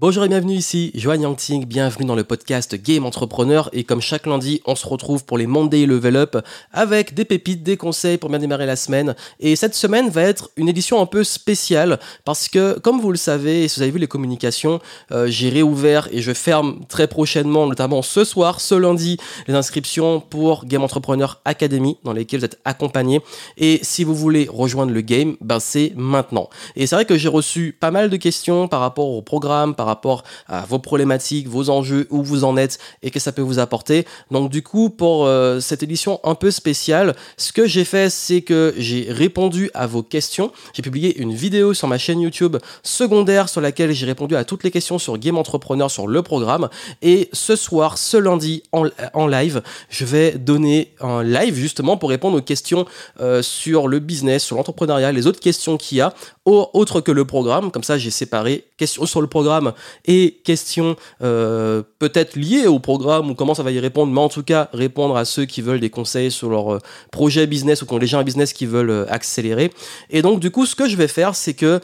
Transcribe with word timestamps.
Bonjour 0.00 0.24
et 0.24 0.28
bienvenue 0.28 0.54
ici, 0.54 0.92
Joanne 0.94 1.22
Yangting, 1.22 1.66
bienvenue 1.66 2.06
dans 2.06 2.14
le 2.14 2.22
podcast 2.22 2.76
Game 2.80 3.04
Entrepreneur. 3.04 3.68
Et 3.72 3.82
comme 3.82 4.00
chaque 4.00 4.26
lundi, 4.26 4.62
on 4.64 4.76
se 4.76 4.86
retrouve 4.86 5.24
pour 5.24 5.36
les 5.38 5.48
Monday 5.48 5.86
Level 5.86 6.14
Up 6.14 6.36
avec 6.72 7.14
des 7.14 7.24
pépites, 7.24 7.64
des 7.64 7.76
conseils 7.76 8.16
pour 8.16 8.30
bien 8.30 8.38
démarrer 8.38 8.64
la 8.64 8.76
semaine. 8.76 9.16
Et 9.40 9.56
cette 9.56 9.74
semaine 9.74 10.08
va 10.08 10.22
être 10.22 10.50
une 10.56 10.68
édition 10.68 11.00
un 11.00 11.06
peu 11.06 11.24
spéciale 11.24 11.98
parce 12.24 12.48
que 12.48 12.78
comme 12.78 13.00
vous 13.00 13.10
le 13.10 13.16
savez, 13.16 13.66
si 13.66 13.80
vous 13.80 13.82
avez 13.82 13.90
vu 13.90 13.98
les 13.98 14.06
communications, 14.06 14.78
euh, 15.10 15.26
j'ai 15.26 15.48
réouvert 15.48 16.08
et 16.12 16.22
je 16.22 16.32
ferme 16.32 16.84
très 16.88 17.08
prochainement, 17.08 17.66
notamment 17.66 18.02
ce 18.02 18.22
soir, 18.22 18.60
ce 18.60 18.76
lundi, 18.76 19.16
les 19.48 19.54
inscriptions 19.54 20.20
pour 20.20 20.64
Game 20.64 20.84
Entrepreneur 20.84 21.40
Academy 21.44 21.96
dans 22.04 22.12
lesquelles 22.12 22.38
vous 22.38 22.46
êtes 22.46 22.60
accompagné 22.64 23.20
et 23.56 23.80
si 23.82 24.04
vous 24.04 24.14
voulez 24.14 24.46
rejoindre 24.48 24.92
le 24.92 25.00
game, 25.00 25.34
ben 25.40 25.58
c'est 25.58 25.92
maintenant. 25.96 26.50
Et 26.76 26.86
c'est 26.86 26.94
vrai 26.94 27.04
que 27.04 27.18
j'ai 27.18 27.28
reçu 27.28 27.76
pas 27.80 27.90
mal 27.90 28.10
de 28.10 28.16
questions 28.16 28.68
par 28.68 28.78
rapport 28.78 29.08
au 29.08 29.22
programme, 29.22 29.74
rapport 29.88 30.24
à 30.46 30.64
vos 30.64 30.78
problématiques, 30.78 31.48
vos 31.48 31.70
enjeux, 31.70 32.06
où 32.10 32.22
vous 32.22 32.44
en 32.44 32.56
êtes 32.56 32.78
et 33.02 33.10
que 33.10 33.18
ça 33.18 33.32
peut 33.32 33.42
vous 33.42 33.58
apporter. 33.58 34.06
Donc 34.30 34.50
du 34.50 34.62
coup, 34.62 34.90
pour 34.90 35.26
euh, 35.26 35.60
cette 35.60 35.82
édition 35.82 36.20
un 36.24 36.34
peu 36.34 36.50
spéciale, 36.50 37.16
ce 37.36 37.52
que 37.52 37.66
j'ai 37.66 37.84
fait, 37.84 38.10
c'est 38.10 38.42
que 38.42 38.74
j'ai 38.76 39.06
répondu 39.10 39.70
à 39.74 39.86
vos 39.86 40.02
questions. 40.02 40.52
J'ai 40.72 40.82
publié 40.82 41.18
une 41.18 41.34
vidéo 41.34 41.74
sur 41.74 41.88
ma 41.88 41.98
chaîne 41.98 42.20
YouTube 42.20 42.56
secondaire 42.82 43.48
sur 43.48 43.60
laquelle 43.60 43.92
j'ai 43.92 44.06
répondu 44.06 44.36
à 44.36 44.44
toutes 44.44 44.64
les 44.64 44.70
questions 44.70 44.98
sur 44.98 45.18
Game 45.18 45.38
Entrepreneur 45.38 45.90
sur 45.90 46.06
le 46.06 46.22
programme. 46.22 46.68
Et 47.02 47.28
ce 47.32 47.56
soir, 47.56 47.98
ce 47.98 48.16
lundi, 48.16 48.62
en, 48.72 49.26
live, 49.26 49.62
je 49.88 50.04
vais 50.04 50.32
donner 50.32 50.94
un 51.00 51.22
live 51.22 51.54
justement 51.54 51.96
pour 51.96 52.10
répondre 52.10 52.38
aux 52.38 52.42
questions 52.42 52.86
euh, 53.20 53.42
sur 53.42 53.88
le 53.88 53.98
business, 53.98 54.44
sur 54.44 54.56
l'entrepreneuriat, 54.56 55.12
les 55.12 55.26
autres 55.26 55.40
questions 55.40 55.76
qu'il 55.76 55.98
y 55.98 56.00
a, 56.00 56.14
autres 56.44 57.00
que 57.00 57.12
le 57.12 57.24
programme. 57.24 57.70
Comme 57.70 57.82
ça, 57.82 57.98
j'ai 57.98 58.10
séparé 58.10 58.64
questions 58.76 59.06
sur 59.06 59.20
le 59.20 59.26
programme 59.26 59.72
et 60.06 60.40
questions 60.44 60.96
euh, 61.22 61.82
peut-être 61.98 62.36
liées 62.36 62.66
au 62.66 62.78
programme 62.78 63.30
ou 63.30 63.34
comment 63.34 63.54
ça 63.54 63.62
va 63.62 63.70
y 63.70 63.80
répondre, 63.80 64.12
mais 64.12 64.20
en 64.20 64.28
tout 64.28 64.42
cas 64.42 64.68
répondre 64.72 65.16
à 65.16 65.24
ceux 65.24 65.44
qui 65.44 65.62
veulent 65.62 65.80
des 65.80 65.90
conseils 65.90 66.30
sur 66.30 66.50
leur 66.50 66.74
euh, 66.74 66.78
projet 67.10 67.46
business 67.46 67.82
ou 67.82 67.86
qui 67.86 67.94
ont 67.94 67.98
déjà 67.98 68.18
un 68.18 68.24
business 68.24 68.52
qui 68.52 68.66
veulent 68.66 68.90
euh, 68.90 69.06
accélérer. 69.08 69.70
Et 70.10 70.22
donc 70.22 70.40
du 70.40 70.50
coup, 70.50 70.66
ce 70.66 70.74
que 70.74 70.88
je 70.88 70.96
vais 70.96 71.08
faire, 71.08 71.34
c'est 71.34 71.54
que 71.54 71.80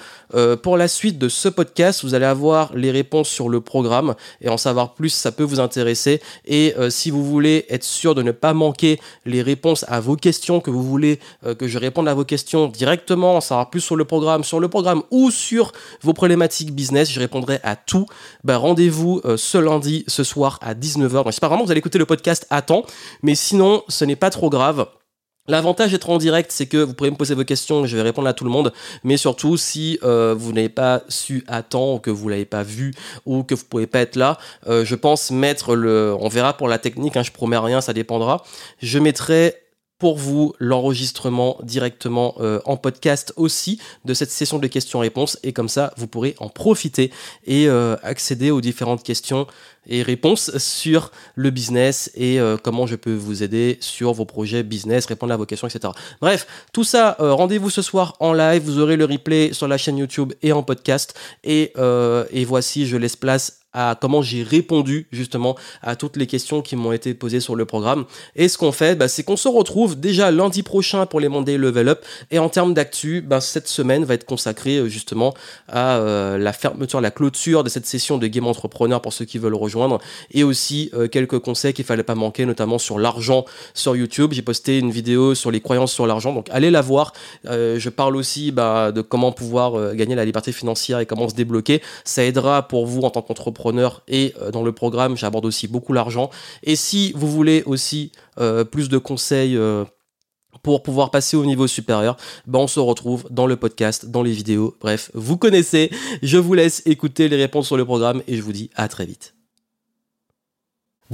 pour 0.62 0.76
la 0.76 0.88
suite 0.88 1.18
de 1.18 1.28
ce 1.28 1.48
podcast, 1.48 2.04
vous 2.04 2.14
allez 2.14 2.24
avoir 2.26 2.74
les 2.74 2.90
réponses 2.90 3.28
sur 3.28 3.48
le 3.48 3.60
programme 3.60 4.14
et 4.40 4.48
en 4.48 4.56
savoir 4.56 4.94
plus, 4.94 5.10
ça 5.10 5.30
peut 5.30 5.44
vous 5.44 5.60
intéresser. 5.60 6.20
Et 6.44 6.74
si 6.88 7.10
vous 7.10 7.24
voulez 7.24 7.66
être 7.68 7.84
sûr 7.84 8.14
de 8.16 8.22
ne 8.22 8.32
pas 8.32 8.52
manquer 8.52 8.98
les 9.26 9.42
réponses 9.42 9.84
à 9.88 10.00
vos 10.00 10.16
questions, 10.16 10.60
que 10.60 10.70
vous 10.70 10.82
voulez 10.82 11.20
que 11.58 11.68
je 11.68 11.78
réponde 11.78 12.08
à 12.08 12.14
vos 12.14 12.24
questions 12.24 12.66
directement, 12.66 13.36
en 13.36 13.40
savoir 13.40 13.70
plus 13.70 13.80
sur 13.80 13.96
le 13.96 14.04
programme, 14.04 14.42
sur 14.42 14.58
le 14.58 14.68
programme 14.68 15.02
ou 15.10 15.30
sur 15.30 15.72
vos 16.02 16.12
problématiques 16.12 16.74
business, 16.74 17.10
je 17.10 17.20
répondrai 17.20 17.60
à 17.62 17.76
tout 17.86 18.06
bah, 18.42 18.56
rendez-vous 18.56 19.20
euh, 19.24 19.36
ce 19.36 19.58
lundi, 19.58 20.04
ce 20.08 20.24
soir 20.24 20.58
à 20.62 20.74
19h. 20.74 21.12
Donc, 21.12 21.26
j'espère 21.26 21.48
vraiment 21.48 21.62
que 21.62 21.66
vous 21.66 21.72
allez 21.72 21.78
écouter 21.78 21.98
le 21.98 22.06
podcast 22.06 22.46
à 22.50 22.62
temps, 22.62 22.84
mais 23.22 23.34
sinon, 23.34 23.82
ce 23.88 24.04
n'est 24.04 24.16
pas 24.16 24.30
trop 24.30 24.50
grave. 24.50 24.86
L'avantage 25.46 25.92
d'être 25.92 26.08
en 26.08 26.16
direct, 26.16 26.50
c'est 26.50 26.64
que 26.64 26.78
vous 26.78 26.94
pourrez 26.94 27.10
me 27.10 27.16
poser 27.16 27.34
vos 27.34 27.44
questions, 27.44 27.84
je 27.84 27.96
vais 27.96 28.02
répondre 28.02 28.26
à 28.28 28.32
tout 28.32 28.44
le 28.44 28.50
monde. 28.50 28.72
Mais 29.02 29.18
surtout, 29.18 29.58
si 29.58 29.98
euh, 30.02 30.34
vous 30.34 30.54
n'avez 30.54 30.70
pas 30.70 31.02
su 31.08 31.44
à 31.46 31.62
temps, 31.62 31.96
ou 31.96 31.98
que 31.98 32.10
vous 32.10 32.30
l'avez 32.30 32.46
pas 32.46 32.62
vu, 32.62 32.94
ou 33.26 33.42
que 33.42 33.54
vous 33.54 33.64
pouvez 33.68 33.86
pas 33.86 34.00
être 34.00 34.16
là, 34.16 34.38
euh, 34.68 34.86
je 34.86 34.94
pense 34.94 35.30
mettre 35.30 35.74
le. 35.74 36.16
On 36.18 36.28
verra 36.28 36.56
pour 36.56 36.66
la 36.66 36.78
technique, 36.78 37.18
hein, 37.18 37.22
je 37.22 37.30
promets 37.30 37.58
rien, 37.58 37.82
ça 37.82 37.92
dépendra. 37.92 38.42
Je 38.80 38.98
mettrai 38.98 39.54
pour 40.04 40.18
vous 40.18 40.52
l'enregistrement 40.58 41.56
directement 41.62 42.34
euh, 42.38 42.60
en 42.66 42.76
podcast 42.76 43.32
aussi 43.36 43.80
de 44.04 44.12
cette 44.12 44.30
session 44.30 44.58
de 44.58 44.66
questions-réponses. 44.66 45.38
Et 45.42 45.54
comme 45.54 45.70
ça 45.70 45.94
vous 45.96 46.06
pourrez 46.06 46.34
en 46.40 46.50
profiter 46.50 47.10
et 47.46 47.70
euh, 47.70 47.96
accéder 48.02 48.50
aux 48.50 48.60
différentes 48.60 49.02
questions 49.02 49.46
et 49.86 50.02
réponses 50.02 50.58
sur 50.58 51.10
le 51.36 51.48
business 51.48 52.10
et 52.14 52.38
euh, 52.38 52.58
comment 52.62 52.86
je 52.86 52.96
peux 52.96 53.14
vous 53.14 53.42
aider 53.42 53.78
sur 53.80 54.12
vos 54.12 54.26
projets 54.26 54.62
business, 54.62 55.06
répondre 55.06 55.32
à 55.32 55.38
vos 55.38 55.46
questions, 55.46 55.68
etc. 55.68 55.94
Bref, 56.20 56.46
tout 56.74 56.84
ça, 56.84 57.16
rendez-vous 57.18 57.70
ce 57.70 57.80
soir 57.80 58.14
en 58.20 58.34
live, 58.34 58.62
vous 58.62 58.80
aurez 58.80 58.96
le 58.96 59.06
replay 59.06 59.54
sur 59.54 59.68
la 59.68 59.78
chaîne 59.78 59.96
YouTube 59.96 60.34
et 60.42 60.52
en 60.52 60.62
podcast. 60.62 61.14
Et, 61.44 61.72
et 62.30 62.44
voici, 62.44 62.86
je 62.86 62.98
laisse 62.98 63.16
place 63.16 63.63
à 63.74 63.98
comment 64.00 64.22
j'ai 64.22 64.42
répondu 64.42 65.06
justement 65.10 65.56
à 65.82 65.96
toutes 65.96 66.16
les 66.16 66.26
questions 66.26 66.62
qui 66.62 66.76
m'ont 66.76 66.92
été 66.92 67.12
posées 67.12 67.40
sur 67.40 67.56
le 67.56 67.66
programme. 67.66 68.04
Et 68.36 68.48
ce 68.48 68.56
qu'on 68.56 68.72
fait, 68.72 68.94
bah, 68.94 69.08
c'est 69.08 69.24
qu'on 69.24 69.36
se 69.36 69.48
retrouve 69.48 69.98
déjà 69.98 70.30
lundi 70.30 70.62
prochain 70.62 71.06
pour 71.06 71.20
les 71.20 71.28
Monday 71.28 71.58
Level 71.58 71.88
Up. 71.88 72.04
Et 72.30 72.38
en 72.38 72.48
termes 72.48 72.72
d'actu, 72.72 73.20
bah, 73.20 73.40
cette 73.40 73.68
semaine 73.68 74.04
va 74.04 74.14
être 74.14 74.24
consacrée 74.24 74.78
euh, 74.78 74.88
justement 74.88 75.34
à 75.68 75.96
euh, 75.96 76.38
la 76.38 76.52
fermeture, 76.52 77.00
la 77.00 77.10
clôture 77.10 77.64
de 77.64 77.68
cette 77.68 77.86
session 77.86 78.16
de 78.16 78.26
Game 78.28 78.46
Entrepreneur 78.46 79.02
pour 79.02 79.12
ceux 79.12 79.24
qui 79.24 79.38
veulent 79.38 79.54
rejoindre. 79.54 79.98
Et 80.30 80.44
aussi 80.44 80.90
euh, 80.94 81.08
quelques 81.08 81.40
conseils 81.40 81.74
qu'il 81.74 81.84
fallait 81.84 82.04
pas 82.04 82.14
manquer, 82.14 82.46
notamment 82.46 82.78
sur 82.78 82.98
l'argent 82.98 83.44
sur 83.74 83.96
YouTube. 83.96 84.32
J'ai 84.32 84.42
posté 84.42 84.78
une 84.78 84.92
vidéo 84.92 85.34
sur 85.34 85.50
les 85.50 85.60
croyances 85.60 85.92
sur 85.92 86.06
l'argent, 86.06 86.32
donc 86.32 86.46
allez 86.50 86.70
la 86.70 86.80
voir. 86.80 87.12
je 87.44 87.88
parle 87.88 88.16
aussi 88.16 88.52
bah, 88.52 88.92
de 88.92 89.00
comment 89.00 89.32
pouvoir 89.32 89.94
gagner 89.94 90.14
la 90.14 90.24
liberté 90.24 90.52
financière 90.52 91.00
et 91.00 91.06
comment 91.06 91.28
se 91.28 91.34
débloquer. 91.34 91.82
Ça 92.04 92.24
aidera 92.24 92.68
pour 92.68 92.86
vous 92.86 93.02
en 93.02 93.10
tant 93.10 93.22
qu'entrepreneur 93.22 93.63
et 94.08 94.34
euh, 94.40 94.50
dans 94.50 94.62
le 94.62 94.72
programme, 94.72 95.16
j'aborde 95.16 95.46
aussi 95.46 95.68
beaucoup 95.68 95.92
l'argent. 95.92 96.30
Et 96.62 96.76
si 96.76 97.12
vous 97.14 97.30
voulez 97.30 97.62
aussi 97.66 98.12
euh, 98.38 98.64
plus 98.64 98.88
de 98.88 98.98
conseils 98.98 99.56
euh, 99.56 99.84
pour 100.62 100.82
pouvoir 100.82 101.10
passer 101.10 101.36
au 101.36 101.44
niveau 101.44 101.66
supérieur, 101.66 102.16
ben 102.46 102.60
on 102.60 102.66
se 102.66 102.80
retrouve 102.80 103.26
dans 103.30 103.46
le 103.46 103.56
podcast, 103.56 104.06
dans 104.06 104.22
les 104.22 104.32
vidéos. 104.32 104.76
Bref, 104.80 105.10
vous 105.14 105.36
connaissez. 105.36 105.90
Je 106.22 106.38
vous 106.38 106.54
laisse 106.54 106.82
écouter 106.86 107.28
les 107.28 107.36
réponses 107.36 107.66
sur 107.66 107.76
le 107.76 107.84
programme 107.84 108.22
et 108.26 108.36
je 108.36 108.42
vous 108.42 108.52
dis 108.52 108.70
à 108.74 108.88
très 108.88 109.06
vite. 109.06 109.34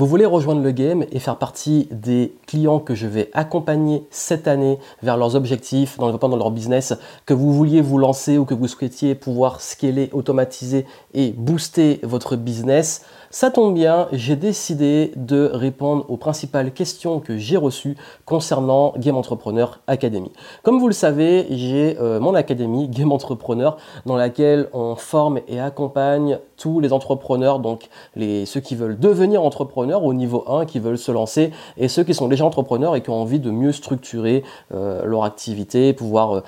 Vous 0.01 0.07
voulez 0.07 0.25
rejoindre 0.25 0.63
le 0.63 0.71
game 0.71 1.05
et 1.13 1.19
faire 1.19 1.37
partie 1.37 1.87
des 1.91 2.33
clients 2.47 2.79
que 2.79 2.95
je 2.95 3.07
vais 3.07 3.29
accompagner 3.35 4.07
cette 4.09 4.49
année 4.49 4.79
vers 5.03 5.19
leurs 5.19 5.37
objectifs 5.37 5.99
dans 5.99 6.07
le 6.07 6.13
développement 6.13 6.35
de 6.35 6.41
leur 6.41 6.51
business, 6.51 6.95
que 7.27 7.35
vous 7.35 7.53
vouliez 7.53 7.83
vous 7.83 7.99
lancer 7.99 8.39
ou 8.39 8.47
que 8.47 8.55
vous 8.55 8.67
souhaitiez 8.67 9.15
pouvoir 9.15 9.61
scaler, 9.61 10.09
automatiser 10.15 10.87
et 11.13 11.33
booster 11.33 12.01
votre 12.03 12.37
business 12.37 13.03
ça 13.33 13.53
tombe 13.53 13.75
bien, 13.75 14.09
j'ai 14.11 14.35
décidé 14.35 15.13
de 15.15 15.49
répondre 15.55 16.05
aux 16.09 16.17
principales 16.17 16.73
questions 16.73 17.21
que 17.21 17.39
j'ai 17.39 17.57
reçues 17.57 17.97
concernant 18.25 18.93
Game 18.97 19.17
Entrepreneur 19.17 19.79
Academy. 19.87 20.33
Comme 20.65 20.81
vous 20.81 20.89
le 20.89 20.93
savez, 20.93 21.47
j'ai 21.51 21.97
euh, 22.01 22.19
mon 22.19 22.35
académie 22.35 22.89
Game 22.89 23.13
Entrepreneur 23.13 23.77
dans 24.05 24.17
laquelle 24.17 24.69
on 24.73 24.97
forme 24.97 25.39
et 25.47 25.61
accompagne 25.61 26.41
tous 26.61 26.79
les 26.79 26.93
entrepreneurs, 26.93 27.59
donc 27.59 27.89
les, 28.15 28.45
ceux 28.45 28.61
qui 28.61 28.77
veulent 28.77 28.99
devenir 28.99 29.43
entrepreneurs 29.43 30.05
au 30.05 30.13
niveau 30.13 30.45
1, 30.47 30.67
qui 30.67 30.79
veulent 30.79 30.99
se 30.99 31.11
lancer, 31.11 31.53
et 31.79 31.89
ceux 31.89 32.05
qui 32.05 32.13
sont 32.13 32.29
déjà 32.29 32.45
entrepreneurs 32.45 32.95
et 32.97 33.01
qui 33.01 33.09
ont 33.09 33.21
envie 33.21 33.41
de 33.41 33.51
mieux 33.51 33.73
structurer 33.73 34.45
euh, 34.75 35.05
leur 35.07 35.25
activité, 35.25 35.95
pouvoir 35.95 36.35
euh, 36.35 36.41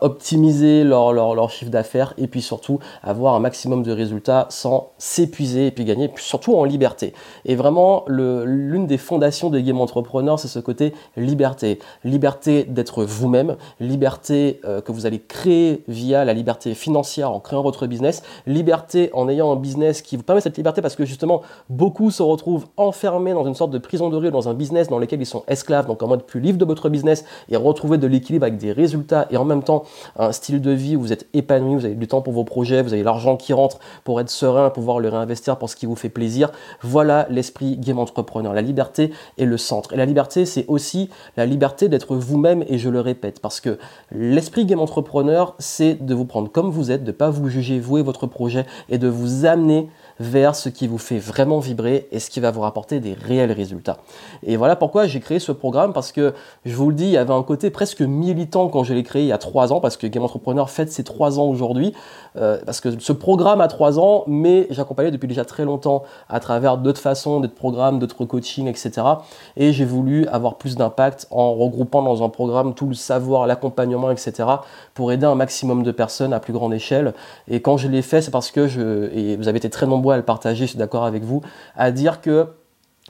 optimiser 0.00 0.84
leur, 0.84 1.50
chiffre 1.50 1.70
d'affaires 1.70 2.14
et 2.18 2.26
puis 2.26 2.42
surtout 2.42 2.80
avoir 3.02 3.34
un 3.34 3.40
maximum 3.40 3.82
de 3.82 3.92
résultats 3.92 4.46
sans 4.50 4.90
s'épuiser 4.98 5.68
et 5.68 5.70
puis 5.70 5.84
gagner 5.84 6.10
surtout 6.16 6.54
en 6.54 6.64
liberté. 6.64 7.14
Et 7.44 7.54
vraiment, 7.54 8.04
l'une 8.08 8.86
des 8.86 8.98
fondations 8.98 9.50
des 9.50 9.62
game 9.62 9.80
entrepreneurs, 9.80 10.38
c'est 10.38 10.48
ce 10.48 10.58
côté 10.58 10.92
liberté. 11.16 11.78
Liberté 12.04 12.64
d'être 12.64 13.04
vous-même, 13.04 13.56
liberté 13.80 14.60
euh, 14.64 14.80
que 14.80 14.92
vous 14.92 15.06
allez 15.06 15.20
créer 15.20 15.82
via 15.88 16.24
la 16.24 16.34
liberté 16.34 16.74
financière 16.74 17.30
en 17.30 17.40
créant 17.40 17.62
votre 17.62 17.86
business, 17.86 18.22
liberté 18.46 19.10
en 19.14 19.28
ayant 19.28 19.52
un 19.52 19.56
business 19.60 20.02
qui 20.02 20.16
vous 20.16 20.22
permet 20.22 20.40
cette 20.40 20.56
liberté 20.56 20.82
parce 20.82 20.96
que 20.96 21.04
justement, 21.04 21.42
beaucoup 21.68 22.10
se 22.10 22.22
retrouvent 22.22 22.66
enfermés 22.76 23.32
dans 23.32 23.46
une 23.46 23.54
sorte 23.54 23.70
de 23.70 23.78
prison 23.78 24.08
de 24.08 24.16
rue, 24.16 24.30
dans 24.30 24.48
un 24.48 24.54
business 24.54 24.88
dans 24.88 24.98
lequel 24.98 25.20
ils 25.20 25.26
sont 25.26 25.44
esclaves, 25.46 25.86
donc 25.86 26.02
en 26.02 26.08
mode 26.08 26.24
plus 26.24 26.40
libre 26.40 26.58
de 26.58 26.64
votre 26.64 26.88
business 26.88 27.24
et 27.48 27.56
retrouver 27.56 27.98
de 27.98 28.06
l'équilibre 28.06 28.46
avec 28.46 28.58
des 28.58 28.72
résultats 28.72 29.26
et 29.30 29.36
en 29.36 29.44
même 29.44 29.62
temps 29.62 29.84
un 30.18 30.32
style 30.32 30.60
de 30.60 30.70
vie 30.70 30.96
où 30.96 31.00
vous 31.00 31.12
êtes 31.12 31.28
épanoui, 31.34 31.76
vous 31.76 31.84
avez 31.84 31.94
du 31.94 32.08
temps 32.08 32.22
pour 32.22 32.32
vos 32.32 32.44
projets, 32.44 32.82
vous 32.82 32.92
avez 32.92 33.02
l'argent 33.02 33.36
qui 33.36 33.52
rentre 33.52 33.78
pour 34.04 34.20
être 34.20 34.30
serein, 34.30 34.70
pouvoir 34.70 34.98
le 34.98 35.08
réinvestir 35.08 35.56
pour 35.56 35.70
ce 35.70 35.76
qui 35.76 35.86
vous 35.86 35.96
fait 35.96 36.08
plaisir. 36.08 36.50
Voilà 36.82 37.26
l'esprit 37.30 37.76
game 37.76 37.98
entrepreneur. 37.98 38.52
La 38.52 38.62
liberté 38.62 39.12
est 39.38 39.44
le 39.44 39.56
centre. 39.56 39.92
Et 39.92 39.96
la 39.96 40.06
liberté, 40.06 40.46
c'est 40.46 40.64
aussi 40.68 41.10
la 41.36 41.46
liberté 41.46 41.88
d'être 41.88 42.16
vous-même, 42.16 42.64
et 42.68 42.78
je 42.78 42.88
le 42.88 43.00
répète, 43.00 43.40
parce 43.40 43.60
que 43.60 43.78
l'esprit 44.10 44.64
game 44.64 44.80
entrepreneur, 44.80 45.54
c'est 45.58 45.94
de 45.94 46.14
vous 46.14 46.24
prendre 46.24 46.50
comme 46.50 46.70
vous 46.70 46.90
êtes, 46.90 47.04
de 47.04 47.10
ne 47.10 47.16
pas 47.16 47.30
vous 47.30 47.48
juger, 47.48 47.78
vous 47.78 47.98
et 47.98 48.02
votre 48.02 48.26
projet, 48.26 48.66
et 48.88 48.98
de 48.98 49.08
vous 49.08 49.46
amener 49.52 49.88
vers 50.20 50.54
ce 50.54 50.68
qui 50.68 50.86
vous 50.86 50.98
fait 50.98 51.18
vraiment 51.18 51.58
vibrer 51.58 52.06
et 52.12 52.20
ce 52.20 52.30
qui 52.30 52.38
va 52.38 52.50
vous 52.50 52.60
rapporter 52.60 53.00
des 53.00 53.14
réels 53.14 53.52
résultats. 53.52 53.96
Et 54.42 54.56
voilà 54.56 54.76
pourquoi 54.76 55.06
j'ai 55.06 55.18
créé 55.18 55.38
ce 55.38 55.50
programme 55.50 55.92
parce 55.94 56.12
que 56.12 56.34
je 56.66 56.76
vous 56.76 56.90
le 56.90 56.94
dis, 56.94 57.06
il 57.06 57.12
y 57.12 57.16
avait 57.16 57.32
un 57.32 57.42
côté 57.42 57.70
presque 57.70 58.02
militant 58.02 58.68
quand 58.68 58.84
je 58.84 58.92
l'ai 58.92 59.02
créé 59.02 59.22
il 59.22 59.28
y 59.28 59.32
a 59.32 59.38
trois 59.38 59.72
ans 59.72 59.80
parce 59.80 59.96
que 59.96 60.06
Game 60.06 60.22
Entrepreneur 60.22 60.68
fête 60.68 60.92
ses 60.92 61.04
trois 61.04 61.40
ans 61.40 61.46
aujourd'hui. 61.46 61.94
Euh, 62.36 62.58
parce 62.64 62.80
que 62.80 63.00
ce 63.00 63.12
programme 63.12 63.60
a 63.60 63.68
trois 63.68 63.98
ans, 63.98 64.24
mais 64.26 64.66
j'accompagnais 64.70 65.10
depuis 65.10 65.26
déjà 65.26 65.44
très 65.44 65.64
longtemps 65.64 66.04
à 66.28 66.38
travers 66.38 66.76
d'autres 66.76 67.00
façons, 67.00 67.40
d'autres 67.40 67.54
programmes, 67.54 67.98
d'autres 67.98 68.24
coachings, 68.24 68.68
etc. 68.68 69.02
Et 69.56 69.72
j'ai 69.72 69.84
voulu 69.84 70.26
avoir 70.28 70.56
plus 70.56 70.76
d'impact 70.76 71.26
en 71.30 71.54
regroupant 71.54 72.02
dans 72.02 72.22
un 72.22 72.28
programme 72.28 72.74
tout 72.74 72.86
le 72.86 72.94
savoir, 72.94 73.46
l'accompagnement, 73.46 74.10
etc. 74.10 74.48
pour 74.94 75.12
aider 75.12 75.26
un 75.26 75.34
maximum 75.34 75.82
de 75.82 75.90
personnes 75.90 76.32
à 76.32 76.40
plus 76.40 76.52
grande 76.52 76.74
échelle. 76.74 77.14
Et 77.48 77.60
quand 77.60 77.76
je 77.76 77.88
l'ai 77.88 78.02
fait, 78.02 78.20
c'est 78.20 78.30
parce 78.30 78.50
que 78.50 78.68
je, 78.68 79.36
vous 79.36 79.48
avez 79.48 79.58
été 79.58 79.70
très 79.70 79.86
nombreux 79.86 80.09
à 80.14 80.16
le 80.16 80.24
partager, 80.24 80.64
je 80.64 80.70
suis 80.70 80.78
d'accord 80.78 81.04
avec 81.04 81.22
vous, 81.22 81.42
à 81.76 81.90
dire 81.90 82.20
que 82.20 82.46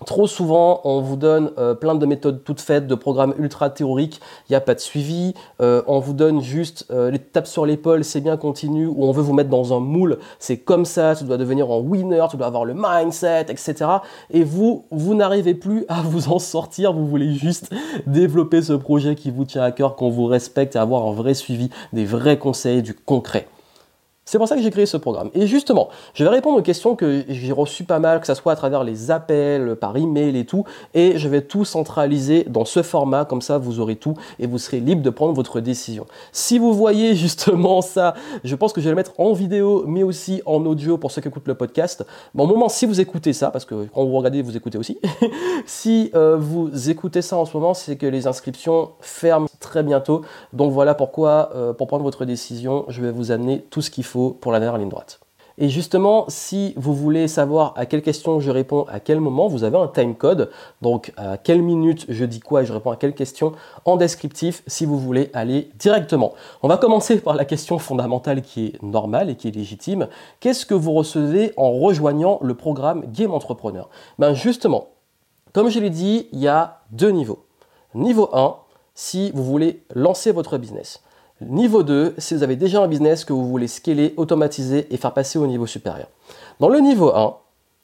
Trop 0.06 0.26
souvent, 0.26 0.80
on 0.84 1.02
vous 1.02 1.16
donne 1.16 1.50
euh, 1.58 1.74
plein 1.74 1.94
de 1.94 2.06
méthodes 2.06 2.42
toutes 2.42 2.62
faites, 2.62 2.86
de 2.86 2.94
programmes 2.94 3.34
ultra 3.38 3.68
théoriques, 3.68 4.20
il 4.48 4.52
n'y 4.52 4.56
a 4.56 4.60
pas 4.60 4.74
de 4.74 4.80
suivi, 4.80 5.34
euh, 5.60 5.82
on 5.86 5.98
vous 5.98 6.14
donne 6.14 6.40
juste 6.40 6.86
euh, 6.90 7.10
les 7.10 7.18
tapes 7.18 7.46
sur 7.46 7.66
l'épaule, 7.66 8.02
c'est 8.02 8.22
bien 8.22 8.38
continu, 8.38 8.86
ou 8.86 9.04
on 9.04 9.12
veut 9.12 9.20
vous 9.20 9.34
mettre 9.34 9.50
dans 9.50 9.76
un 9.76 9.80
moule, 9.80 10.18
c'est 10.38 10.56
comme 10.56 10.86
ça, 10.86 11.14
tu 11.14 11.24
dois 11.24 11.36
devenir 11.36 11.70
un 11.70 11.78
winner, 11.78 12.24
tu 12.30 12.38
dois 12.38 12.46
avoir 12.46 12.64
le 12.64 12.74
mindset, 12.74 13.46
etc. 13.50 13.74
Et 14.30 14.42
vous, 14.42 14.86
vous 14.90 15.14
n'arrivez 15.14 15.54
plus 15.54 15.84
à 15.88 16.00
vous 16.00 16.30
en 16.30 16.38
sortir, 16.38 16.94
vous 16.94 17.06
voulez 17.06 17.34
juste 17.34 17.70
développer 18.06 18.62
ce 18.62 18.72
projet 18.72 19.14
qui 19.14 19.30
vous 19.30 19.44
tient 19.44 19.62
à 19.62 19.70
cœur, 19.70 19.96
qu'on 19.96 20.08
vous 20.08 20.26
respecte 20.26 20.76
et 20.76 20.78
avoir 20.78 21.06
un 21.06 21.12
vrai 21.12 21.34
suivi, 21.34 21.68
des 21.92 22.06
vrais 22.06 22.38
conseils, 22.38 22.80
du 22.80 22.94
concret. 22.94 23.48
C'est 24.26 24.38
pour 24.38 24.46
ça 24.46 24.54
que 24.54 24.62
j'ai 24.62 24.70
créé 24.70 24.86
ce 24.86 24.96
programme. 24.96 25.30
Et 25.34 25.48
justement, 25.48 25.88
je 26.14 26.22
vais 26.22 26.30
répondre 26.30 26.58
aux 26.58 26.62
questions 26.62 26.94
que 26.94 27.24
j'ai 27.28 27.52
reçues 27.52 27.82
pas 27.82 27.98
mal, 27.98 28.20
que 28.20 28.26
ce 28.26 28.34
soit 28.34 28.52
à 28.52 28.56
travers 28.56 28.84
les 28.84 29.10
appels, 29.10 29.74
par 29.74 29.96
email 29.96 30.36
et 30.36 30.44
tout. 30.44 30.64
Et 30.94 31.18
je 31.18 31.28
vais 31.28 31.42
tout 31.42 31.64
centraliser 31.64 32.44
dans 32.44 32.64
ce 32.64 32.82
format, 32.82 33.24
comme 33.24 33.42
ça 33.42 33.58
vous 33.58 33.80
aurez 33.80 33.96
tout 33.96 34.14
et 34.38 34.46
vous 34.46 34.58
serez 34.58 34.78
libre 34.78 35.02
de 35.02 35.10
prendre 35.10 35.32
votre 35.32 35.58
décision. 35.58 36.06
Si 36.30 36.60
vous 36.60 36.72
voyez 36.72 37.14
justement 37.16 37.80
ça, 37.80 38.14
je 38.44 38.54
pense 38.54 38.72
que 38.72 38.80
je 38.80 38.84
vais 38.84 38.90
le 38.90 38.96
mettre 38.96 39.18
en 39.18 39.32
vidéo, 39.32 39.84
mais 39.88 40.04
aussi 40.04 40.42
en 40.46 40.64
audio 40.64 40.96
pour 40.96 41.10
ceux 41.10 41.22
qui 41.22 41.28
écoutent 41.28 41.48
le 41.48 41.54
podcast. 41.54 42.04
Bon, 42.34 42.44
au 42.44 42.46
moment, 42.46 42.68
si 42.68 42.86
vous 42.86 43.00
écoutez 43.00 43.32
ça, 43.32 43.50
parce 43.50 43.64
que 43.64 43.86
quand 43.92 44.04
vous 44.04 44.16
regardez, 44.16 44.42
vous 44.42 44.56
écoutez 44.56 44.78
aussi. 44.78 45.00
si 45.66 46.10
euh, 46.14 46.36
vous 46.38 46.90
écoutez 46.90 47.22
ça 47.22 47.36
en 47.36 47.46
ce 47.46 47.56
moment, 47.56 47.74
c'est 47.74 47.96
que 47.96 48.06
les 48.06 48.28
inscriptions 48.28 48.90
ferment 49.00 49.48
très 49.58 49.82
bientôt. 49.82 50.22
Donc 50.52 50.70
voilà 50.70 50.94
pourquoi, 50.94 51.50
euh, 51.56 51.72
pour 51.72 51.88
prendre 51.88 52.04
votre 52.04 52.24
décision, 52.24 52.84
je 52.88 53.02
vais 53.02 53.10
vous 53.10 53.32
amener 53.32 53.62
tout 53.70 53.82
ce 53.82 53.90
qu'il 53.90 54.04
faut 54.04 54.09
pour 54.12 54.52
la 54.52 54.60
dernière 54.60 54.78
ligne 54.78 54.88
droite. 54.88 55.20
Et 55.62 55.68
justement, 55.68 56.24
si 56.28 56.72
vous 56.76 56.94
voulez 56.94 57.28
savoir 57.28 57.74
à 57.76 57.84
quelle 57.84 58.00
question 58.00 58.40
je 58.40 58.50
réponds 58.50 58.86
à 58.88 58.98
quel 58.98 59.20
moment, 59.20 59.46
vous 59.46 59.62
avez 59.62 59.76
un 59.76 59.88
time 59.88 60.14
code. 60.14 60.50
Donc 60.80 61.12
à 61.18 61.36
quelle 61.36 61.60
minute 61.60 62.06
je 62.08 62.24
dis 62.24 62.40
quoi 62.40 62.62
et 62.62 62.66
je 62.66 62.72
réponds 62.72 62.90
à 62.90 62.96
quelle 62.96 63.14
question 63.14 63.52
en 63.84 63.96
descriptif 63.96 64.62
si 64.66 64.86
vous 64.86 64.98
voulez 64.98 65.30
aller 65.34 65.70
directement. 65.78 66.32
On 66.62 66.68
va 66.68 66.78
commencer 66.78 67.20
par 67.20 67.34
la 67.34 67.44
question 67.44 67.78
fondamentale 67.78 68.40
qui 68.40 68.68
est 68.68 68.82
normale 68.82 69.28
et 69.28 69.36
qui 69.36 69.48
est 69.48 69.54
légitime. 69.54 70.08
Qu'est-ce 70.40 70.64
que 70.64 70.72
vous 70.72 70.92
recevez 70.92 71.52
en 71.58 71.72
rejoignant 71.72 72.38
le 72.40 72.54
programme 72.54 73.04
Game 73.12 73.34
Entrepreneur? 73.34 73.90
Ben 74.18 74.32
justement, 74.32 74.88
comme 75.52 75.68
je 75.68 75.78
l'ai 75.78 75.90
dit, 75.90 76.28
il 76.32 76.40
y 76.40 76.48
a 76.48 76.80
deux 76.90 77.10
niveaux. 77.10 77.44
Niveau 77.94 78.30
1, 78.32 78.56
si 78.94 79.30
vous 79.32 79.44
voulez 79.44 79.82
lancer 79.94 80.32
votre 80.32 80.56
business. 80.56 81.02
Niveau 81.42 81.82
2, 81.82 82.16
si 82.18 82.34
vous 82.34 82.42
avez 82.42 82.56
déjà 82.56 82.82
un 82.82 82.86
business 82.86 83.24
que 83.24 83.32
vous 83.32 83.48
voulez 83.48 83.66
scaler, 83.66 84.12
automatiser 84.18 84.86
et 84.92 84.98
faire 84.98 85.14
passer 85.14 85.38
au 85.38 85.46
niveau 85.46 85.66
supérieur. 85.66 86.08
Dans 86.60 86.68
le 86.68 86.80
niveau 86.80 87.14
1, 87.14 87.34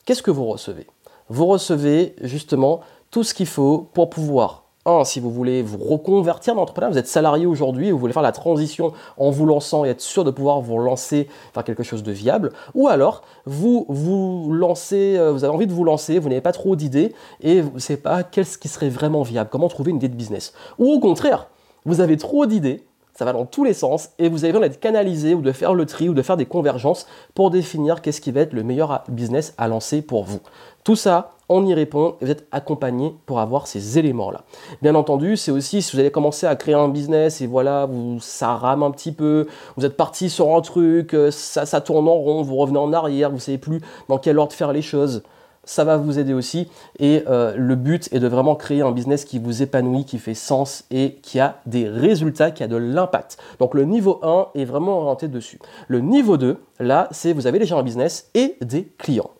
qu'est-ce 0.04 0.22
que 0.22 0.30
vous 0.30 0.44
recevez? 0.44 0.86
Vous 1.30 1.46
recevez 1.46 2.14
justement 2.20 2.80
tout 3.10 3.22
ce 3.22 3.32
qu'il 3.32 3.46
faut 3.46 3.88
pour 3.94 4.10
pouvoir, 4.10 4.64
un, 4.84 5.04
si 5.04 5.20
vous 5.20 5.30
voulez 5.30 5.62
vous 5.62 5.78
reconvertir 5.78 6.54
dans 6.54 6.60
l'entrepreneuriat, 6.60 6.92
vous 6.92 6.98
êtes 6.98 7.08
salarié 7.08 7.46
aujourd'hui 7.46 7.90
vous 7.90 7.98
voulez 7.98 8.12
faire 8.12 8.22
la 8.22 8.30
transition 8.30 8.92
en 9.16 9.30
vous 9.30 9.46
lançant 9.46 9.86
et 9.86 9.88
être 9.88 10.02
sûr 10.02 10.22
de 10.22 10.30
pouvoir 10.30 10.60
vous 10.60 10.78
lancer, 10.78 11.26
faire 11.54 11.64
quelque 11.64 11.82
chose 11.82 12.02
de 12.02 12.12
viable, 12.12 12.52
ou 12.74 12.88
alors 12.88 13.22
vous 13.46 13.86
vous 13.88 14.52
lancez, 14.52 15.16
euh, 15.16 15.32
vous 15.32 15.44
avez 15.44 15.54
envie 15.54 15.66
de 15.66 15.72
vous 15.72 15.84
lancer, 15.84 16.18
vous 16.18 16.28
n'avez 16.28 16.42
pas 16.42 16.52
trop 16.52 16.76
d'idées 16.76 17.14
et 17.40 17.62
vous 17.62 17.72
ne 17.72 17.78
savez 17.78 18.00
pas 18.00 18.22
qu'est-ce 18.22 18.58
qui 18.58 18.68
serait 18.68 18.90
vraiment 18.90 19.22
viable, 19.22 19.48
comment 19.50 19.68
trouver 19.68 19.92
une 19.92 19.96
idée 19.96 20.08
de 20.08 20.14
business. 20.14 20.52
Ou 20.78 20.92
au 20.92 21.00
contraire, 21.00 21.48
vous 21.86 22.02
avez 22.02 22.18
trop 22.18 22.44
d'idées 22.44 22.84
ça 23.16 23.24
va 23.24 23.32
dans 23.32 23.46
tous 23.46 23.64
les 23.64 23.72
sens 23.72 24.10
et 24.18 24.28
vous 24.28 24.44
avez 24.44 24.52
besoin 24.52 24.68
d'être 24.68 24.78
canalisé 24.78 25.34
ou 25.34 25.40
de 25.40 25.52
faire 25.52 25.74
le 25.74 25.86
tri 25.86 26.08
ou 26.08 26.14
de 26.14 26.22
faire 26.22 26.36
des 26.36 26.44
convergences 26.44 27.06
pour 27.34 27.50
définir 27.50 28.02
qu'est-ce 28.02 28.20
qui 28.20 28.30
va 28.30 28.42
être 28.42 28.52
le 28.52 28.62
meilleur 28.62 29.02
business 29.08 29.54
à 29.56 29.68
lancer 29.68 30.02
pour 30.02 30.24
vous. 30.24 30.40
Tout 30.84 30.96
ça, 30.96 31.32
on 31.48 31.64
y 31.64 31.72
répond 31.72 32.16
et 32.20 32.26
vous 32.26 32.30
êtes 32.30 32.46
accompagné 32.52 33.14
pour 33.24 33.40
avoir 33.40 33.66
ces 33.66 33.98
éléments-là. 33.98 34.42
Bien 34.82 34.94
entendu, 34.94 35.36
c'est 35.36 35.50
aussi 35.50 35.80
si 35.80 35.96
vous 35.96 36.00
allez 36.00 36.10
commencer 36.10 36.46
à 36.46 36.54
créer 36.56 36.74
un 36.74 36.88
business 36.88 37.40
et 37.40 37.46
voilà, 37.46 37.86
vous, 37.86 38.18
ça 38.20 38.54
rame 38.54 38.82
un 38.82 38.90
petit 38.90 39.12
peu, 39.12 39.46
vous 39.76 39.86
êtes 39.86 39.96
parti 39.96 40.28
sur 40.28 40.54
un 40.54 40.60
truc, 40.60 41.14
euh, 41.14 41.30
ça, 41.30 41.64
ça 41.64 41.80
tourne 41.80 42.08
en 42.08 42.14
rond, 42.14 42.42
vous 42.42 42.56
revenez 42.56 42.78
en 42.78 42.92
arrière, 42.92 43.30
vous 43.30 43.38
savez 43.38 43.58
plus 43.58 43.80
dans 44.08 44.18
quel 44.18 44.38
ordre 44.38 44.52
faire 44.52 44.72
les 44.72 44.82
choses 44.82 45.22
ça 45.66 45.84
va 45.84 45.98
vous 45.98 46.18
aider 46.18 46.32
aussi. 46.32 46.68
Et 46.98 47.24
euh, 47.26 47.54
le 47.56 47.74
but 47.74 48.08
est 48.12 48.20
de 48.20 48.28
vraiment 48.28 48.54
créer 48.54 48.80
un 48.80 48.92
business 48.92 49.26
qui 49.26 49.38
vous 49.38 49.62
épanouit, 49.62 50.06
qui 50.06 50.18
fait 50.18 50.34
sens 50.34 50.84
et 50.90 51.16
qui 51.22 51.38
a 51.38 51.60
des 51.66 51.86
résultats, 51.88 52.50
qui 52.50 52.62
a 52.62 52.68
de 52.68 52.76
l'impact. 52.76 53.36
Donc 53.58 53.74
le 53.74 53.84
niveau 53.84 54.20
1 54.22 54.48
est 54.54 54.64
vraiment 54.64 55.00
orienté 55.00 55.28
dessus. 55.28 55.58
Le 55.88 56.00
niveau 56.00 56.38
2, 56.38 56.56
là, 56.80 57.08
c'est 57.10 57.34
vous 57.34 57.46
avez 57.46 57.58
déjà 57.58 57.76
un 57.76 57.82
business 57.82 58.30
et 58.34 58.56
des 58.62 58.84
clients. 58.96 59.30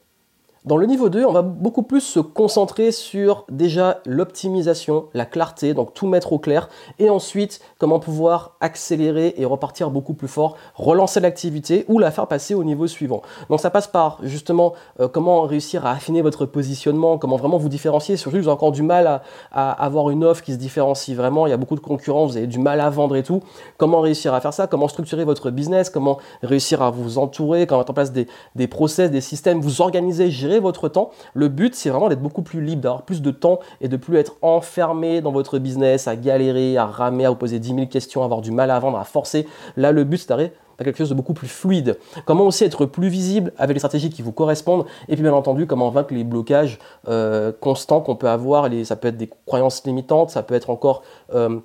Dans 0.67 0.79
le 0.79 0.87
niveau 0.87 1.09
2, 1.11 1.25
on 1.25 1.31
va 1.31 1.43
beaucoup 1.43 1.85
plus 1.85 2.01
se 2.01 2.19
concentrer 2.19 2.91
sur 2.91 3.45
déjà 3.49 4.01
l'optimisation, 4.05 5.05
la 5.15 5.25
clarté, 5.25 5.75
donc 5.75 5.95
tout 5.95 6.09
mettre 6.09 6.33
au 6.33 6.41
clair, 6.41 6.69
et 6.99 7.09
ensuite 7.09 7.61
comment 7.79 8.01
pouvoir 8.01 8.57
accélérer 8.61 9.35
et 9.37 9.45
repartir 9.45 9.91
beaucoup 9.91 10.15
plus 10.15 10.27
fort, 10.27 10.57
relancer 10.75 11.21
l'activité 11.21 11.85
ou 11.87 12.01
la 12.01 12.11
faire 12.11 12.27
passer 12.27 12.53
au 12.55 12.65
niveau 12.65 12.89
suivant. 12.89 13.23
Donc 13.49 13.61
ça 13.61 13.71
passe 13.71 13.87
par 13.87 14.19
justement 14.25 14.73
euh, 14.99 15.07
comment 15.07 15.43
réussir 15.43 15.87
à 15.87 15.93
affiner 15.93 16.21
votre 16.21 16.47
positionnement, 16.47 17.17
comment 17.17 17.37
vraiment 17.37 17.59
vous 17.59 17.69
différencier. 17.69 18.17
Surtout, 18.17 18.39
vous 18.39 18.49
avez 18.49 18.51
encore 18.51 18.73
du 18.73 18.83
mal 18.83 19.23
à, 19.53 19.71
avoir 19.71 20.11
une 20.11 20.25
offre 20.25 20.43
qui 20.43 20.53
se 20.53 20.59
différencie 20.59 21.17
vraiment. 21.17 21.47
Il 21.47 21.51
y 21.51 21.53
a 21.53 21.59
beaucoup 21.59 21.77
de 21.77 21.81
concurrents, 21.81 22.27
vous 22.27 22.39
avez 22.39 22.49
du 22.49 22.59
mal 22.59 22.81
à 22.81 22.91
vendre 22.91 23.15
et 23.15 23.23
tout. 23.23 23.41
Comment 23.77 24.01
réussir 24.01 24.35
à 24.35 24.41
faire 24.41 24.53
ça? 24.53 24.67
Comment 24.67 24.89
structurer 24.89 25.23
votre 25.23 25.53
business? 25.53 25.91
Comment 25.91 26.19
réussir 26.43 26.83
à 26.83 26.91
vous 26.91 27.19
entourer? 27.19 27.69
Comment 27.69 27.83
mettre 27.83 27.93
en 27.93 27.95
place 27.95 28.11
des, 28.11 28.27
des 28.57 28.67
process, 28.67 29.13
des 29.13 29.21
systèmes, 29.21 29.61
vous 29.61 29.81
organiser, 29.81 30.29
gérer 30.29 30.56
votre 30.61 30.89
temps. 30.89 31.11
Le 31.35 31.49
but, 31.49 31.75
c'est 31.75 31.91
vraiment 31.91 32.09
d'être 32.09 32.23
beaucoup 32.23 32.43
plus 32.43 32.61
libre, 32.61 32.83
d'avoir 32.83 33.03
plus 33.03 33.23
de 33.23 33.31
temps 33.31 33.61
et 33.81 33.89
de 33.89 33.97
plus 33.97 34.17
être 34.17 34.37
enfermé 34.43 35.21
dans 35.21 35.33
votre 35.33 35.59
business, 35.59 36.09
à 36.09 36.17
galérer, 36.17 36.77
à 36.77 36.87
ramer, 36.87 37.25
à 37.25 37.31
vous 37.31 37.37
poser 37.37 37.59
10 37.59 37.75
000 37.75 37.87
questions, 37.87 38.23
à 38.23 38.25
avoir 38.25 38.41
du 38.41 38.51
mal 38.51 38.71
à 38.71 38.79
vendre, 38.79 38.99
à 38.99 39.05
forcer. 39.05 39.47
Là, 39.77 39.93
le 39.93 40.05
but, 40.05 40.19
c'est 40.19 40.29
d'arriver 40.29 40.53
à 40.79 40.85
quelque 40.85 40.99
chose 40.99 41.09
de 41.09 41.15
beaucoup 41.15 41.35
plus 41.35 41.49
fluide. 41.49 41.99
Comment 42.25 42.45
aussi 42.45 42.65
être 42.65 42.87
plus 42.87 43.09
visible 43.09 43.53
avec 43.57 43.75
les 43.75 43.81
stratégies 43.81 44.11
qui 44.11 44.23
vous 44.23 44.33
correspondent 44.33 44.85
et 45.09 45.15
puis 45.15 45.23
bien 45.23 45.33
entendu 45.33 45.67
comment 45.67 45.91
vaincre 45.91 46.13
les 46.13 46.25
blocages 46.25 46.79
euh, 47.09 47.53
constants 47.61 48.01
qu'on 48.01 48.17
peut 48.17 48.29
avoir. 48.29 48.69
Ça 48.85 48.97
peut 48.97 49.09
être 49.09 49.17
des 49.17 49.31
croyances 49.47 49.85
limitantes, 49.85 50.31
ça 50.31 50.43
peut 50.43 50.55
être 50.55 50.71
encore 50.71 51.03
euh, 51.35 51.61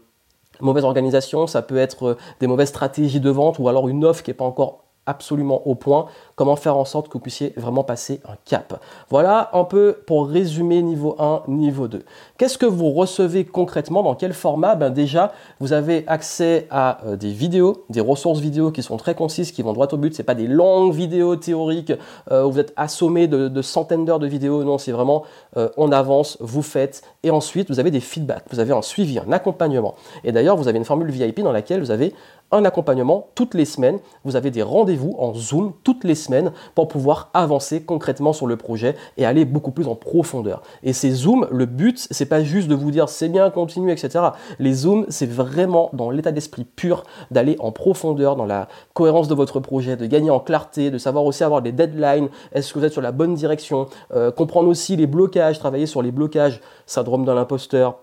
mauvaise 0.60 0.84
organisation, 0.84 1.48
ça 1.48 1.62
peut 1.62 1.78
être 1.78 2.04
euh, 2.10 2.18
des 2.40 2.48
mauvaises 2.48 2.70
stratégies 2.70 3.20
de 3.20 3.30
vente 3.30 3.60
ou 3.60 3.68
alors 3.68 3.90
une 3.90 4.06
offre 4.06 4.24
qui 4.24 4.30
n'est 4.30 4.36
pas 4.36 4.46
encore 4.46 4.86
absolument 5.12 5.68
au 5.68 5.76
point, 5.76 6.08
comment 6.36 6.56
faire 6.56 6.78
en 6.78 6.86
sorte 6.86 7.08
que 7.10 7.14
vous 7.14 7.20
puissiez 7.20 7.54
vraiment 7.58 7.84
passer 7.84 8.22
un 8.26 8.36
cap? 8.46 8.82
Voilà 9.10 9.50
un 9.54 9.66
peu 9.66 9.98
pour 10.08 10.28
résumer 10.28 10.82
niveau 10.82 11.16
1, 11.20 11.44
niveau 11.48 11.88
2. 11.88 12.04
Qu'est-ce 12.38 12.58
que 12.58 12.66
vous 12.66 12.92
recevez 12.92 13.46
concrètement? 13.46 14.02
Dans 14.02 14.16
quel 14.16 14.34
format? 14.34 14.76
Ben 14.76 14.90
Déjà, 14.90 15.34
vous 15.60 15.74
avez 15.74 16.04
accès 16.08 16.68
à 16.72 17.06
euh, 17.06 17.16
des 17.16 17.32
vidéos, 17.32 17.86
des 17.90 18.02
ressources 18.02 18.40
vidéo 18.40 18.72
qui 18.72 18.82
sont 18.82 18.98
très 18.98 19.16
concises, 19.16 19.52
qui 19.52 19.62
vont 19.62 19.74
droit 19.74 19.88
au 19.92 19.98
but. 19.98 20.16
Ce 20.16 20.22
pas 20.22 20.36
des 20.36 20.48
longues 20.48 20.94
vidéos 20.94 21.36
théoriques 21.36 21.94
euh, 22.32 22.46
où 22.46 22.52
vous 22.52 22.60
êtes 22.60 22.74
assommé 22.76 23.28
de, 23.28 23.62
centaines 23.62 24.06
d'heures 24.06 24.20
de 24.20 24.28
vidéos. 24.28 24.64
Non, 24.64 24.78
c'est 24.78 24.92
vraiment 24.92 25.24
euh, 25.58 25.70
on 25.78 25.92
avance, 25.92 26.38
vous 26.40 26.62
faites. 26.62 27.04
Et 27.24 27.32
ensuite, 27.32 27.70
vous 27.70 27.80
avez 27.80 27.92
des 27.92 28.00
feedbacks, 28.00 28.46
vous 28.52 28.60
avez 28.60 28.74
un 28.74 28.82
suivi, 28.82 29.20
un 29.20 29.32
accompagnement. 29.32 29.96
Et 30.24 30.32
d'ailleurs, 30.32 30.56
vous 30.56 30.68
avez 30.68 30.78
une 30.78 30.86
formule 30.86 31.12
VIP 31.12 31.42
dans 31.42 31.52
laquelle 31.52 31.82
vous 31.82 31.92
avez 31.92 32.14
un 32.52 32.66
accompagnement 32.66 33.28
toutes 33.36 33.54
les 33.54 33.66
semaines. 33.66 34.00
Vous 34.24 34.36
avez 34.36 34.52
des 34.52 34.62
rendez-vous 34.62 35.16
en 35.20 35.34
Zoom 35.34 35.74
toutes 35.84 36.04
les 36.04 36.16
semaines 36.16 36.52
pour 36.76 36.88
pouvoir 36.88 37.30
avancer 37.34 37.84
concrètement 37.84 38.34
sur 38.34 38.48
le 38.48 38.58
projet 38.58 38.96
et 39.18 39.26
aller 39.26 39.46
beaucoup 39.46 39.72
plus 39.72 39.88
en 39.88 39.96
profondeur. 39.96 40.62
Et 40.84 40.94
ces 40.94 41.12
Zooms, 41.12 41.48
le 41.52 41.66
but, 41.66 42.08
c'est 42.12 42.26
pas 42.26 42.44
juste 42.44 42.68
de 42.68 42.76
vous 42.76 42.92
dire 42.92 43.10
c'est 43.10 43.30
bien, 43.30 43.50
continue, 43.50 43.92
etc. 43.92 44.26
Les 44.60 44.74
Zooms, 44.74 45.06
c'est 45.10 45.30
vraiment 45.30 45.90
dans 45.94 46.10
l'état 46.10 46.32
d'esprit 46.32 46.64
pur 46.64 47.04
d'aller 47.32 47.56
en 47.60 47.72
profondeur 47.72 48.36
dans 48.36 48.46
la 48.46 48.68
cohérence 48.94 49.28
de 49.28 49.36
votre 49.36 49.60
projet, 49.60 49.96
de 49.96 50.06
gagner 50.06 50.30
en 50.30 50.40
clarté, 50.40 50.92
de 50.92 50.98
savoir 50.98 51.26
aussi 51.26 51.44
avoir 51.44 51.62
des 51.62 51.72
deadlines, 51.72 52.30
est-ce 52.54 52.74
que 52.74 52.80
vous 52.80 52.86
êtes 52.86 52.94
sur 52.94 53.02
la 53.02 53.12
bonne 53.12 53.34
direction, 53.34 53.88
euh, 54.14 54.32
comprendre 54.32 54.70
aussi 54.70 54.96
les 54.96 55.08
blocages, 55.08 55.60
travailler 55.60 55.86
sur 55.86 56.02
les 56.02 56.12
blocages, 56.12 56.62
syndrome 56.86 57.26
de 57.26 57.32
l'imposteur, 57.32 58.00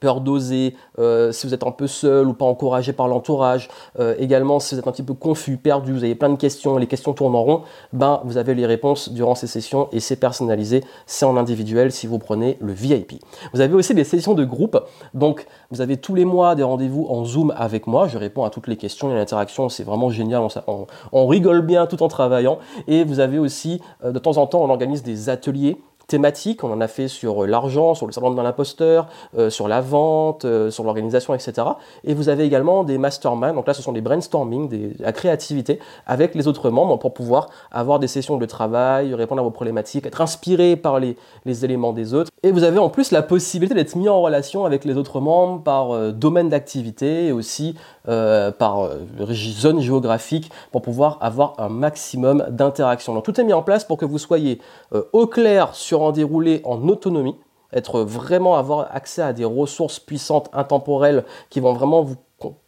peur 0.00 0.20
d'oser, 0.20 0.74
euh, 0.98 1.30
si 1.32 1.46
vous 1.46 1.54
êtes 1.54 1.62
un 1.62 1.70
peu 1.70 1.86
seul 1.86 2.26
ou 2.26 2.32
pas 2.32 2.46
encouragé 2.46 2.92
par 2.92 3.06
l'entourage, 3.06 3.68
euh, 3.98 4.14
également 4.18 4.58
si 4.58 4.74
vous 4.74 4.80
êtes 4.80 4.88
un 4.88 4.92
petit 4.92 5.02
peu 5.02 5.14
confus, 5.14 5.56
perdu, 5.56 5.92
vous 5.92 6.04
avez 6.04 6.14
plein 6.14 6.30
de 6.30 6.36
questions, 6.36 6.76
les 6.78 6.86
questions 6.86 7.12
tournent 7.12 7.36
en 7.36 7.42
rond, 7.42 7.62
ben 7.92 8.20
vous 8.24 8.36
avez 8.36 8.54
les 8.54 8.66
réponses 8.66 9.10
durant 9.10 9.34
ces 9.34 9.46
sessions 9.46 9.88
et 9.92 10.00
c'est 10.00 10.16
personnalisé, 10.16 10.82
c'est 11.06 11.24
en 11.24 11.36
individuel 11.36 11.92
si 11.92 12.06
vous 12.06 12.18
prenez 12.18 12.56
le 12.60 12.72
VIP. 12.72 13.22
Vous 13.52 13.60
avez 13.60 13.74
aussi 13.74 13.94
des 13.94 14.04
sessions 14.04 14.34
de 14.34 14.44
groupe, 14.44 14.82
donc 15.14 15.46
vous 15.70 15.80
avez 15.80 15.96
tous 15.98 16.14
les 16.14 16.24
mois 16.24 16.54
des 16.54 16.62
rendez-vous 16.62 17.06
en 17.08 17.24
Zoom 17.24 17.52
avec 17.56 17.86
moi, 17.86 18.08
je 18.08 18.18
réponds 18.18 18.44
à 18.44 18.50
toutes 18.50 18.66
les 18.66 18.76
questions, 18.76 19.10
et 19.10 19.14
l'interaction, 19.14 19.68
c'est 19.68 19.84
vraiment 19.84 20.10
génial, 20.10 20.42
on, 21.12 21.26
rigole 21.26 21.60
bien 21.60 21.86
tout 21.86 22.02
en 22.02 22.08
travaillant. 22.08 22.58
Et 22.88 23.04
vous 23.04 23.20
avez 23.20 23.38
aussi 23.38 23.80
euh, 24.04 24.10
de 24.10 24.18
temps 24.18 24.36
en 24.38 24.46
temps 24.46 24.62
on 24.62 24.70
organise 24.70 25.02
des 25.02 25.28
ateliers 25.28 25.80
thématiques. 26.10 26.64
On 26.64 26.72
en 26.72 26.80
a 26.80 26.88
fait 26.88 27.08
sur 27.08 27.44
euh, 27.44 27.46
l'argent, 27.46 27.94
sur 27.94 28.06
le 28.06 28.12
syndrome 28.12 28.36
de 28.36 28.42
l'imposteur, 28.42 29.06
euh, 29.38 29.48
sur 29.48 29.68
la 29.68 29.80
vente, 29.80 30.44
euh, 30.44 30.70
sur 30.70 30.82
l'organisation, 30.84 31.34
etc. 31.34 31.68
Et 32.04 32.14
vous 32.14 32.28
avez 32.28 32.44
également 32.44 32.82
des 32.84 32.98
masterminds. 32.98 33.54
Donc 33.54 33.66
là, 33.66 33.74
ce 33.74 33.80
sont 33.80 33.92
des 33.92 34.00
brainstorming, 34.00 34.68
des, 34.68 34.92
la 34.98 35.12
créativité 35.12 35.78
avec 36.06 36.34
les 36.34 36.48
autres 36.48 36.68
membres 36.70 36.98
pour 36.98 37.14
pouvoir 37.14 37.48
avoir 37.70 38.00
des 38.00 38.08
sessions 38.08 38.36
de 38.36 38.46
travail, 38.46 39.14
répondre 39.14 39.40
à 39.40 39.44
vos 39.44 39.52
problématiques, 39.52 40.04
être 40.04 40.20
inspiré 40.20 40.76
par 40.76 40.98
les, 40.98 41.16
éléments 41.46 41.92
des 41.92 42.14
autres. 42.14 42.30
Et 42.42 42.52
vous 42.52 42.64
avez 42.64 42.78
en 42.78 42.88
plus 42.88 43.12
la 43.12 43.22
possibilité 43.22 43.74
d'être 43.74 43.94
mis 43.96 44.08
en 44.08 44.20
relation 44.20 44.64
avec 44.64 44.84
les 44.84 44.96
autres 44.96 45.20
membres 45.20 45.62
par 45.62 46.12
domaine 46.12 46.48
d'activité 46.48 47.26
et 47.26 47.32
aussi 47.32 47.74
par 48.06 48.88
zone 49.32 49.80
géographique 49.80 50.50
pour 50.70 50.80
pouvoir 50.80 51.18
avoir 51.20 51.54
un 51.58 51.68
maximum 51.68 52.46
d'interaction. 52.48 53.14
Donc 53.14 53.24
tout 53.24 53.38
est 53.40 53.44
mis 53.44 53.52
en 53.52 53.62
place 53.62 53.84
pour 53.84 53.98
que 53.98 54.04
vous 54.04 54.18
soyez 54.18 54.60
au 55.12 55.26
clair 55.26 55.74
sur 55.74 55.99
en 56.00 56.12
dérouler 56.12 56.60
en 56.64 56.88
autonomie, 56.88 57.36
être 57.72 58.00
vraiment 58.00 58.56
avoir 58.56 58.94
accès 58.94 59.22
à 59.22 59.32
des 59.32 59.44
ressources 59.44 60.00
puissantes, 60.00 60.48
intemporelles, 60.52 61.24
qui 61.50 61.60
vont 61.60 61.72
vraiment 61.72 62.02
vous 62.02 62.16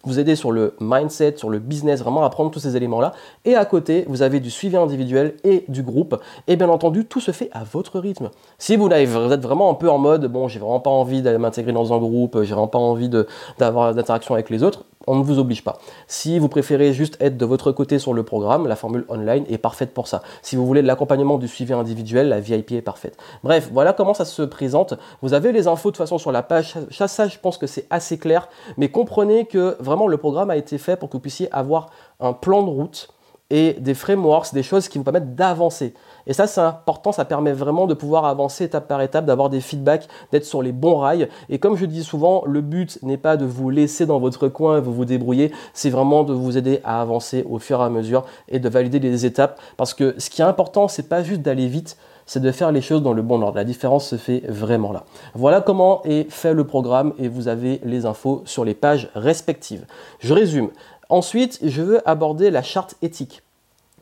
vous 0.05 0.19
aider 0.19 0.37
sur 0.37 0.53
le 0.53 0.75
mindset, 0.81 1.35
sur 1.37 1.51
le 1.51 1.59
business, 1.59 2.01
vraiment 2.01 2.25
apprendre 2.25 2.51
tous 2.51 2.61
ces 2.61 2.77
éléments-là. 2.77 3.13
Et 3.45 3.55
à 3.55 3.65
côté, 3.65 4.05
vous 4.09 4.23
avez 4.23 4.41
du 4.41 4.51
suivi 4.51 4.77
individuel 4.77 5.35
et 5.45 5.65
du 5.69 5.83
groupe. 5.83 6.21
Et 6.47 6.57
bien 6.57 6.69
entendu, 6.69 7.05
tout 7.05 7.21
se 7.21 7.31
fait 7.31 7.49
à 7.53 7.65
votre 7.65 7.99
rythme. 7.99 8.31
Si 8.59 8.77
vous, 8.77 8.89
êtes 8.89 9.43
vraiment 9.43 9.71
un 9.71 9.75
peu 9.75 9.91
en 9.91 9.99
mode, 9.99 10.27
bon, 10.27 10.49
j'ai 10.49 10.59
vraiment 10.59 10.81
pas 10.81 10.91
envie 10.91 11.23
d'aller 11.23 11.39
m'intégrer 11.39 11.73
dans 11.73 11.93
un 11.93 11.99
groupe, 11.99 12.43
j'ai 12.43 12.55
vraiment 12.55 12.69
pas 12.69 12.79
envie 12.79 13.11
d'avoir 13.59 13.95
d'interaction 13.95 14.35
avec 14.35 14.51
les 14.51 14.63
autres, 14.63 14.85
on 15.07 15.17
ne 15.17 15.23
vous 15.23 15.39
oblige 15.39 15.65
pas. 15.65 15.79
Si 16.07 16.39
vous 16.39 16.49
préférez 16.49 16.93
juste 16.93 17.17
être 17.21 17.37
de 17.37 17.45
votre 17.45 17.73
côté 17.73 17.99
sur 17.99 18.15
le 18.15 18.23
programme, 18.23 18.67
la 18.67 18.77
formule 18.77 19.05
online 19.09 19.45
est 19.49 19.59
parfaite 19.59 19.93
pour 19.95 20.07
ça. 20.07 20.23
Si 20.43 20.57
vous 20.57 20.67
voulez 20.67 20.83
de 20.83 20.87
l'accompagnement 20.87 21.39
du 21.39 21.49
suivi 21.49 21.73
individuel, 21.73 22.29
la 22.29 22.41
VIP 22.41 22.73
est 22.73 22.83
parfaite. 22.83 23.17
Bref, 23.43 23.71
voilà 23.73 23.93
comment 23.93 24.15
ça 24.15 24.25
se 24.25 24.43
présente. 24.43 24.95
Vous 25.21 25.35
avez 25.35 25.53
les 25.53 25.67
infos 25.67 25.91
de 25.91 25.97
toute 25.97 25.99
façon 25.99 26.19
sur 26.19 26.33
la 26.33 26.43
page. 26.43 26.75
Ça, 26.91 27.29
je 27.29 27.39
pense 27.39 27.59
que 27.59 27.67
c'est 27.67 27.87
assez 27.91 28.19
clair. 28.19 28.49
Mais 28.77 28.89
comprenez 28.89 29.47
que 29.47 29.77
vraiment 29.81 29.92
le 30.09 30.17
programme 30.17 30.51
a 30.51 30.57
été 30.57 30.79
fait 30.79 30.97
pour 30.97 31.09
que 31.09 31.17
vous 31.17 31.21
puissiez 31.21 31.53
avoir 31.53 31.91
un 32.21 32.33
plan 32.33 32.63
de 32.63 32.71
route 32.71 33.09
et 33.53 33.75
des 33.75 33.93
frameworks, 33.93 34.55
des 34.55 34.63
choses 34.63 34.89
qui 34.89 34.97
vous 34.97 35.05
permettent 35.05 35.37
d'avancer. 35.37 35.93
Et 36.27 36.33
ça, 36.33 36.47
c'est 36.47 36.63
important, 36.63 37.13
ça 37.13 37.27
permet 37.27 37.53
vraiment 37.53 37.87
de 37.87 37.93
pouvoir 37.93 38.25
avancer 38.25 38.65
étape 38.65 38.89
par 38.89 39.03
étape, 39.03 39.27
d'avoir 39.27 39.51
des 39.51 39.61
feedbacks, 39.61 40.09
d'être 40.33 40.47
sur 40.47 40.63
les 40.63 40.73
bons 40.73 40.97
rails. 40.97 41.29
Et 41.51 41.59
comme 41.59 41.77
je 41.77 41.85
dis 41.85 42.03
souvent, 42.03 42.43
le 42.47 42.63
but 42.63 42.99
n'est 43.03 43.19
pas 43.19 43.37
de 43.37 43.45
vous 43.45 43.69
laisser 43.69 44.07
dans 44.07 44.19
votre 44.19 44.49
coin 44.49 44.79
et 44.79 44.81
vous 44.81 44.95
vous 44.95 45.05
débrouiller, 45.05 45.53
c'est 45.75 45.91
vraiment 45.91 46.25
de 46.25 46.33
vous 46.33 46.57
aider 46.57 46.81
à 46.83 47.03
avancer 47.03 47.45
au 47.49 47.59
fur 47.59 47.81
et 47.81 47.85
à 47.85 47.91
mesure 47.91 48.25
et 48.49 48.59
de 48.59 48.69
valider 48.71 48.99
les 49.01 49.27
étapes. 49.27 49.61
Parce 49.77 49.93
que 49.93 50.15
ce 50.17 50.31
qui 50.31 50.41
est 50.41 50.47
important, 50.47 50.89
c'est 50.89 51.09
pas 51.11 51.23
juste 51.23 51.43
d'aller 51.43 51.67
vite, 51.67 51.99
c'est 52.25 52.41
de 52.41 52.53
faire 52.53 52.73
les 52.73 52.81
choses 52.81 53.03
dans 53.03 53.13
le 53.13 53.21
bon 53.21 53.43
ordre. 53.43 53.57
La 53.57 53.65
différence 53.65 54.09
se 54.09 54.17
fait 54.17 54.45
vraiment 54.49 54.93
là. 54.93 55.05
Voilà 55.35 55.61
comment 55.61 56.03
est 56.05 56.31
fait 56.31 56.55
le 56.55 56.65
programme 56.65 57.13
et 57.19 57.29
vous 57.29 57.49
avez 57.49 57.81
les 57.85 58.07
infos 58.07 58.43
sur 58.47 58.65
les 58.65 58.75
pages 58.75 59.11
respectives. 59.15 59.85
Je 60.21 60.33
résume. 60.33 60.71
Ensuite, 61.13 61.59
je 61.63 61.83
veux 61.83 62.09
aborder 62.09 62.51
la 62.51 62.63
charte 62.63 62.95
éthique. 63.03 63.43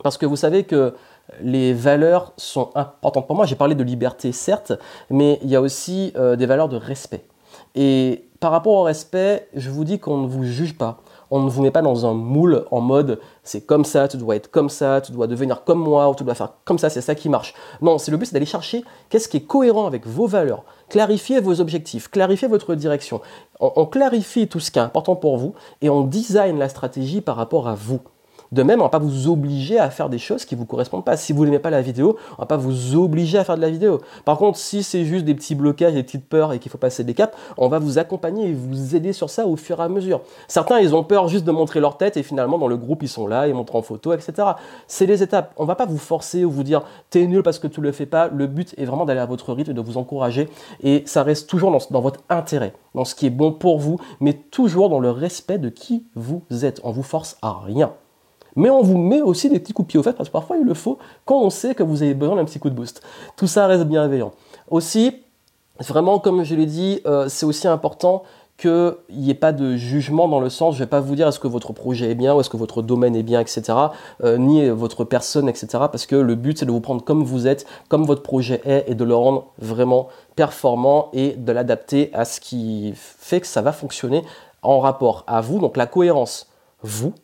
Parce 0.04 0.16
que 0.16 0.26
vous 0.26 0.36
savez 0.36 0.62
que 0.62 0.94
les 1.42 1.72
valeurs 1.72 2.32
sont 2.36 2.70
importantes 2.76 3.26
pour 3.26 3.34
moi. 3.34 3.46
J'ai 3.46 3.56
parlé 3.56 3.74
de 3.74 3.82
liberté, 3.82 4.30
certes, 4.30 4.72
mais 5.10 5.40
il 5.42 5.50
y 5.50 5.56
a 5.56 5.60
aussi 5.60 6.12
euh, 6.14 6.36
des 6.36 6.46
valeurs 6.46 6.68
de 6.68 6.76
respect. 6.76 7.24
Et 7.74 8.26
par 8.38 8.52
rapport 8.52 8.74
au 8.74 8.84
respect, 8.84 9.48
je 9.56 9.70
vous 9.70 9.82
dis 9.82 9.98
qu'on 9.98 10.18
ne 10.18 10.28
vous 10.28 10.44
juge 10.44 10.78
pas. 10.78 11.00
On 11.30 11.40
ne 11.40 11.50
vous 11.50 11.62
met 11.62 11.70
pas 11.70 11.82
dans 11.82 12.06
un 12.06 12.14
moule 12.14 12.64
en 12.70 12.80
mode 12.80 13.20
c'est 13.42 13.64
comme 13.64 13.84
ça, 13.84 14.08
tu 14.08 14.16
dois 14.16 14.36
être 14.36 14.50
comme 14.50 14.68
ça, 14.68 15.00
tu 15.00 15.12
dois 15.12 15.26
devenir 15.26 15.64
comme 15.64 15.80
moi, 15.80 16.08
ou 16.08 16.14
tu 16.14 16.24
dois 16.24 16.34
faire 16.34 16.52
comme 16.64 16.78
ça, 16.78 16.90
c'est 16.90 17.00
ça 17.00 17.14
qui 17.14 17.28
marche. 17.28 17.54
Non, 17.80 17.98
c'est 17.98 18.10
le 18.10 18.16
but, 18.16 18.26
c'est 18.26 18.34
d'aller 18.34 18.46
chercher 18.46 18.84
qu'est-ce 19.08 19.28
qui 19.28 19.38
est 19.38 19.46
cohérent 19.46 19.86
avec 19.86 20.06
vos 20.06 20.26
valeurs, 20.26 20.64
clarifier 20.88 21.40
vos 21.40 21.60
objectifs, 21.60 22.08
clarifier 22.08 22.48
votre 22.48 22.74
direction. 22.74 23.20
on 23.60 23.86
clarifie 23.86 24.48
tout 24.48 24.60
ce 24.60 24.70
qui 24.70 24.78
est 24.78 24.82
important 24.82 25.16
pour 25.16 25.36
vous 25.36 25.54
et 25.82 25.90
on 25.90 26.02
design 26.02 26.58
la 26.58 26.68
stratégie 26.68 27.20
par 27.20 27.36
rapport 27.36 27.68
à 27.68 27.74
vous. 27.74 28.00
De 28.52 28.64
même, 28.64 28.80
on 28.80 28.84
ne 28.84 28.86
va 28.86 28.90
pas 28.90 28.98
vous 28.98 29.28
obliger 29.28 29.78
à 29.78 29.90
faire 29.90 30.08
des 30.08 30.18
choses 30.18 30.44
qui 30.44 30.56
ne 30.56 30.60
vous 30.60 30.66
correspondent 30.66 31.04
pas. 31.04 31.16
Si 31.16 31.32
vous 31.32 31.44
n'aimez 31.44 31.60
pas 31.60 31.70
la 31.70 31.82
vidéo, 31.82 32.16
on 32.30 32.32
ne 32.32 32.38
va 32.38 32.46
pas 32.46 32.56
vous 32.56 32.96
obliger 32.96 33.38
à 33.38 33.44
faire 33.44 33.56
de 33.56 33.60
la 33.60 33.70
vidéo. 33.70 34.00
Par 34.24 34.38
contre, 34.38 34.58
si 34.58 34.82
c'est 34.82 35.04
juste 35.04 35.24
des 35.24 35.34
petits 35.34 35.54
blocages, 35.54 35.94
des 35.94 36.02
petites 36.02 36.28
peurs 36.28 36.52
et 36.52 36.58
qu'il 36.58 36.70
faut 36.70 36.78
passer 36.78 37.04
des 37.04 37.14
caps, 37.14 37.36
on 37.56 37.68
va 37.68 37.78
vous 37.78 37.98
accompagner 37.98 38.48
et 38.48 38.52
vous 38.52 38.96
aider 38.96 39.12
sur 39.12 39.30
ça 39.30 39.46
au 39.46 39.54
fur 39.54 39.78
et 39.78 39.84
à 39.84 39.88
mesure. 39.88 40.22
Certains, 40.48 40.80
ils 40.80 40.96
ont 40.96 41.04
peur 41.04 41.28
juste 41.28 41.44
de 41.44 41.52
montrer 41.52 41.78
leur 41.78 41.96
tête 41.96 42.16
et 42.16 42.24
finalement, 42.24 42.58
dans 42.58 42.66
le 42.66 42.76
groupe, 42.76 43.04
ils 43.04 43.08
sont 43.08 43.28
là, 43.28 43.46
ils 43.46 43.54
montrent 43.54 43.76
en 43.76 43.82
photo, 43.82 44.12
etc. 44.12 44.48
C'est 44.88 45.06
les 45.06 45.22
étapes. 45.22 45.52
On 45.56 45.62
ne 45.62 45.68
va 45.68 45.76
pas 45.76 45.86
vous 45.86 45.98
forcer 45.98 46.44
ou 46.44 46.50
vous 46.50 46.64
dire 46.64 46.82
t'es 47.10 47.26
nul 47.26 47.44
parce 47.44 47.60
que 47.60 47.68
tu 47.68 47.80
ne 47.80 47.86
le 47.86 47.92
fais 47.92 48.06
pas. 48.06 48.28
Le 48.28 48.48
but 48.48 48.74
est 48.78 48.84
vraiment 48.84 49.04
d'aller 49.04 49.20
à 49.20 49.26
votre 49.26 49.52
rythme 49.52 49.70
et 49.70 49.74
de 49.74 49.80
vous 49.80 49.96
encourager. 49.96 50.48
Et 50.82 51.04
ça 51.06 51.22
reste 51.22 51.48
toujours 51.48 51.70
dans, 51.70 51.78
dans 51.90 52.00
votre 52.00 52.20
intérêt, 52.28 52.72
dans 52.96 53.04
ce 53.04 53.14
qui 53.14 53.26
est 53.26 53.30
bon 53.30 53.52
pour 53.52 53.78
vous, 53.78 54.00
mais 54.18 54.32
toujours 54.32 54.88
dans 54.88 54.98
le 54.98 55.10
respect 55.10 55.58
de 55.58 55.68
qui 55.68 56.06
vous 56.16 56.42
êtes. 56.62 56.80
On 56.82 56.90
vous 56.90 57.04
force 57.04 57.36
à 57.42 57.60
rien. 57.64 57.92
Mais 58.56 58.70
on 58.70 58.82
vous 58.82 58.98
met 58.98 59.22
aussi 59.22 59.48
des 59.48 59.58
petits 59.58 59.72
coups 59.72 59.86
de 59.86 59.90
pied 59.90 60.00
au 60.00 60.02
fait, 60.02 60.12
parce 60.12 60.28
que 60.28 60.32
parfois 60.32 60.56
il 60.56 60.64
le 60.64 60.74
faut 60.74 60.98
quand 61.24 61.40
on 61.40 61.50
sait 61.50 61.74
que 61.74 61.82
vous 61.82 62.02
avez 62.02 62.14
besoin 62.14 62.36
d'un 62.36 62.44
petit 62.44 62.58
coup 62.58 62.70
de 62.70 62.74
boost. 62.74 63.02
Tout 63.36 63.46
ça 63.46 63.66
reste 63.66 63.84
bienveillant. 63.84 64.32
Aussi, 64.70 65.16
vraiment, 65.78 66.18
comme 66.18 66.44
je 66.44 66.54
l'ai 66.54 66.66
dit, 66.66 67.00
euh, 67.06 67.28
c'est 67.28 67.46
aussi 67.46 67.68
important 67.68 68.22
qu'il 68.60 68.94
n'y 69.10 69.30
ait 69.30 69.34
pas 69.34 69.52
de 69.52 69.76
jugement 69.76 70.28
dans 70.28 70.38
le 70.38 70.50
sens, 70.50 70.74
je 70.74 70.80
ne 70.80 70.84
vais 70.84 70.90
pas 70.90 71.00
vous 71.00 71.14
dire 71.14 71.26
est-ce 71.26 71.40
que 71.40 71.48
votre 71.48 71.72
projet 71.72 72.10
est 72.10 72.14
bien 72.14 72.34
ou 72.34 72.40
est-ce 72.40 72.50
que 72.50 72.58
votre 72.58 72.82
domaine 72.82 73.16
est 73.16 73.22
bien, 73.22 73.40
etc., 73.40 73.62
euh, 74.22 74.36
ni 74.36 74.68
votre 74.68 75.04
personne, 75.04 75.48
etc., 75.48 75.66
parce 75.90 76.04
que 76.04 76.16
le 76.16 76.34
but 76.34 76.58
c'est 76.58 76.66
de 76.66 76.70
vous 76.70 76.80
prendre 76.80 77.02
comme 77.02 77.24
vous 77.24 77.46
êtes, 77.46 77.66
comme 77.88 78.04
votre 78.04 78.22
projet 78.22 78.60
est, 78.66 78.84
et 78.86 78.94
de 78.94 79.04
le 79.04 79.14
rendre 79.14 79.46
vraiment 79.58 80.08
performant 80.36 81.08
et 81.14 81.36
de 81.38 81.52
l'adapter 81.52 82.10
à 82.12 82.26
ce 82.26 82.38
qui 82.38 82.92
fait 82.94 83.40
que 83.40 83.46
ça 83.46 83.62
va 83.62 83.72
fonctionner 83.72 84.24
en 84.62 84.80
rapport 84.80 85.24
à 85.26 85.40
vous, 85.40 85.58
donc 85.58 85.78
la 85.78 85.86
cohérence, 85.86 86.46
vous, 86.82 87.14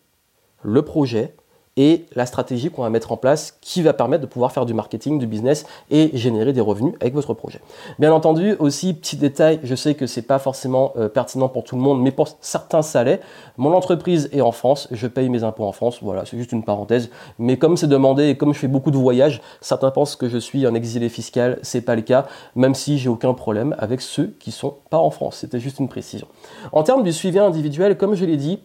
le 0.66 0.82
projet 0.82 1.35
et 1.76 2.06
la 2.14 2.25
stratégie 2.25 2.70
qu'on 2.70 2.82
va 2.82 2.90
mettre 2.90 3.12
en 3.12 3.16
place 3.16 3.58
qui 3.61 3.82
va 3.82 3.92
permettre 3.92 4.23
de 4.23 4.26
pouvoir 4.26 4.50
faire 4.50 4.64
du 4.64 4.73
marketing, 4.73 5.18
du 5.18 5.26
business 5.26 5.66
et 5.90 6.11
générer 6.14 6.52
des 6.54 6.62
revenus 6.62 6.94
avec 7.00 7.12
votre 7.12 7.35
projet. 7.35 7.61
Bien 7.99 8.12
entendu, 8.12 8.56
aussi, 8.58 8.94
petit 8.94 9.16
détail, 9.16 9.61
je 9.62 9.75
sais 9.75 9.94
que 9.94 10.06
c'est 10.06 10.23
pas 10.23 10.38
forcément 10.38 10.92
euh, 10.96 11.08
pertinent 11.08 11.49
pour 11.49 11.64
tout 11.64 11.76
le 11.76 11.82
monde, 11.82 12.00
mais 12.00 12.12
pour 12.12 12.28
certains, 12.40 12.80
ça 12.80 13.04
l'est. 13.04 13.20
Mon 13.58 13.75
entreprise 13.75 14.30
est 14.32 14.40
en 14.40 14.52
France, 14.52 14.88
je 14.90 15.06
paye 15.06 15.28
mes 15.28 15.44
impôts 15.44 15.64
en 15.64 15.73
France, 15.73 15.99
voilà, 16.00 16.25
c'est 16.25 16.38
juste 16.38 16.52
une 16.52 16.64
parenthèse. 16.64 17.11
Mais 17.38 17.58
comme 17.58 17.76
c'est 17.76 17.88
demandé 17.88 18.28
et 18.28 18.37
comme 18.38 18.54
je 18.54 18.58
fais 18.58 18.68
beaucoup 18.68 18.90
de 18.90 18.96
voyages, 18.96 19.42
certains 19.61 19.90
pensent 19.90 20.16
que 20.16 20.30
je 20.30 20.38
suis 20.38 20.64
un 20.64 20.75
exilé 20.75 21.11
fiscal, 21.11 21.58
c'est 21.61 21.82
pas 21.82 21.94
le 21.94 22.02
cas, 22.02 22.26
même 22.54 22.75
si 22.75 22.96
j'ai 22.96 23.11
aucun 23.11 23.35
problème 23.35 23.76
avec 23.78 24.00
ceux 24.00 24.35
qui 24.40 24.50
sont 24.50 24.76
pas 24.88 24.99
en 24.99 25.11
France. 25.11 25.37
C'était 25.37 25.61
juste 25.61 25.78
une 25.78 25.88
précision. 25.88 26.26
En 26.73 26.82
termes 26.82 27.02
du 27.02 27.12
suivi 27.12 27.38
individuel, 27.38 27.99
comme 27.99 28.14
je 28.14 28.25
l'ai 28.25 28.38
dit, 28.38 28.61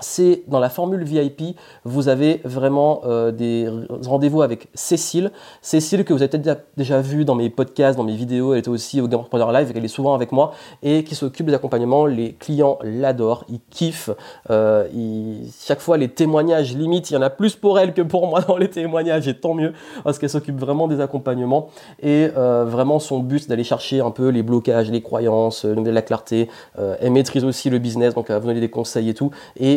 c'est 0.00 0.42
dans 0.48 0.58
la 0.58 0.68
formule 0.68 1.04
VIP, 1.04 1.56
vous 1.84 2.08
avez 2.08 2.40
vraiment 2.44 3.02
euh, 3.04 3.30
des 3.30 3.68
rendez-vous 4.04 4.42
avec 4.42 4.68
Cécile. 4.74 5.30
Cécile 5.62 6.04
que 6.04 6.12
vous 6.12 6.20
avez 6.20 6.28
peut-être 6.28 6.66
déjà 6.76 7.00
vu 7.00 7.24
dans 7.24 7.36
mes 7.36 7.48
podcasts, 7.48 7.96
dans 7.96 8.04
mes 8.04 8.16
vidéos, 8.16 8.54
elle 8.54 8.60
était 8.60 8.70
aussi 8.70 9.00
au 9.00 9.06
Game 9.06 9.20
Entrepreneur 9.20 9.52
Live, 9.52 9.72
elle 9.74 9.84
est 9.84 9.88
souvent 9.88 10.14
avec 10.14 10.32
moi 10.32 10.52
et 10.82 11.04
qui 11.04 11.14
s'occupe 11.14 11.46
des 11.46 11.54
accompagnements. 11.54 12.06
Les 12.06 12.32
clients 12.32 12.78
l'adorent, 12.82 13.44
ils 13.48 13.60
kiffent. 13.70 14.10
Euh, 14.50 14.88
chaque 15.60 15.80
fois, 15.80 15.96
les 15.96 16.08
témoignages, 16.08 16.76
limite, 16.76 17.10
il 17.10 17.14
y 17.14 17.16
en 17.16 17.22
a 17.22 17.30
plus 17.30 17.54
pour 17.54 17.78
elle 17.78 17.94
que 17.94 18.02
pour 18.02 18.26
moi 18.26 18.40
dans 18.40 18.56
les 18.56 18.68
témoignages 18.68 19.28
et 19.28 19.34
tant 19.34 19.54
mieux 19.54 19.74
parce 20.02 20.18
qu'elle 20.18 20.30
s'occupe 20.30 20.58
vraiment 20.58 20.88
des 20.88 21.00
accompagnements 21.00 21.68
et 22.02 22.30
euh, 22.36 22.64
vraiment 22.64 22.98
son 22.98 23.20
but 23.20 23.40
c'est 23.40 23.48
d'aller 23.48 23.64
chercher 23.64 24.00
un 24.00 24.10
peu 24.10 24.28
les 24.28 24.42
blocages, 24.42 24.90
les 24.90 25.02
croyances, 25.02 25.64
de 25.64 25.90
la 25.90 26.02
clarté. 26.02 26.48
elle 26.76 27.12
maîtrise 27.12 27.44
aussi 27.44 27.70
le 27.70 27.78
business, 27.78 28.14
donc 28.14 28.26
elle 28.28 28.34
va 28.34 28.40
vous 28.40 28.48
donner 28.48 28.60
des 28.60 28.70
conseils 28.70 29.08
et 29.08 29.14
tout. 29.14 29.30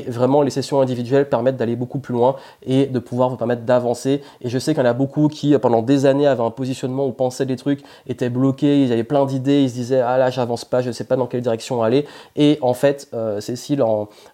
Vraiment, 0.10 0.42
les 0.42 0.50
sessions 0.50 0.82
individuelles 0.82 1.30
permettent 1.30 1.58
d'aller 1.58 1.76
beaucoup 1.76 2.00
plus 2.00 2.14
loin 2.14 2.36
et 2.64 2.86
de 2.86 3.00
pouvoir 3.00 3.30
vous 3.30 3.38
permettre 3.38 3.64
d'avancer. 3.64 4.22
Et 4.42 4.50
je 4.50 4.60
sais 4.60 4.74
qu'il 4.74 4.84
y 4.84 4.86
en 4.86 4.90
a 4.90 4.94
beaucoup 4.94 5.28
qui, 5.28 5.58
pendant 5.58 5.82
des 5.82 6.06
années, 6.06 6.28
avaient 6.28 6.44
un 6.44 6.52
positionnement 6.52 7.08
ou 7.08 7.12
pensaient 7.12 7.46
des 7.46 7.56
trucs, 7.56 7.82
étaient 8.08 8.30
bloqués, 8.30 8.84
ils 8.84 8.92
avaient 8.92 9.04
plein 9.04 9.26
d'idées, 9.26 9.64
ils 9.64 9.70
se 9.70 9.76
disaient 9.76 10.02
Ah 10.02 10.18
là, 10.18 10.30
j'avance 10.30 10.66
pas, 10.66 10.82
je 10.82 10.88
ne 10.88 10.94
sais 10.94 11.04
pas 11.04 11.16
dans 11.16 11.28
quelle 11.28 11.42
direction 11.42 11.82
aller. 11.84 12.06
Et 12.36 12.58
en 12.62 12.74
fait, 12.74 13.08
euh, 13.14 13.40
Cécile, 13.42 13.84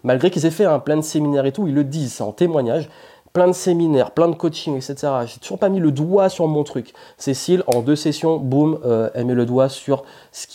malgré 0.02 0.30
qu'ils 0.30 0.46
aient 0.46 0.50
fait 0.50 0.66
plein 0.84 0.96
de 0.96 1.02
séminaires 1.02 1.46
et 1.46 1.52
tout, 1.52 1.66
ils 1.66 1.74
le 1.74 1.84
disent, 1.84 2.14
c'est 2.14 2.22
en 2.22 2.32
témoignage 2.32 2.88
plein 3.32 3.48
de 3.48 3.52
séminaires, 3.52 4.12
plein 4.12 4.28
de 4.28 4.36
coaching, 4.36 4.76
etc. 4.76 5.12
J'ai 5.26 5.40
toujours 5.40 5.58
pas 5.58 5.68
mis 5.68 5.80
le 5.80 5.90
doigt 5.90 6.28
sur 6.28 6.46
mon 6.46 6.62
truc. 6.62 6.94
Cécile, 7.18 7.64
en 7.66 7.80
deux 7.80 7.96
sessions, 7.96 8.36
boum, 8.36 8.78
euh, 8.84 9.10
elle 9.12 9.26
met 9.26 9.34
le 9.34 9.44
doigt 9.44 9.68
sur 9.68 10.04
ce 10.30 10.46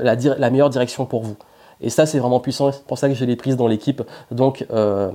la 0.00 0.50
meilleure 0.50 0.68
direction 0.68 1.06
pour 1.06 1.22
vous. 1.22 1.36
Et 1.80 1.90
ça, 1.90 2.06
c'est 2.06 2.18
vraiment 2.18 2.40
puissant. 2.40 2.72
C'est 2.72 2.84
pour 2.84 2.98
ça 2.98 3.08
que 3.08 3.14
je 3.14 3.24
l'ai 3.24 3.36
prise 3.36 3.56
dans 3.56 3.68
l'équipe. 3.68 4.02
Donc, 4.30 4.66
euh, 4.70 5.10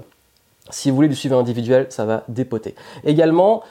si 0.69 0.89
vous 0.89 0.95
voulez 0.95 1.09
du 1.09 1.15
suivi 1.15 1.35
individuel, 1.35 1.87
ça 1.89 2.05
va 2.05 2.23
dépoter. 2.27 2.75
Également, 3.03 3.63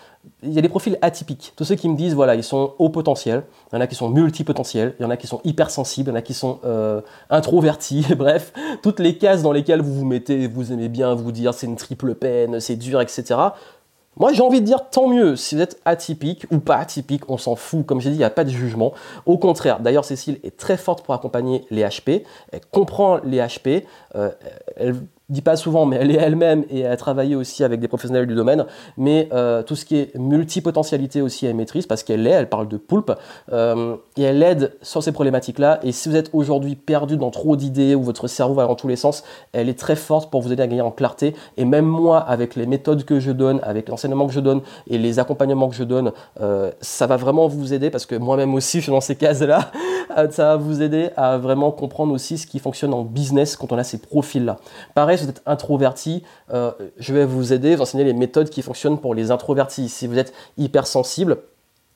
il 0.43 0.53
y 0.53 0.59
a 0.59 0.63
des 0.63 0.69
profils 0.69 0.99
atypiques. 1.03 1.53
Tous 1.57 1.65
ceux 1.65 1.75
qui 1.75 1.89
me 1.89 1.97
disent, 1.97 2.15
voilà, 2.15 2.35
ils 2.35 2.45
sont 2.45 2.75
haut 2.79 2.91
potentiel, 2.91 3.45
il 3.73 3.77
y 3.77 3.79
en 3.79 3.81
a 3.81 3.87
qui 3.87 3.95
sont 3.95 4.09
multipotentiels, 4.09 4.95
il 4.99 5.03
y 5.03 5.07
en 5.07 5.11
a 5.11 5.17
qui 5.17 5.27
sont 5.27 5.41
hypersensibles, 5.45 6.11
il 6.11 6.13
y 6.13 6.15
en 6.15 6.19
a 6.19 6.23
qui 6.23 6.35
sont 6.35 6.61
euh, 6.65 7.01
introvertis, 7.31 8.07
bref, 8.17 8.53
toutes 8.83 9.01
les 9.01 9.19
cases 9.19 9.43
dans 9.43 9.53
lesquelles 9.53 9.81
vous 9.81 9.95
vous 9.95 10.05
mettez, 10.05 10.47
vous 10.47 10.73
aimez 10.73 10.89
bien 10.89 11.15
vous 11.15 11.33
dire 11.33 11.55
c'est 11.55 11.67
une 11.67 11.77
triple 11.77 12.15
peine, 12.15 12.61
c'est 12.61 12.77
dur, 12.77 13.01
etc. 13.01 13.35
Moi, 14.19 14.33
j'ai 14.33 14.43
envie 14.43 14.61
de 14.61 14.67
dire 14.67 14.91
tant 14.91 15.09
mieux 15.09 15.37
si 15.37 15.55
vous 15.55 15.63
êtes 15.63 15.81
atypique 15.85 16.47
ou 16.51 16.59
pas 16.59 16.77
atypique, 16.77 17.31
on 17.31 17.39
s'en 17.39 17.57
fout. 17.57 17.87
Comme 17.87 18.01
j'ai 18.01 18.11
dit, 18.11 18.17
il 18.17 18.19
n'y 18.19 18.25
a 18.25 18.31
pas 18.31 18.45
de 18.45 18.51
jugement. 18.51 18.93
Au 19.25 19.39
contraire, 19.39 19.81
d'ailleurs, 19.81 20.05
Cécile 20.05 20.39
est 20.45 20.57
très 20.57 20.77
forte 20.77 21.03
pour 21.03 21.15
accompagner 21.15 21.65
les 21.71 21.83
HP. 21.83 22.25
Elle 22.53 22.61
comprend 22.71 23.19
les 23.25 23.39
HP. 23.39 23.85
Euh, 24.15 24.31
elle 24.77 24.97
dit 25.33 25.43
pas 25.43 25.57
souvent, 25.57 25.87
mais 25.87 25.97
elle 25.97 26.11
est 26.11 26.19
elle-même 26.19 26.65
et 26.71 26.81
elle 26.81 26.93
a 26.93 26.97
travaillé 26.97 27.35
aussi 27.35 27.65
avec 27.65 27.81
des 27.81 27.89
professionnels 27.89 28.27
du 28.27 28.35
domaine. 28.35 28.67
Mais 28.97 29.29
euh, 29.33 29.63
tout 29.63 29.75
ce 29.75 29.85
qui 29.85 29.97
est 29.97 30.15
multipotentialité 30.17 31.23
aussi, 31.23 31.47
elle 31.47 31.57
maîtrise 31.57 31.87
parce 31.87 32.03
qu'elle 32.03 32.27
est, 32.27 32.31
elle 32.31 32.49
parle 32.49 32.69
de 32.69 32.77
poulpe 32.77 33.13
euh, 33.53 33.97
et 34.17 34.23
elle 34.23 34.43
aide 34.43 34.77
sur 34.83 35.03
ces 35.03 35.11
problématiques-là. 35.13 35.81
Et 35.83 35.93
si 35.93 36.09
vous 36.09 36.17
êtes 36.17 36.31
aujourd'hui 36.33 36.77
perdu 36.77 37.17
dans 37.17 37.31
trop 37.31 37.57
d'idées 37.57 37.95
ou 37.95 38.03
votre 38.03 38.29
cerveau 38.29 38.55
va 38.55 38.67
dans 38.67 38.75
tous 38.75 38.89
les 38.89 38.97
sens, 38.97 39.25
elle 39.53 39.69
est 39.69 39.79
très 39.79 39.97
forte 39.97 40.31
pour 40.31 40.43
vous 40.43 40.53
aider 40.53 40.63
à 40.63 40.67
gagner 40.67 40.83
en 40.83 40.91
clarté. 40.91 41.35
Et 41.57 41.65
même 41.65 41.87
moi, 41.87 42.19
avec 42.19 42.55
les 42.55 42.67
méthodes 42.67 43.05
que 43.05 43.19
je 43.19 43.33
donne, 43.33 43.61
avec 43.63 43.89
l'enseignement 43.89 44.27
que 44.27 44.33
je 44.33 44.41
donne 44.41 44.61
et 44.89 44.99
les 44.99 45.19
accompagnements 45.19 45.69
que 45.69 45.77
je 45.77 45.85
donne, 45.85 46.13
euh, 46.41 46.71
ça 46.83 47.07
va 47.07 47.17
vraiment 47.17 47.49
vous 47.49 47.73
aider 47.73 47.89
parce 47.89 48.05
que 48.05 48.17
moi-même 48.17 48.55
aussi, 48.55 48.79
je 48.79 48.85
suis 48.85 48.93
dans 48.93 49.01
ces 49.01 49.17
cases-là. 49.17 49.71
ça 50.31 50.45
va 50.45 50.57
vous 50.57 50.83
aider 50.83 51.09
à 51.17 51.39
vraiment 51.39 51.71
comprendre 51.71 52.13
aussi 52.13 52.37
ce 52.37 52.47
qui 52.47 52.59
fonctionne 52.59 52.93
en 52.93 53.03
business 53.03 53.57
quand 53.57 53.73
on 53.73 53.79
a 53.79 53.85
ces 53.85 53.99
profils-là. 53.99 54.59
Pareil, 54.95 55.17
vous 55.25 55.31
êtes 55.31 55.43
introverti, 55.47 56.23
euh, 56.53 56.73
je 56.99 57.15
vais 57.15 57.25
vous 57.25 57.53
aider, 57.53 57.77
vous 57.77 57.83
enseigner 57.83 58.05
les 58.05 58.13
méthodes 58.13 58.51
qui 58.51 58.63
fonctionnent 58.63 58.99
pour 58.99 59.15
les 59.15 59.31
introvertis. 59.31 59.89
Si 59.89 60.07
vous 60.07 60.19
êtes 60.19 60.33
hypersensible, 60.59 61.39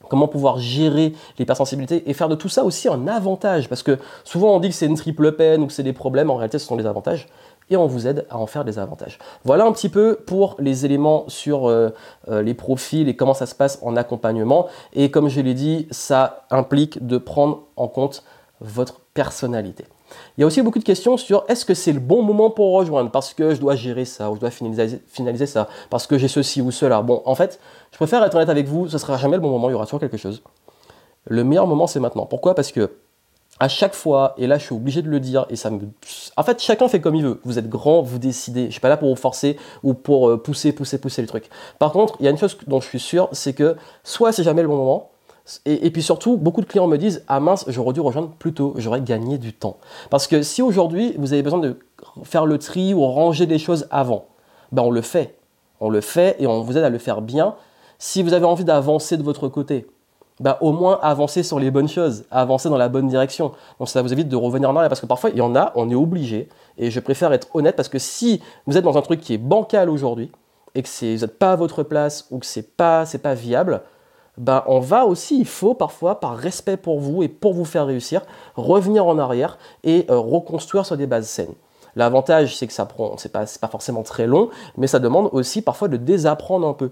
comment 0.07 0.27
pouvoir 0.27 0.59
gérer 0.59 1.13
l'hypersensibilité 1.37 2.09
et 2.09 2.13
faire 2.13 2.29
de 2.29 2.35
tout 2.35 2.49
ça 2.49 2.63
aussi 2.63 2.87
un 2.87 3.07
avantage? 3.07 3.69
Parce 3.69 3.83
que 3.83 3.97
souvent 4.23 4.55
on 4.55 4.59
dit 4.59 4.69
que 4.69 4.75
c'est 4.75 4.85
une 4.85 4.97
triple 4.97 5.33
peine 5.33 5.61
ou 5.61 5.67
que 5.67 5.73
c'est 5.73 5.83
des 5.83 5.93
problèmes, 5.93 6.29
en 6.29 6.35
réalité 6.35 6.59
ce 6.59 6.65
sont 6.65 6.75
des 6.75 6.85
avantages. 6.85 7.27
Et 7.69 7.75
on 7.75 7.85
vous 7.85 8.07
aide 8.07 8.25
à 8.29 8.37
en 8.37 8.47
faire 8.47 8.63
des 8.63 8.79
avantages. 8.79 9.19
Voilà 9.43 9.65
un 9.65 9.73
petit 9.73 9.89
peu 9.89 10.17
pour 10.25 10.55
les 10.57 10.85
éléments 10.85 11.25
sur 11.27 11.67
euh, 11.67 11.89
euh, 12.29 12.41
les 12.41 12.53
profils 12.53 13.09
et 13.09 13.15
comment 13.17 13.33
ça 13.33 13.45
se 13.45 13.55
passe 13.55 13.79
en 13.81 13.97
accompagnement. 13.97 14.67
Et 14.93 15.11
comme 15.11 15.27
je 15.27 15.41
l'ai 15.41 15.53
dit, 15.53 15.85
ça 15.91 16.45
implique 16.49 17.05
de 17.05 17.17
prendre 17.17 17.63
en 17.75 17.89
compte 17.89 18.23
votre 18.61 19.01
personnalité. 19.13 19.83
Il 20.37 20.41
y 20.41 20.43
a 20.43 20.47
aussi 20.47 20.61
beaucoup 20.61 20.79
de 20.79 20.83
questions 20.83 21.17
sur 21.17 21.43
est-ce 21.47 21.65
que 21.65 21.73
c'est 21.73 21.91
le 21.91 21.99
bon 21.99 22.21
moment 22.21 22.49
pour 22.49 22.73
rejoindre 22.73 23.11
parce 23.11 23.33
que 23.33 23.53
je 23.53 23.59
dois 23.59 23.75
gérer 23.75 24.05
ça 24.05 24.31
ou 24.31 24.35
je 24.35 24.39
dois 24.39 24.51
finaliser, 24.51 25.45
ça 25.45 25.67
parce 25.89 26.07
que 26.07 26.17
j'ai 26.17 26.27
ceci 26.27 26.61
ou 26.61 26.71
cela. 26.71 27.01
Bon, 27.01 27.21
en 27.25 27.35
fait, 27.35 27.59
je 27.91 27.97
préfère 27.97 28.23
être 28.23 28.35
honnête 28.35 28.49
avec 28.49 28.67
vous, 28.67 28.87
ce 28.87 28.97
sera 28.97 29.17
jamais 29.17 29.35
le 29.35 29.41
bon 29.41 29.49
moment, 29.49 29.69
il 29.69 29.73
y 29.73 29.75
aura 29.75 29.85
toujours 29.85 29.99
quelque 29.99 30.17
chose. 30.17 30.41
Le 31.25 31.43
meilleur 31.43 31.67
moment, 31.67 31.87
c'est 31.87 31.99
maintenant. 31.99 32.25
Pourquoi? 32.25 32.55
Parce 32.55 32.71
que 32.71 32.91
à 33.59 33.67
chaque 33.67 33.95
fois, 33.95 34.35
et 34.37 34.45
là 34.45 34.57
je 34.57 34.65
suis 34.65 34.75
obligé 34.75 35.01
de 35.01 35.09
le 35.09 35.19
dire, 35.19 35.45
et 35.49 35.55
ça 35.55 35.71
me... 35.71 35.79
En 36.35 36.43
fait, 36.43 36.61
chacun 36.61 36.87
fait 36.87 37.01
comme 37.01 37.15
il 37.15 37.23
veut. 37.23 37.41
Vous 37.43 37.57
êtes 37.57 37.67
grand, 37.67 38.01
vous 38.01 38.19
décidez. 38.19 38.67
Je 38.67 38.71
suis 38.71 38.79
pas 38.79 38.89
là 38.89 38.97
pour 38.97 39.09
vous 39.09 39.15
forcer 39.15 39.57
ou 39.83 39.93
pour 39.93 40.29
euh, 40.29 40.37
pousser, 40.37 40.71
pousser, 40.71 40.99
pousser 40.99 41.21
le 41.21 41.27
truc. 41.27 41.49
Par 41.79 41.91
contre, 41.91 42.15
il 42.19 42.25
y 42.25 42.27
a 42.27 42.31
une 42.31 42.37
chose 42.37 42.55
dont 42.67 42.79
je 42.79 42.87
suis 42.87 42.99
sûr, 42.99 43.29
c'est 43.31 43.53
que 43.53 43.75
soit 44.03 44.31
c'est 44.31 44.43
jamais 44.43 44.61
le 44.61 44.67
bon 44.67 44.77
moment, 44.77 45.09
et, 45.65 45.91
puis 45.91 46.03
surtout, 46.03 46.37
beaucoup 46.37 46.61
de 46.61 46.65
clients 46.65 46.87
me 46.87 46.97
disent 46.97 47.23
Ah 47.27 47.39
mince, 47.39 47.65
j'aurais 47.67 47.93
dû 47.93 48.01
rejoindre 48.01 48.29
plus 48.29 48.53
tôt, 48.53 48.73
j'aurais 48.77 49.01
gagné 49.01 49.37
du 49.37 49.53
temps. 49.53 49.77
Parce 50.09 50.27
que 50.27 50.41
si 50.41 50.61
aujourd'hui 50.61 51.15
vous 51.17 51.33
avez 51.33 51.41
besoin 51.41 51.59
de 51.59 51.77
faire 52.23 52.45
le 52.45 52.57
tri 52.57 52.93
ou 52.93 53.05
ranger 53.05 53.45
des 53.45 53.59
choses 53.59 53.87
avant, 53.89 54.25
ben 54.71 54.83
on 54.83 54.91
le 54.91 55.01
fait. 55.01 55.35
On 55.79 55.89
le 55.89 56.01
fait 56.01 56.35
et 56.39 56.47
on 56.47 56.61
vous 56.61 56.77
aide 56.77 56.83
à 56.83 56.89
le 56.89 56.97
faire 56.97 57.21
bien. 57.21 57.55
Si 57.99 58.23
vous 58.23 58.33
avez 58.33 58.45
envie 58.45 58.65
d'avancer 58.65 59.15
de 59.15 59.23
votre 59.23 59.47
côté, 59.47 59.87
ben 60.39 60.57
au 60.61 60.71
moins 60.71 60.99
avancer 61.01 61.43
sur 61.43 61.59
les 61.59 61.71
bonnes 61.71 61.87
choses, 61.87 62.25
avancer 62.29 62.69
dans 62.69 62.77
la 62.77 62.89
bonne 62.89 63.07
direction. 63.07 63.53
Donc 63.79 63.89
ça 63.89 64.01
vous 64.01 64.11
évite 64.11 64.27
de 64.27 64.35
revenir 64.35 64.69
en 64.69 64.75
arrière 64.75 64.89
parce 64.89 65.01
que 65.01 65.05
parfois 65.05 65.29
il 65.29 65.37
y 65.37 65.41
en 65.41 65.55
a, 65.55 65.71
on 65.75 65.89
est 65.89 65.95
obligé. 65.95 66.49
Et 66.77 66.91
je 66.91 66.99
préfère 66.99 67.31
être 67.31 67.47
honnête 67.55 67.75
parce 67.75 67.89
que 67.89 67.99
si 67.99 68.41
vous 68.65 68.77
êtes 68.77 68.83
dans 68.83 68.97
un 68.97 69.01
truc 69.01 69.21
qui 69.21 69.33
est 69.33 69.39
bancal 69.39 69.89
aujourd'hui 69.89 70.31
et 70.75 70.83
que 70.83 70.89
vous 70.89 71.21
n'êtes 71.21 71.39
pas 71.39 71.53
à 71.53 71.55
votre 71.55 71.83
place 71.83 72.27
ou 72.31 72.39
que 72.39 72.45
c'est 72.45 72.75
pas, 72.75 73.05
pas 73.23 73.33
viable, 73.33 73.81
ben, 74.37 74.63
on 74.67 74.79
va 74.79 75.05
aussi, 75.05 75.39
il 75.39 75.47
faut 75.47 75.73
parfois, 75.73 76.19
par 76.19 76.37
respect 76.37 76.77
pour 76.77 76.99
vous 76.99 77.23
et 77.23 77.27
pour 77.27 77.53
vous 77.53 77.65
faire 77.65 77.87
réussir, 77.87 78.21
revenir 78.55 79.05
en 79.07 79.17
arrière 79.17 79.57
et 79.83 80.05
euh, 80.09 80.19
reconstruire 80.19 80.85
sur 80.85 80.97
des 80.97 81.07
bases 81.07 81.27
saines. 81.27 81.53
L'avantage, 81.95 82.55
c'est 82.55 82.67
que 82.67 82.73
ça 82.73 82.85
prend, 82.85 83.17
c'est 83.17 83.31
pas, 83.31 83.45
pas 83.59 83.67
forcément 83.67 84.03
très 84.03 84.27
long, 84.27 84.49
mais 84.77 84.85
ça 84.85 84.99
demande 84.99 85.29
aussi 85.31 85.63
parfois 85.63 85.87
de 85.87 85.97
désapprendre 85.97 86.67
un 86.67 86.73
peu. 86.73 86.91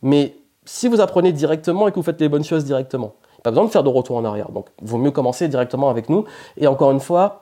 Mais 0.00 0.36
si 0.64 0.88
vous 0.88 1.00
apprenez 1.00 1.32
directement 1.32 1.88
et 1.88 1.90
que 1.90 1.96
vous 1.96 2.02
faites 2.02 2.20
les 2.20 2.30
bonnes 2.30 2.44
choses 2.44 2.64
directement, 2.64 3.14
pas 3.42 3.50
besoin 3.50 3.64
de 3.64 3.70
faire 3.70 3.82
de 3.82 3.88
retour 3.88 4.16
en 4.16 4.24
arrière. 4.24 4.50
Donc, 4.50 4.68
vaut 4.80 4.98
mieux 4.98 5.10
commencer 5.10 5.48
directement 5.48 5.90
avec 5.90 6.08
nous. 6.08 6.24
Et 6.56 6.66
encore 6.66 6.92
une 6.92 7.00
fois, 7.00 7.41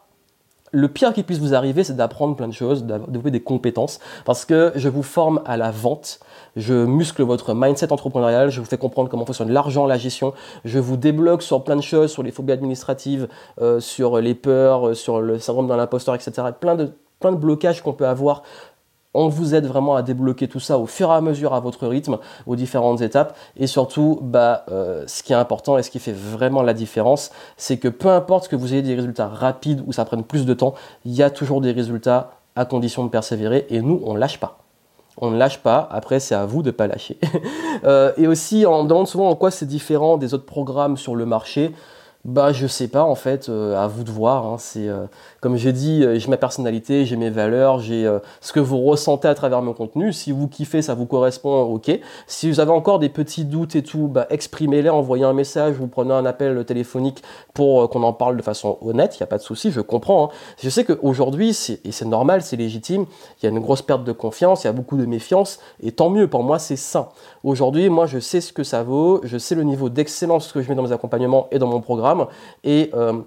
le 0.73 0.89
pire 0.89 1.13
qui 1.13 1.23
puisse 1.23 1.39
vous 1.39 1.55
arriver, 1.55 1.85
c'est 1.85 1.97
d'apprendre 1.97 2.37
plein 2.37 2.49
de 2.49 2.53
choses, 2.53 2.85
de 2.85 2.99
développer 3.09 3.31
des 3.31 3.41
compétences, 3.41 3.99
parce 4.25 4.45
que 4.45 4.73
je 4.77 4.89
vous 4.89 5.03
forme 5.03 5.41
à 5.45 5.57
la 5.57 5.71
vente, 5.71 6.21
je 6.57 6.75
muscle 6.75 7.23
votre 7.23 7.55
mindset 7.55 7.93
entrepreneurial, 7.93 8.51
je 8.51 8.61
vous 8.61 8.67
fais 8.67 8.79
comprendre 8.79 9.09
comment 9.09 9.27
fonctionne 9.27 9.51
l'argent, 9.51 9.87
la 9.87 9.99
gestion, 9.99 10.33
je 10.65 10.79
vous 10.79 10.97
débloque 10.97 11.43
sur 11.43 11.65
plein 11.65 11.77
de 11.77 11.83
choses, 11.83 12.13
sur 12.13 12.23
les 12.23 12.31
phobies 12.31 12.53
administratives, 12.53 13.29
euh, 13.61 13.81
sur 13.81 14.21
les 14.21 14.35
peurs, 14.35 14.89
euh, 14.89 14.95
sur 14.95 15.21
le 15.21 15.39
syndrome 15.39 15.69
de 15.69 15.75
l'imposteur, 15.75 16.15
etc. 16.15 16.49
Plein 16.59 16.77
de, 16.77 16.93
plein 17.19 17.33
de 17.33 17.37
blocages 17.37 17.83
qu'on 17.83 17.93
peut 17.93 18.07
avoir 18.07 18.43
on 19.15 19.29
vous 19.29 19.55
aide 19.55 19.67
vraiment 19.67 19.97
à 19.97 20.03
débloquer 20.03 20.49
tout 20.49 20.61
ça 20.61 20.79
au 20.79 20.87
fur 20.87 21.11
et 21.11 21.15
à 21.15 21.21
mesure 21.21 21.55
à 21.55 21.61
votre 21.61 21.87
rythme, 21.87 22.19
aux 22.47 22.57
différentes 22.57 23.01
étapes. 23.01 23.37
Et 23.57 23.67
surtout, 23.67 24.21
bah, 24.23 24.65
euh, 24.71 25.05
ce 25.07 25.23
qui 25.23 25.33
est 25.33 25.37
important 25.37 25.79
et 25.79 25.83
ce 25.83 25.91
qui 25.91 25.99
fait 25.99 26.13
vraiment 26.13 26.63
la 26.63 26.75
différence, 26.75 27.31
c'est 27.57 27.79
que 27.79 27.89
peu 27.89 28.09
importe 28.09 28.49
que 28.49 28.57
vous 28.57 28.73
ayez 28.73 28.83
des 28.83 28.95
résultats 28.95 29.29
rapides 29.29 29.83
ou 29.87 29.93
ça 29.93 30.05
prenne 30.05 30.23
plus 30.23 30.47
de 30.47 30.55
temps, 30.55 30.75
il 31.05 31.13
y 31.13 31.23
a 31.23 31.31
toujours 31.31 31.61
des 31.61 31.73
résultats 31.73 32.33
à 32.57 32.65
condition 32.65 33.05
de 33.05 33.11
persévérer. 33.11 33.67
Et 33.71 33.81
nous, 33.81 34.01
on 34.05 34.15
ne 34.15 34.19
lâche 34.19 34.39
pas. 34.39 34.59
On 35.17 35.31
ne 35.31 35.37
lâche 35.37 35.59
pas, 35.59 35.89
après 35.91 36.21
c'est 36.21 36.35
à 36.35 36.47
vous 36.47 36.63
de 36.63 36.69
ne 36.69 36.73
pas 36.73 36.87
lâcher. 36.87 37.19
Euh, 37.85 38.13
et 38.19 38.27
aussi, 38.27 38.67
on 38.69 38.83
me 38.83 38.89
demande 38.89 39.09
souvent 39.09 39.31
en 39.31 39.35
quoi 39.35 39.51
c'est 39.51 39.65
différent 39.65 40.19
des 40.19 40.35
autres 40.35 40.45
programmes 40.45 40.99
sur 40.99 41.17
le 41.17 41.25
marché. 41.25 41.73
Bah 42.27 42.53
je 42.53 42.67
sais 42.67 42.89
pas 42.89 43.03
en 43.03 43.15
fait, 43.15 43.49
euh, 43.49 43.83
à 43.83 43.87
vous 43.87 44.05
de 44.05 44.11
voir. 44.11 44.45
Hein. 44.45 44.57
c'est 44.59 44.87
euh, 44.89 45.07
comme 45.41 45.57
j'ai 45.57 45.73
dit, 45.73 46.05
euh, 46.05 46.19
j'ai 46.19 46.29
ma 46.29 46.37
personnalité, 46.37 47.07
j'ai 47.07 47.17
mes 47.17 47.31
valeurs, 47.31 47.81
j'ai 47.81 48.07
ce 48.43 48.53
que 48.53 48.61
vous 48.61 48.83
ressentez 48.83 49.27
à 49.27 49.35
travers 49.35 49.63
mon 49.63 49.73
contenu. 49.73 50.13
Si 50.13 50.31
vous 50.31 50.47
kiffez, 50.47 50.83
ça 50.83 50.93
vous 50.93 51.07
correspond, 51.07 51.63
ok. 51.63 51.99
Si 52.27 52.51
vous 52.51 52.61
avez 52.61 52.73
encore 52.73 52.99
des 52.99 53.09
petits 53.09 53.47
doutes 53.47 53.75
et 53.75 53.83
tout, 53.83 54.07
bah, 54.07 54.27
exprimez-les, 54.29 54.91
envoyez 54.91 55.25
un 55.25 55.33
message, 55.33 55.77
vous 55.77 55.87
prenez 55.87 56.13
un 56.13 56.27
appel 56.27 56.63
téléphonique 56.67 57.23
pour 57.55 57.89
qu'on 57.89 58.03
en 58.03 58.13
parle 58.13 58.37
de 58.37 58.43
façon 58.43 58.77
honnête. 58.83 59.17
Il 59.17 59.23
n'y 59.23 59.25
a 59.25 59.27
pas 59.27 59.39
de 59.39 59.43
souci, 59.43 59.71
je 59.71 59.81
comprends. 59.81 60.25
Hein. 60.25 60.29
Je 60.63 60.69
sais 60.69 60.85
qu'aujourd'hui, 60.85 61.57
et 61.85 61.93
c'est 61.93 62.05
normal, 62.05 62.43
c'est 62.43 62.57
légitime. 62.57 63.07
Il 63.41 63.47
y 63.47 63.49
a 63.49 63.51
une 63.51 63.61
grosse 63.61 63.81
perte 63.81 64.05
de 64.05 64.13
confiance, 64.13 64.65
il 64.65 64.67
y 64.67 64.71
a 64.71 64.75
beaucoup 64.75 64.99
de 64.99 65.07
méfiance, 65.07 65.59
et 65.83 65.93
tant 65.93 66.11
mieux. 66.11 66.29
Pour 66.29 66.43
moi, 66.43 66.59
c'est 66.59 66.77
sain. 66.77 67.09
Aujourd'hui, 67.45 67.89
moi, 67.89 68.05
je 68.05 68.19
sais 68.19 68.43
ce 68.43 68.53
que 68.53 68.63
ça 68.63 68.83
vaut, 68.83 69.21
je 69.25 69.39
sais 69.39 69.55
le 69.55 69.63
niveau 69.63 69.89
d'excellence 69.89 70.53
que 70.53 70.61
je 70.61 70.69
mets 70.69 70.75
dans 70.75 70.83
mes 70.83 70.93
accompagnements 70.93 71.49
et 71.51 71.59
dans 71.59 71.67
mon 71.67 71.81
programme. 71.81 72.10
Et 72.65 72.91
euh, 72.95 73.21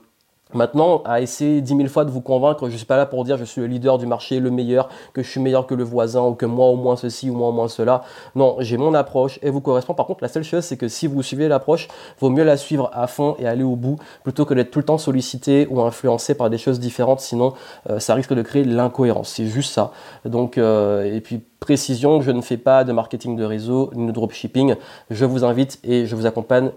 Maintenant, 0.54 1.02
à 1.04 1.20
essayer 1.22 1.62
dix 1.62 1.74
mille 1.74 1.90
fois 1.90 2.06
de 2.06 2.12
vous 2.12 2.22
convaincre, 2.22 2.70
je 2.70 2.78
suis 2.78 2.86
pas 2.86 2.98
là 2.98 3.08
pour 3.08 3.24
dire 3.24 3.38
je 3.38 3.44
suis 3.44 3.62
le 3.62 3.68
leader 3.68 3.98
du 3.98 4.06
marché, 4.06 4.40
le 4.40 4.52
meilleur, 4.52 4.88
que 5.14 5.24
je 5.24 5.30
suis 5.30 5.40
meilleur 5.40 5.66
que 5.66 5.74
le 5.74 5.84
voisin, 5.84 6.22
ou 6.22 6.36
que 6.36 6.46
moi 6.46 6.68
au 6.68 6.76
moins 6.76 6.96
ceci, 6.96 7.30
ou 7.30 7.34
moi 7.34 7.50
au 7.50 7.52
moins 7.52 7.68
cela. 7.68 8.04
Non, 8.36 8.58
j'ai 8.60 8.78
mon 8.78 8.94
approche 8.94 9.40
et 9.42 9.50
vous 9.50 9.62
correspond. 9.62 9.96
Par 9.96 10.06
contre, 10.06 10.24
la 10.24 10.28
seule 10.28 10.44
chose, 10.44 10.64
c'est 10.64 10.78
que 10.78 10.88
si 10.88 11.08
vous 11.08 11.24
suivez 11.24 11.48
l'approche, 11.48 11.88
vaut 12.20 12.30
mieux 12.30 12.44
la 12.44 12.58
suivre 12.58 12.92
à 12.94 13.08
fond 13.08 13.36
et 13.40 13.48
aller 13.48 13.64
au 13.64 13.76
bout, 13.76 13.98
plutôt 14.24 14.46
que 14.46 14.54
d'être 14.54 14.70
tout 14.70 14.80
le 14.80 14.86
temps 14.86 15.00
sollicité 15.00 15.68
ou 15.72 15.82
influencé 15.82 16.36
par 16.36 16.52
des 16.52 16.60
choses 16.60 16.80
différentes. 16.80 17.20
Sinon, 17.20 17.54
euh, 17.90 18.00
ça 18.00 18.14
risque 18.14 18.34
de 18.34 18.42
créer 18.44 18.64
l'incohérence. 18.64 19.30
C'est 19.30 19.48
juste 19.48 19.74
ça. 19.74 19.92
Donc, 20.24 20.60
euh, 20.60 21.04
et 21.04 21.22
puis 21.22 21.42
précision, 21.60 22.22
je 22.22 22.30
ne 22.30 22.42
fais 22.42 22.58
pas 22.58 22.84
de 22.84 22.92
marketing 22.92 23.36
de 23.36 23.44
réseau 23.44 23.90
ni 23.96 24.06
de 24.06 24.12
dropshipping. 24.12 24.76
Je 25.10 25.26
vous 25.26 25.44
invite 25.44 25.80
et 25.84 26.06
je 26.06 26.16
vous 26.16 26.28
accompagne 26.28 26.72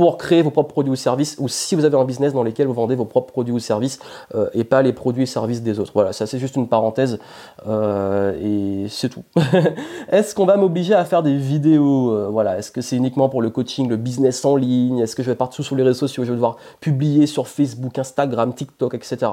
pour 0.00 0.16
créer 0.16 0.40
vos 0.40 0.50
propres 0.50 0.72
produits 0.72 0.92
ou 0.92 0.96
services, 0.96 1.36
ou 1.38 1.46
si 1.46 1.74
vous 1.74 1.84
avez 1.84 1.94
un 1.94 2.06
business 2.06 2.32
dans 2.32 2.42
lequel 2.42 2.66
vous 2.66 2.72
vendez 2.72 2.94
vos 2.94 3.04
propres 3.04 3.32
produits 3.32 3.52
ou 3.52 3.58
services 3.58 3.98
euh, 4.34 4.48
et 4.54 4.64
pas 4.64 4.80
les 4.80 4.94
produits 4.94 5.24
et 5.24 5.26
services 5.26 5.60
des 5.60 5.78
autres. 5.78 5.90
Voilà, 5.92 6.14
ça 6.14 6.26
c'est 6.26 6.38
juste 6.38 6.56
une 6.56 6.68
parenthèse 6.68 7.18
euh, 7.66 8.32
et 8.42 8.88
c'est 8.88 9.10
tout. 9.10 9.24
Est-ce 10.10 10.34
qu'on 10.34 10.46
va 10.46 10.56
m'obliger 10.56 10.94
à 10.94 11.04
faire 11.04 11.22
des 11.22 11.36
vidéos 11.36 12.14
euh, 12.14 12.28
Voilà, 12.30 12.56
est-ce 12.56 12.70
que 12.70 12.80
c'est 12.80 12.96
uniquement 12.96 13.28
pour 13.28 13.42
le 13.42 13.50
coaching, 13.50 13.90
le 13.90 13.98
business 13.98 14.42
en 14.46 14.56
ligne 14.56 15.00
Est-ce 15.00 15.14
que 15.14 15.22
je 15.22 15.28
vais 15.28 15.36
partout 15.36 15.62
sur 15.62 15.76
les 15.76 15.82
réseaux 15.82 15.98
sociaux 15.98 16.24
Je 16.24 16.30
vais 16.30 16.36
devoir 16.36 16.56
publier 16.80 17.26
sur 17.26 17.46
Facebook, 17.46 17.98
Instagram, 17.98 18.54
TikTok, 18.54 18.94
etc. 18.94 19.32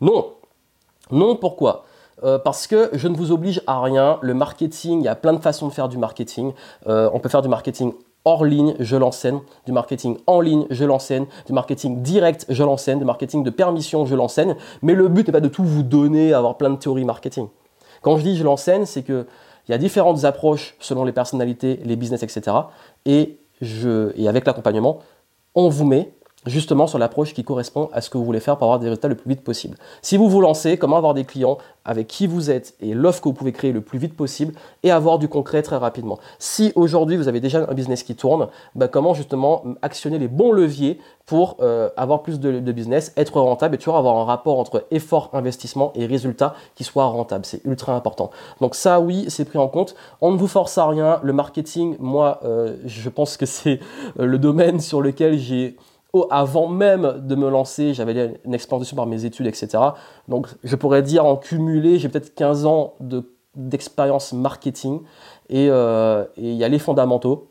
Non. 0.00 0.32
Non, 1.12 1.36
pourquoi? 1.36 1.84
Parce 2.44 2.66
que 2.66 2.88
je 2.92 3.06
ne 3.06 3.16
vous 3.16 3.30
oblige 3.30 3.62
à 3.68 3.80
rien. 3.82 4.18
Le 4.22 4.34
marketing, 4.34 5.00
il 5.00 5.04
y 5.04 5.08
a 5.08 5.14
plein 5.14 5.34
de 5.34 5.38
façons 5.38 5.68
de 5.68 5.72
faire 5.72 5.88
du 5.88 5.98
marketing. 5.98 6.52
On 6.86 7.20
peut 7.20 7.28
faire 7.28 7.42
du 7.42 7.48
marketing 7.48 7.92
hors 8.26 8.44
ligne, 8.44 8.74
je 8.80 8.96
l'enseigne, 8.96 9.40
du 9.64 9.72
marketing 9.72 10.18
en 10.26 10.40
ligne, 10.40 10.66
je 10.68 10.84
l'enseigne, 10.84 11.26
du 11.46 11.52
marketing 11.52 12.02
direct, 12.02 12.44
je 12.48 12.62
l'enseigne, 12.64 12.98
du 12.98 13.04
marketing 13.04 13.44
de 13.44 13.50
permission, 13.50 14.04
je 14.04 14.14
l'enseigne. 14.14 14.56
Mais 14.82 14.94
le 14.94 15.08
but 15.08 15.28
n'est 15.28 15.32
pas 15.32 15.40
de 15.40 15.48
tout 15.48 15.64
vous 15.64 15.84
donner, 15.84 16.34
avoir 16.34 16.58
plein 16.58 16.70
de 16.70 16.76
théories 16.76 17.04
marketing. 17.04 17.48
Quand 18.02 18.18
je 18.18 18.24
dis 18.24 18.36
je 18.36 18.44
l'enseigne, 18.44 18.84
c'est 18.84 19.02
que 19.02 19.26
il 19.68 19.72
y 19.72 19.74
a 19.74 19.78
différentes 19.78 20.24
approches 20.24 20.76
selon 20.78 21.04
les 21.04 21.12
personnalités, 21.12 21.80
les 21.84 21.96
business, 21.96 22.22
etc. 22.22 22.56
Et, 23.04 23.38
et 24.16 24.28
avec 24.28 24.46
l'accompagnement, 24.46 24.98
on 25.54 25.68
vous 25.68 25.84
met 25.84 26.12
justement 26.46 26.86
sur 26.86 26.98
l'approche 26.98 27.34
qui 27.34 27.44
correspond 27.44 27.88
à 27.92 28.00
ce 28.00 28.10
que 28.10 28.18
vous 28.18 28.24
voulez 28.24 28.40
faire 28.40 28.56
pour 28.56 28.66
avoir 28.66 28.78
des 28.78 28.86
résultats 28.86 29.08
le 29.08 29.14
plus 29.14 29.28
vite 29.28 29.42
possible. 29.42 29.76
Si 30.02 30.16
vous 30.16 30.28
vous 30.28 30.40
lancez, 30.40 30.78
comment 30.78 30.96
avoir 30.96 31.14
des 31.14 31.24
clients 31.24 31.58
avec 31.84 32.08
qui 32.08 32.26
vous 32.26 32.50
êtes 32.50 32.74
et 32.80 32.94
l'offre 32.94 33.20
que 33.20 33.28
vous 33.28 33.34
pouvez 33.34 33.52
créer 33.52 33.72
le 33.72 33.80
plus 33.80 33.98
vite 33.98 34.16
possible 34.16 34.54
et 34.82 34.90
avoir 34.90 35.18
du 35.18 35.28
concret 35.28 35.62
très 35.62 35.76
rapidement. 35.76 36.18
Si 36.38 36.72
aujourd'hui 36.74 37.16
vous 37.16 37.28
avez 37.28 37.40
déjà 37.40 37.66
un 37.68 37.74
business 37.74 38.02
qui 38.02 38.16
tourne, 38.16 38.48
bah, 38.74 38.88
comment 38.88 39.14
justement 39.14 39.62
actionner 39.82 40.18
les 40.18 40.28
bons 40.28 40.52
leviers 40.52 40.98
pour 41.26 41.56
euh, 41.60 41.90
avoir 41.96 42.22
plus 42.22 42.38
de, 42.38 42.60
business, 42.72 43.12
être 43.16 43.40
rentable 43.40 43.74
et 43.74 43.78
toujours 43.78 43.96
avoir 43.96 44.16
un 44.16 44.24
rapport 44.24 44.58
entre 44.58 44.86
effort, 44.92 45.30
investissement 45.32 45.92
et 45.96 46.06
résultat 46.06 46.54
qui 46.76 46.84
soit 46.84 47.04
rentable. 47.04 47.44
C'est 47.44 47.64
ultra 47.64 47.94
important. 47.94 48.30
Donc 48.60 48.74
ça, 48.76 49.00
oui, 49.00 49.26
c'est 49.28 49.44
pris 49.44 49.58
en 49.58 49.68
compte. 49.68 49.96
On 50.20 50.30
ne 50.30 50.36
vous 50.36 50.46
force 50.46 50.78
à 50.78 50.86
rien. 50.86 51.18
Le 51.22 51.32
marketing, 51.32 51.96
moi, 51.98 52.40
euh, 52.44 52.76
je 52.84 53.08
pense 53.08 53.36
que 53.36 53.46
c'est 53.46 53.80
euh, 54.20 54.26
le 54.26 54.38
domaine 54.38 54.78
sur 54.78 55.00
lequel 55.02 55.36
j'ai 55.38 55.76
avant 56.24 56.68
même 56.68 57.20
de 57.26 57.34
me 57.34 57.48
lancer, 57.48 57.94
j'avais 57.94 58.38
une 58.44 58.54
expérience 58.54 58.92
par 58.92 59.06
mes 59.06 59.24
études, 59.24 59.46
etc. 59.46 59.78
Donc 60.28 60.48
je 60.64 60.76
pourrais 60.76 61.02
dire 61.02 61.24
en 61.24 61.36
cumulé, 61.36 61.98
j'ai 61.98 62.08
peut-être 62.08 62.34
15 62.34 62.66
ans 62.66 62.94
d'expérience 63.54 64.32
marketing 64.32 65.00
euh, 65.52 66.24
et 66.36 66.50
il 66.50 66.56
y 66.56 66.64
a 66.64 66.68
les 66.68 66.78
fondamentaux 66.78 67.50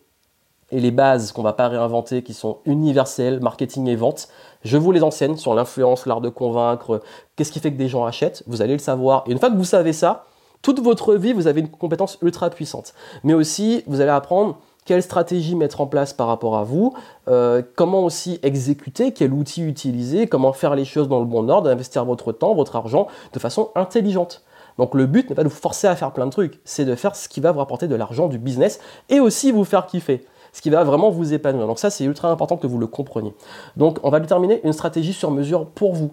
et 0.71 0.79
les 0.79 0.91
bases 0.91 1.31
qu'on 1.31 1.41
ne 1.41 1.47
va 1.47 1.53
pas 1.53 1.67
réinventer 1.67 2.23
qui 2.23 2.33
sont 2.33 2.59
universelles, 2.65 3.39
marketing 3.39 3.87
et 3.87 3.95
vente. 3.95 4.27
Je 4.63 4.77
vous 4.77 4.91
les 4.91 5.03
enseigne 5.03 5.37
sur 5.37 5.53
l'influence, 5.53 6.05
l'art 6.05 6.21
de 6.21 6.29
convaincre, 6.29 7.01
qu'est-ce 7.35 7.51
qui 7.51 7.59
fait 7.59 7.71
que 7.71 7.77
des 7.77 7.87
gens 7.87 8.05
achètent, 8.05 8.43
vous 8.47 8.61
allez 8.61 8.73
le 8.73 8.79
savoir. 8.79 9.23
Et 9.27 9.31
une 9.31 9.39
fois 9.39 9.49
que 9.49 9.55
vous 9.55 9.63
savez 9.63 9.93
ça, 9.93 10.25
toute 10.61 10.79
votre 10.79 11.13
vie, 11.13 11.33
vous 11.33 11.45
avez 11.45 11.61
une 11.61 11.69
compétence 11.69 12.17
ultra 12.23 12.49
puissante. 12.49 12.95
Mais 13.23 13.35
aussi, 13.35 13.83
vous 13.85 14.01
allez 14.01 14.09
apprendre 14.09 14.57
quelle 14.85 15.01
stratégie 15.01 15.55
mettre 15.55 15.81
en 15.81 15.87
place 15.87 16.13
par 16.13 16.27
rapport 16.27 16.55
à 16.55 16.63
vous, 16.63 16.93
euh, 17.27 17.61
comment 17.75 18.03
aussi 18.03 18.39
exécuter, 18.43 19.11
quel 19.11 19.33
outil 19.33 19.63
utiliser, 19.63 20.27
comment 20.27 20.53
faire 20.53 20.75
les 20.75 20.85
choses 20.85 21.09
dans 21.09 21.19
le 21.19 21.25
bon 21.25 21.49
ordre, 21.49 21.69
investir 21.69 22.05
votre 22.05 22.31
temps, 22.31 22.53
votre 22.53 22.75
argent 22.75 23.07
de 23.33 23.39
façon 23.39 23.71
intelligente. 23.75 24.43
Donc 24.77 24.93
le 24.93 25.07
but 25.07 25.29
n'est 25.29 25.35
pas 25.35 25.43
de 25.43 25.49
vous 25.49 25.55
forcer 25.55 25.87
à 25.87 25.95
faire 25.95 26.11
plein 26.11 26.25
de 26.25 26.31
trucs, 26.31 26.59
c'est 26.65 26.85
de 26.85 26.95
faire 26.95 27.15
ce 27.15 27.27
qui 27.27 27.39
va 27.39 27.51
vous 27.51 27.59
rapporter 27.59 27.87
de 27.87 27.95
l'argent, 27.95 28.27
du 28.27 28.37
business 28.37 28.79
et 29.09 29.19
aussi 29.19 29.51
vous 29.51 29.63
faire 29.63 29.87
kiffer. 29.87 30.25
Ce 30.53 30.61
qui 30.61 30.69
va 30.69 30.85
vraiment 30.85 31.09
vous 31.09 31.33
épanouir. 31.33 31.67
Donc 31.67 31.79
ça, 31.79 31.89
c'est 31.89 32.05
ultra 32.05 32.29
important 32.31 32.55
que 32.55 32.67
vous 32.67 32.77
le 32.77 32.87
compreniez. 32.87 33.33
Donc 33.75 33.99
on 34.03 34.09
va 34.09 34.21
déterminer 34.21 34.61
une 34.63 34.71
stratégie 34.71 35.11
sur 35.11 35.31
mesure 35.31 35.65
pour 35.65 35.93
vous. 35.93 36.11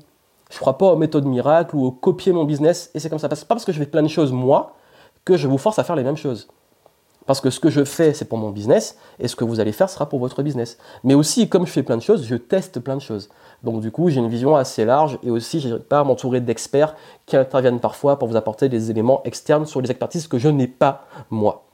Je 0.51 0.57
ne 0.57 0.61
crois 0.61 0.79
pas 0.79 0.93
aux 0.93 0.97
méthodes 0.97 1.27
miracles 1.27 1.77
ou 1.77 1.85
au 1.87 1.91
copier 1.93 2.33
mon 2.33 2.45
business 2.45 2.91
et 2.95 3.01
c'est 3.01 3.09
comme 3.09 3.19
ça. 3.19 3.29
C'est 3.31 3.47
pas 3.47 3.55
parce 3.55 3.65
que 3.65 3.73
je 3.73 3.79
fais 3.79 3.87
plein 3.87 4.03
de 4.03 4.09
choses 4.09 4.33
moi 4.33 4.75
que 5.25 5.37
je 5.37 5.47
vous 5.47 5.59
force 5.59 5.79
à 5.79 5.85
faire 5.85 5.97
les 5.97 6.03
mêmes 6.03 6.17
choses. 6.17 6.49
Parce 7.27 7.41
que 7.41 7.51
ce 7.51 7.61
que 7.61 7.71
je 7.71 7.85
fais, 7.85 8.15
c'est 8.15 8.25
pour 8.25 8.39
mon 8.39 8.51
business, 8.51 8.97
et 9.21 9.29
ce 9.29 9.37
que 9.37 9.45
vous 9.45 9.61
allez 9.61 9.73
faire 9.73 9.89
sera 9.89 10.09
pour 10.09 10.19
votre 10.19 10.43
business. 10.43 10.79
Mais 11.05 11.15
aussi, 11.15 11.49
comme 11.49 11.67
je 11.67 11.73
fais 11.73 11.83
plein 11.83 11.97
de 11.97 12.03
choses, 12.03 12.27
je 12.27 12.35
teste 12.35 12.81
plein 12.81 12.97
de 12.97 13.03
choses. 13.03 13.29
Donc 13.63 13.81
du 13.81 13.91
coup, 13.91 14.11
j'ai 14.11 14.19
une 14.19 14.29
vision 14.29 14.57
assez 14.57 14.85
large, 14.85 15.19
et 15.23 15.31
aussi, 15.31 15.61
je 15.61 15.69
n'ai 15.69 15.79
pas 15.79 16.01
à 16.01 16.05
m'entourer 16.05 16.41
d'experts 16.41 16.97
qui 17.27 17.37
interviennent 17.37 17.81
parfois 17.81 18.19
pour 18.19 18.29
vous 18.29 18.37
apporter 18.37 18.69
des 18.69 18.91
éléments 18.91 19.23
externes 19.25 19.67
sur 19.67 19.81
les 19.81 19.91
expertises 19.91 20.27
que 20.27 20.39
je 20.39 20.49
n'ai 20.49 20.67
pas 20.67 21.07
moi. 21.31 21.65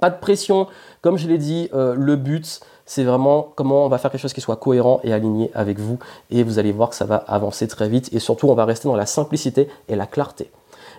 Pas 0.00 0.10
de 0.10 0.18
pression, 0.18 0.66
comme 1.02 1.18
je 1.18 1.28
l'ai 1.28 1.38
dit, 1.38 1.68
euh, 1.74 1.94
le 1.94 2.16
but, 2.16 2.60
c'est 2.86 3.04
vraiment 3.04 3.52
comment 3.54 3.84
on 3.84 3.88
va 3.88 3.98
faire 3.98 4.10
quelque 4.10 4.20
chose 4.20 4.32
qui 4.32 4.40
soit 4.40 4.56
cohérent 4.56 5.00
et 5.04 5.12
aligné 5.12 5.50
avec 5.54 5.78
vous, 5.78 5.98
et 6.30 6.42
vous 6.42 6.58
allez 6.58 6.72
voir 6.72 6.90
que 6.90 6.96
ça 6.96 7.04
va 7.04 7.16
avancer 7.16 7.68
très 7.68 7.88
vite, 7.88 8.08
et 8.12 8.18
surtout, 8.18 8.48
on 8.48 8.54
va 8.54 8.64
rester 8.64 8.88
dans 8.88 8.96
la 8.96 9.06
simplicité 9.06 9.68
et 9.88 9.94
la 9.94 10.06
clarté. 10.06 10.50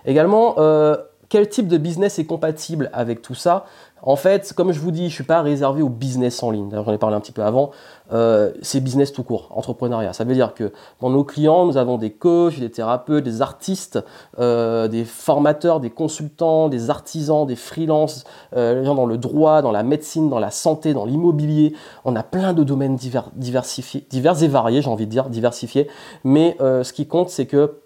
Également, 0.06 0.54
euh, 0.58 0.96
quel 1.32 1.48
type 1.48 1.66
de 1.66 1.78
business 1.78 2.18
est 2.18 2.26
compatible 2.26 2.90
avec 2.92 3.22
tout 3.22 3.34
ça 3.34 3.64
En 4.02 4.16
fait, 4.16 4.52
comme 4.52 4.70
je 4.70 4.78
vous 4.78 4.90
dis, 4.90 5.04
je 5.04 5.06
ne 5.06 5.10
suis 5.12 5.24
pas 5.24 5.40
réservé 5.40 5.80
au 5.80 5.88
business 5.88 6.42
en 6.42 6.50
ligne. 6.50 6.68
D'ailleurs, 6.68 6.84
j'en 6.84 6.92
ai 6.92 6.98
parlé 6.98 7.16
un 7.16 7.20
petit 7.20 7.32
peu 7.32 7.42
avant. 7.42 7.70
Euh, 8.12 8.52
c'est 8.60 8.80
business 8.80 9.14
tout 9.14 9.22
court, 9.22 9.48
entrepreneuriat. 9.54 10.12
Ça 10.12 10.24
veut 10.24 10.34
dire 10.34 10.52
que 10.52 10.74
dans 11.00 11.08
nos 11.08 11.24
clients, 11.24 11.64
nous 11.64 11.78
avons 11.78 11.96
des 11.96 12.10
coachs, 12.10 12.60
des 12.60 12.70
thérapeutes, 12.70 13.24
des 13.24 13.40
artistes, 13.40 13.98
euh, 14.38 14.88
des 14.88 15.06
formateurs, 15.06 15.80
des 15.80 15.88
consultants, 15.88 16.68
des 16.68 16.90
artisans, 16.90 17.46
des 17.46 17.56
freelances, 17.56 18.24
euh, 18.54 18.80
les 18.80 18.84
gens 18.84 18.94
dans 18.94 19.06
le 19.06 19.16
droit, 19.16 19.62
dans 19.62 19.72
la 19.72 19.84
médecine, 19.84 20.28
dans 20.28 20.38
la 20.38 20.50
santé, 20.50 20.92
dans 20.92 21.06
l'immobilier. 21.06 21.72
On 22.04 22.14
a 22.14 22.22
plein 22.22 22.52
de 22.52 22.62
domaines 22.62 22.96
divers, 22.96 23.30
diversifiés, 23.36 24.06
divers 24.10 24.42
et 24.42 24.48
variés, 24.48 24.82
j'ai 24.82 24.90
envie 24.90 25.06
de 25.06 25.10
dire, 25.10 25.30
diversifiés. 25.30 25.88
Mais 26.24 26.58
ce 26.60 26.92
qui 26.92 27.06
compte, 27.06 27.30
c'est 27.30 27.46
que 27.46 27.78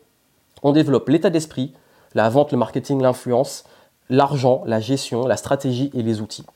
on 0.65 0.73
développe 0.73 1.09
l'état 1.09 1.31
d'esprit, 1.31 1.75
la 2.16 2.31
vente, 2.31 2.50
le 2.50 2.59
marketing, 2.59 3.00
l'influence, 3.02 3.64
l'argent, 4.09 4.62
la 4.66 4.81
gestion, 4.81 5.26
la 5.26 5.37
stratégie 5.37 5.90
et 5.94 6.02
les 6.02 6.20
outils. 6.20 6.46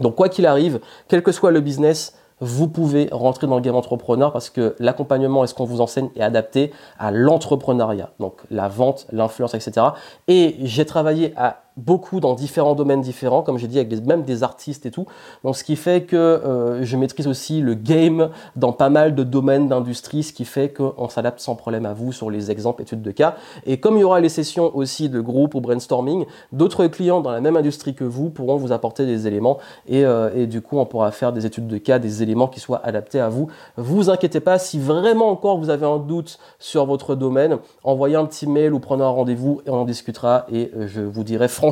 Donc 0.00 0.16
quoi 0.16 0.28
qu'il 0.28 0.46
arrive, 0.46 0.80
quel 1.08 1.22
que 1.22 1.30
soit 1.30 1.50
le 1.50 1.60
business, 1.60 2.16
vous 2.40 2.68
pouvez 2.68 3.08
rentrer 3.12 3.46
dans 3.46 3.54
le 3.54 3.60
game 3.60 3.76
entrepreneur 3.76 4.32
parce 4.32 4.50
que 4.50 4.74
l'accompagnement 4.80 5.44
et 5.44 5.46
ce 5.46 5.54
qu'on 5.54 5.66
vous 5.66 5.80
enseigne 5.80 6.08
est 6.16 6.22
adapté 6.22 6.72
à 6.98 7.10
l'entrepreneuriat, 7.12 8.10
donc 8.18 8.40
la 8.50 8.68
vente, 8.68 9.06
l'influence, 9.12 9.54
etc. 9.54 9.86
Et 10.26 10.56
j'ai 10.62 10.86
travaillé 10.86 11.34
à 11.36 11.63
beaucoup 11.76 12.20
dans 12.20 12.34
différents 12.34 12.74
domaines 12.74 13.00
différents, 13.00 13.42
comme 13.42 13.58
j'ai 13.58 13.66
dit, 13.66 13.78
avec 13.78 14.04
même 14.06 14.22
des 14.22 14.42
artistes 14.42 14.86
et 14.86 14.90
tout. 14.90 15.06
Donc, 15.42 15.56
ce 15.56 15.64
qui 15.64 15.76
fait 15.76 16.02
que 16.04 16.16
euh, 16.16 16.84
je 16.84 16.96
maîtrise 16.96 17.26
aussi 17.26 17.60
le 17.60 17.74
game 17.74 18.30
dans 18.56 18.72
pas 18.72 18.90
mal 18.90 19.14
de 19.14 19.24
domaines 19.24 19.68
d'industrie, 19.68 20.22
ce 20.22 20.32
qui 20.32 20.44
fait 20.44 20.68
qu'on 20.68 21.08
s'adapte 21.08 21.40
sans 21.40 21.56
problème 21.56 21.86
à 21.86 21.92
vous 21.92 22.12
sur 22.12 22.30
les 22.30 22.50
exemples, 22.50 22.82
études 22.82 23.02
de 23.02 23.10
cas. 23.10 23.36
Et 23.66 23.78
comme 23.78 23.96
il 23.96 24.00
y 24.00 24.04
aura 24.04 24.20
les 24.20 24.28
sessions 24.28 24.74
aussi 24.76 25.08
de 25.08 25.20
groupe 25.20 25.54
ou 25.54 25.60
brainstorming, 25.60 26.26
d'autres 26.52 26.86
clients 26.86 27.20
dans 27.20 27.32
la 27.32 27.40
même 27.40 27.56
industrie 27.56 27.94
que 27.94 28.04
vous 28.04 28.30
pourront 28.30 28.56
vous 28.56 28.72
apporter 28.72 29.06
des 29.06 29.26
éléments 29.26 29.58
et, 29.86 30.04
euh, 30.04 30.30
et, 30.34 30.46
du 30.46 30.60
coup, 30.60 30.78
on 30.78 30.86
pourra 30.86 31.10
faire 31.10 31.32
des 31.32 31.46
études 31.46 31.66
de 31.66 31.78
cas, 31.78 31.98
des 31.98 32.22
éléments 32.22 32.48
qui 32.48 32.60
soient 32.60 32.80
adaptés 32.84 33.20
à 33.20 33.28
vous. 33.28 33.48
Vous 33.76 34.10
inquiétez 34.10 34.40
pas, 34.40 34.58
si 34.58 34.78
vraiment 34.78 35.30
encore 35.30 35.58
vous 35.58 35.70
avez 35.70 35.86
un 35.86 35.98
doute 35.98 36.38
sur 36.58 36.86
votre 36.86 37.14
domaine, 37.14 37.58
envoyez 37.82 38.16
un 38.16 38.26
petit 38.26 38.46
mail 38.46 38.72
ou 38.74 38.78
prenez 38.78 39.02
un 39.02 39.08
rendez-vous 39.08 39.60
et 39.66 39.70
on 39.70 39.80
en 39.80 39.84
discutera 39.84 40.46
et 40.52 40.70
euh, 40.76 40.86
je 40.86 41.00
vous 41.00 41.24
dirai 41.24 41.48
franchement, 41.48 41.63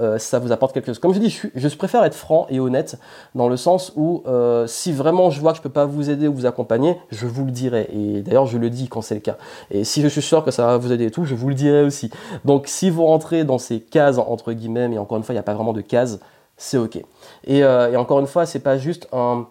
euh, 0.00 0.18
ça 0.18 0.38
vous 0.38 0.52
apporte 0.52 0.72
quelque 0.72 0.86
chose. 0.86 0.98
Comme 0.98 1.14
je 1.14 1.18
dis, 1.18 1.40
je, 1.54 1.68
préfère 1.76 2.04
être 2.04 2.14
franc 2.14 2.46
et 2.50 2.60
honnête 2.60 2.98
dans 3.34 3.48
le 3.48 3.56
sens 3.56 3.92
où 3.96 4.22
euh, 4.26 4.66
si 4.66 4.92
vraiment 4.92 5.30
je 5.30 5.40
vois 5.40 5.52
que 5.52 5.58
je 5.58 5.62
peux 5.62 5.68
pas 5.68 5.84
vous 5.84 6.10
aider 6.10 6.28
ou 6.28 6.34
vous 6.34 6.46
accompagner, 6.46 6.96
je 7.10 7.26
vous 7.26 7.44
le 7.44 7.50
dirai. 7.50 7.88
Et 7.92 8.22
d'ailleurs, 8.22 8.46
je 8.46 8.58
le 8.58 8.70
dis 8.70 8.88
quand 8.88 9.02
c'est 9.02 9.14
le 9.14 9.20
cas. 9.20 9.36
Et 9.70 9.84
si 9.84 10.02
je 10.02 10.08
suis 10.08 10.22
sûr 10.22 10.44
que 10.44 10.50
ça 10.50 10.66
va 10.66 10.76
vous 10.76 10.92
aider 10.92 11.06
et 11.06 11.10
tout, 11.10 11.24
je 11.24 11.34
vous 11.34 11.48
le 11.48 11.54
dirai 11.54 11.82
aussi. 11.82 12.10
Donc, 12.44 12.66
si 12.66 12.90
vous 12.90 13.04
rentrez 13.04 13.44
dans 13.44 13.58
ces 13.58 13.80
cases, 13.80 14.18
entre 14.18 14.52
guillemets, 14.52 14.88
mais 14.88 14.98
encore 14.98 15.18
une 15.18 15.24
fois, 15.24 15.32
il 15.32 15.36
n'y 15.36 15.40
a 15.40 15.44
pas 15.44 15.54
vraiment 15.54 15.72
de 15.72 15.80
cases, 15.80 16.18
c'est 16.56 16.78
OK. 16.78 16.96
Et, 17.44 17.64
euh, 17.64 17.90
et 17.90 17.96
encore 17.96 18.20
une 18.20 18.26
fois, 18.26 18.46
c'est 18.46 18.60
pas 18.60 18.78
juste 18.78 19.08
un 19.12 19.46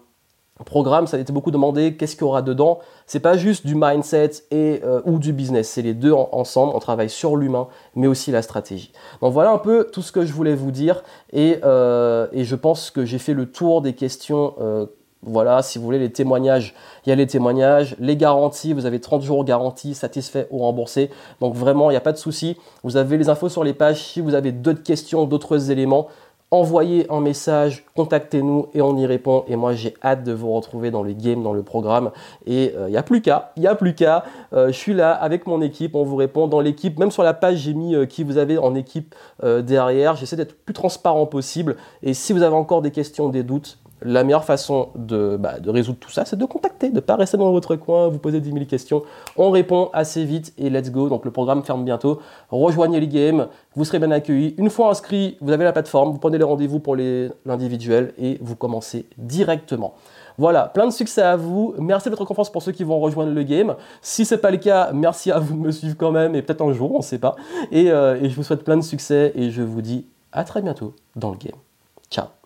programme, 0.64 1.06
ça 1.06 1.16
a 1.16 1.20
été 1.20 1.32
beaucoup 1.32 1.50
demandé, 1.50 1.96
qu'est-ce 1.96 2.14
qu'il 2.14 2.22
y 2.22 2.28
aura 2.28 2.42
dedans? 2.42 2.78
C'est 3.06 3.20
pas 3.20 3.36
juste 3.36 3.66
du 3.66 3.74
mindset 3.74 4.30
et, 4.50 4.80
euh, 4.84 5.00
ou 5.04 5.18
du 5.18 5.32
business, 5.32 5.68
c'est 5.68 5.82
les 5.82 5.94
deux 5.94 6.12
ensemble, 6.12 6.72
on 6.74 6.78
travaille 6.78 7.10
sur 7.10 7.36
l'humain, 7.36 7.68
mais 7.94 8.06
aussi 8.06 8.30
la 8.30 8.42
stratégie. 8.42 8.92
Donc 9.20 9.32
voilà 9.32 9.50
un 9.50 9.58
peu 9.58 9.88
tout 9.92 10.02
ce 10.02 10.12
que 10.12 10.24
je 10.24 10.32
voulais 10.32 10.54
vous 10.54 10.70
dire, 10.70 11.02
et, 11.32 11.58
euh, 11.64 12.26
je 12.32 12.56
pense 12.56 12.90
que 12.90 13.04
j'ai 13.04 13.18
fait 13.18 13.34
le 13.34 13.46
tour 13.46 13.82
des 13.82 13.94
questions. 13.94 14.54
Euh, 14.60 14.86
voilà, 15.24 15.62
si 15.62 15.78
vous 15.78 15.84
voulez 15.84 16.00
les 16.00 16.10
témoignages, 16.10 16.74
il 17.06 17.10
y 17.10 17.12
a 17.12 17.14
les 17.14 17.28
témoignages, 17.28 17.94
les 18.00 18.16
garanties, 18.16 18.72
vous 18.72 18.86
avez 18.86 19.00
30 19.00 19.22
jours 19.22 19.44
garantie, 19.44 19.94
satisfait 19.94 20.48
ou 20.50 20.58
remboursé. 20.58 21.10
Donc 21.40 21.54
vraiment, 21.54 21.90
il 21.90 21.92
n'y 21.92 21.98
a 21.98 22.00
pas 22.00 22.10
de 22.10 22.18
souci. 22.18 22.56
Vous 22.82 22.96
avez 22.96 23.16
les 23.16 23.28
infos 23.28 23.48
sur 23.48 23.62
les 23.62 23.72
pages. 23.72 24.02
Si 24.02 24.20
vous 24.20 24.34
avez 24.34 24.50
d'autres 24.50 24.82
questions, 24.82 25.24
d'autres 25.24 25.70
éléments, 25.70 26.08
envoyez 26.52 27.10
un 27.10 27.20
message, 27.20 27.84
contactez-nous 27.96 28.68
et 28.74 28.82
on 28.82 28.96
y 28.98 29.06
répond. 29.06 29.44
Et 29.48 29.56
moi, 29.56 29.72
j'ai 29.72 29.94
hâte 30.04 30.22
de 30.22 30.32
vous 30.32 30.52
retrouver 30.52 30.90
dans 30.90 31.02
les 31.02 31.14
games, 31.14 31.42
dans 31.42 31.54
le 31.54 31.62
programme. 31.62 32.10
Et 32.46 32.72
il 32.74 32.76
euh, 32.76 32.90
n'y 32.90 32.96
a 32.96 33.02
plus 33.02 33.22
qu'à, 33.22 33.52
il 33.56 33.60
n'y 33.62 33.66
a 33.66 33.74
plus 33.74 33.94
qu'à. 33.94 34.24
Euh, 34.52 34.68
je 34.68 34.72
suis 34.72 34.92
là 34.92 35.12
avec 35.12 35.46
mon 35.46 35.62
équipe, 35.62 35.94
on 35.94 36.04
vous 36.04 36.16
répond 36.16 36.46
dans 36.48 36.60
l'équipe. 36.60 36.98
Même 36.98 37.10
sur 37.10 37.22
la 37.22 37.32
page, 37.32 37.56
j'ai 37.56 37.72
mis 37.72 37.94
euh, 37.94 38.04
qui 38.04 38.22
vous 38.22 38.36
avez 38.36 38.58
en 38.58 38.74
équipe 38.74 39.14
derrière. 39.42 40.14
J'essaie 40.14 40.36
d'être 40.36 40.52
le 40.52 40.58
plus 40.66 40.74
transparent 40.74 41.26
possible. 41.26 41.76
Et 42.02 42.12
si 42.12 42.32
vous 42.32 42.42
avez 42.42 42.54
encore 42.54 42.82
des 42.82 42.90
questions, 42.90 43.30
des 43.30 43.42
doutes, 43.42 43.78
la 44.04 44.24
meilleure 44.24 44.44
façon 44.44 44.88
de, 44.94 45.36
bah, 45.38 45.58
de 45.60 45.70
résoudre 45.70 45.98
tout 45.98 46.10
ça, 46.10 46.24
c'est 46.24 46.36
de 46.36 46.44
contacter, 46.44 46.90
de 46.90 46.96
ne 46.96 47.00
pas 47.00 47.16
rester 47.16 47.36
dans 47.36 47.50
votre 47.50 47.76
coin, 47.76 48.08
vous 48.08 48.18
poser 48.18 48.40
10 48.40 48.52
000 48.52 48.64
questions. 48.66 49.02
On 49.36 49.50
répond 49.50 49.90
assez 49.92 50.24
vite 50.24 50.52
et 50.58 50.70
let's 50.70 50.90
go. 50.90 51.08
Donc 51.08 51.24
le 51.24 51.30
programme 51.30 51.62
ferme 51.62 51.84
bientôt. 51.84 52.20
Rejoignez 52.50 53.00
les 53.00 53.08
games, 53.08 53.48
vous 53.74 53.84
serez 53.84 53.98
bien 53.98 54.10
accueillis. 54.10 54.54
Une 54.58 54.70
fois 54.70 54.90
inscrit, 54.90 55.36
vous 55.40 55.52
avez 55.52 55.64
la 55.64 55.72
plateforme, 55.72 56.12
vous 56.12 56.18
prenez 56.18 56.38
les 56.38 56.44
rendez-vous 56.44 56.80
pour 56.80 56.96
l'individuel 56.96 58.14
et 58.18 58.38
vous 58.40 58.56
commencez 58.56 59.06
directement. 59.18 59.94
Voilà, 60.38 60.68
plein 60.68 60.86
de 60.86 60.92
succès 60.92 61.22
à 61.22 61.36
vous. 61.36 61.74
Merci 61.78 62.08
de 62.08 62.10
votre 62.10 62.24
confiance 62.24 62.50
pour 62.50 62.62
ceux 62.62 62.72
qui 62.72 62.84
vont 62.84 62.98
rejoindre 63.00 63.32
le 63.32 63.42
game. 63.42 63.76
Si 64.00 64.24
ce 64.24 64.34
n'est 64.34 64.40
pas 64.40 64.50
le 64.50 64.56
cas, 64.56 64.90
merci 64.92 65.30
à 65.30 65.38
vous 65.38 65.54
de 65.54 65.60
me 65.60 65.70
suivre 65.70 65.96
quand 65.96 66.12
même 66.12 66.34
et 66.34 66.42
peut-être 66.42 66.62
un 66.62 66.72
jour, 66.72 66.94
on 66.94 66.98
ne 66.98 67.02
sait 67.02 67.18
pas. 67.18 67.36
Euh, 67.72 68.18
et 68.20 68.30
je 68.30 68.36
vous 68.36 68.42
souhaite 68.42 68.64
plein 68.64 68.76
de 68.76 68.82
succès 68.82 69.32
et 69.34 69.50
je 69.50 69.62
vous 69.62 69.82
dis 69.82 70.06
à 70.32 70.44
très 70.44 70.62
bientôt 70.62 70.94
dans 71.16 71.30
le 71.30 71.36
game. 71.36 71.58
Ciao. 72.10 72.41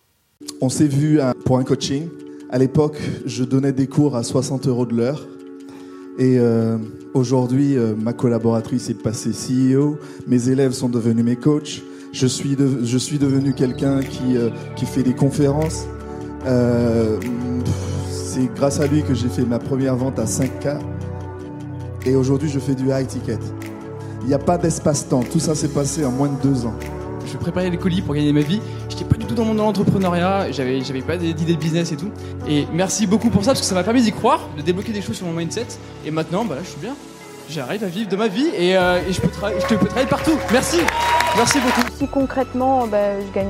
On 0.60 0.68
s'est 0.68 0.86
vu 0.86 1.20
pour 1.44 1.58
un 1.58 1.64
coaching. 1.64 2.08
À 2.50 2.58
l'époque, 2.58 2.98
je 3.26 3.44
donnais 3.44 3.72
des 3.72 3.86
cours 3.86 4.16
à 4.16 4.22
60 4.22 4.68
euros 4.68 4.86
de 4.86 4.94
l'heure. 4.94 5.26
Et 6.18 6.38
euh, 6.38 6.78
aujourd'hui, 7.12 7.76
euh, 7.76 7.94
ma 7.94 8.12
collaboratrice 8.12 8.88
est 8.88 9.02
passée 9.02 9.32
CEO. 9.32 9.98
Mes 10.26 10.48
élèves 10.48 10.72
sont 10.72 10.88
devenus 10.88 11.24
mes 11.24 11.36
coachs. 11.36 11.82
Je 12.12 12.26
suis, 12.26 12.56
devenu 12.56 13.52
quelqu'un 13.52 14.00
qui, 14.00 14.36
qui 14.74 14.86
fait 14.86 15.02
des 15.02 15.12
conférences. 15.12 15.86
Euh, 16.46 17.18
c'est 18.10 18.48
grâce 18.54 18.80
à 18.80 18.86
lui 18.86 19.02
que 19.02 19.12
j'ai 19.12 19.28
fait 19.28 19.44
ma 19.44 19.58
première 19.58 19.96
vente 19.96 20.18
à 20.18 20.24
5K. 20.24 20.78
Et 22.06 22.14
aujourd'hui, 22.14 22.48
je 22.48 22.58
fais 22.58 22.74
du 22.74 22.86
high 22.86 23.06
ticket. 23.06 23.38
Il 24.22 24.28
n'y 24.28 24.34
a 24.34 24.38
pas 24.38 24.56
d'espace-temps. 24.56 25.24
Tout 25.30 25.40
ça 25.40 25.54
s'est 25.54 25.68
passé 25.68 26.04
en 26.04 26.12
moins 26.12 26.28
de 26.28 26.40
deux 26.42 26.64
ans. 26.64 26.74
Je 27.26 27.36
préparais 27.36 27.68
les 27.68 27.76
colis 27.76 28.00
pour 28.00 28.14
gagner 28.14 28.32
ma 28.32 28.40
vie. 28.40 28.60
Tout 29.26 29.34
dans 29.34 29.44
mon 29.44 29.58
entrepreneuriat. 29.58 30.50
J'avais, 30.52 30.82
j'avais 30.82 31.02
pas 31.02 31.16
d'idée 31.16 31.54
de 31.54 31.58
business 31.58 31.92
et 31.92 31.96
tout. 31.96 32.10
Et 32.48 32.66
merci 32.72 33.06
beaucoup 33.06 33.30
pour 33.30 33.42
ça 33.44 33.50
parce 33.50 33.60
que 33.60 33.66
ça 33.66 33.74
m'a 33.74 33.84
permis 33.84 34.02
d'y 34.02 34.12
croire, 34.12 34.48
de 34.56 34.62
débloquer 34.62 34.92
des 34.92 35.02
choses 35.02 35.16
sur 35.16 35.26
mon 35.26 35.32
mindset. 35.32 35.66
Et 36.04 36.10
maintenant, 36.10 36.44
bah 36.44 36.56
je 36.62 36.68
suis 36.70 36.80
bien 36.80 36.94
j'arrive 37.50 37.84
à 37.84 37.86
vivre 37.86 38.08
de 38.08 38.16
ma 38.16 38.28
vie 38.28 38.48
et, 38.56 38.76
euh, 38.76 39.00
je, 39.10 39.20
peux 39.20 39.28
je 39.28 39.74
peux 39.74 39.86
travailler 39.86 40.08
partout. 40.08 40.38
Merci. 40.52 40.78
Merci 41.36 41.58
beaucoup. 41.60 41.82
Si 41.98 42.08
concrètement, 42.08 42.86
ben, 42.86 43.18
je 43.20 43.34
gagne 43.34 43.46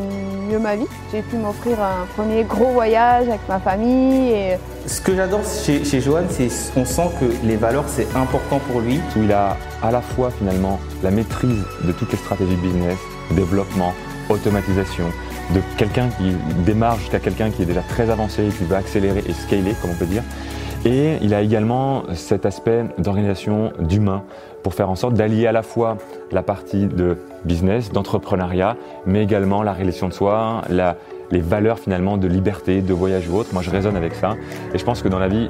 mieux 0.51 0.59
ma 0.59 0.77
vie, 0.77 0.87
j'ai 1.13 1.23
pu 1.23 1.37
m'offrir 1.37 1.81
un 1.81 2.07
premier 2.17 2.43
gros 2.43 2.73
voyage 2.73 3.29
avec 3.29 3.41
ma 3.49 3.61
famille. 3.61 4.33
Et... 4.33 4.57
Ce 4.87 5.01
que 5.01 5.15
j'adore 5.15 5.43
chez, 5.45 5.85
chez 5.85 6.01
Johan, 6.01 6.25
c'est 6.29 6.49
qu'on 6.75 6.85
sent 6.85 7.11
que 7.21 7.47
les 7.47 7.57
valeurs, 7.57 7.85
c'est 7.87 8.09
important 8.17 8.59
pour 8.71 8.81
lui. 8.81 9.01
Où 9.17 9.23
il 9.23 9.33
a 9.33 9.57
à 9.83 9.91
la 9.91 10.01
fois 10.01 10.31
finalement 10.37 10.81
la 11.03 11.11
maîtrise 11.11 11.63
de 11.85 11.93
toutes 11.93 12.11
les 12.11 12.19
stratégies 12.19 12.57
de 12.57 12.61
business, 12.61 12.99
développement, 13.31 13.95
automatisation, 14.29 15.05
de 15.55 15.61
quelqu'un 15.77 16.09
qui 16.09 16.33
démarre 16.65 16.99
jusqu'à 16.99 17.21
quelqu'un 17.21 17.51
qui 17.51 17.63
est 17.63 17.67
déjà 17.67 17.83
très 17.83 18.11
avancé 18.11 18.49
qui 18.57 18.65
veut 18.65 18.77
accélérer 18.77 19.23
et 19.27 19.33
scaler, 19.33 19.75
comme 19.81 19.91
on 19.91 19.95
peut 19.95 20.07
dire. 20.07 20.23
Et 20.85 21.17
il 21.21 21.35
a 21.35 21.43
également 21.43 22.05
cet 22.15 22.47
aspect 22.47 22.85
d'organisation, 22.99 23.73
d'humain, 23.81 24.23
pour 24.63 24.75
faire 24.75 24.91
en 24.91 24.95
sorte 24.95 25.15
d'allier 25.15 25.47
à 25.47 25.53
la 25.53 25.63
fois 25.63 25.97
la 26.31 26.43
partie 26.43 26.87
de 26.87 27.19
business, 27.45 27.91
d'entrepreneuriat, 27.91 28.77
mais 29.05 29.23
également 29.23 29.63
la 29.63 29.73
relation 29.73 30.09
de 30.09 30.13
soi, 30.13 30.63
les 30.69 31.41
valeurs 31.41 31.79
finalement 31.79 32.17
de 32.17 32.29
liberté, 32.29 32.83
de 32.83 32.93
voyage 32.93 33.29
ou 33.29 33.37
autre. 33.37 33.51
Moi, 33.53 33.63
je 33.63 33.71
raisonne 33.71 33.97
avec 33.97 34.15
ça. 34.15 34.37
Et 34.75 34.79
je 34.79 34.85
pense 34.85 35.03
que 35.03 35.09
dans 35.09 35.19
la 35.19 35.29
vie, 35.29 35.49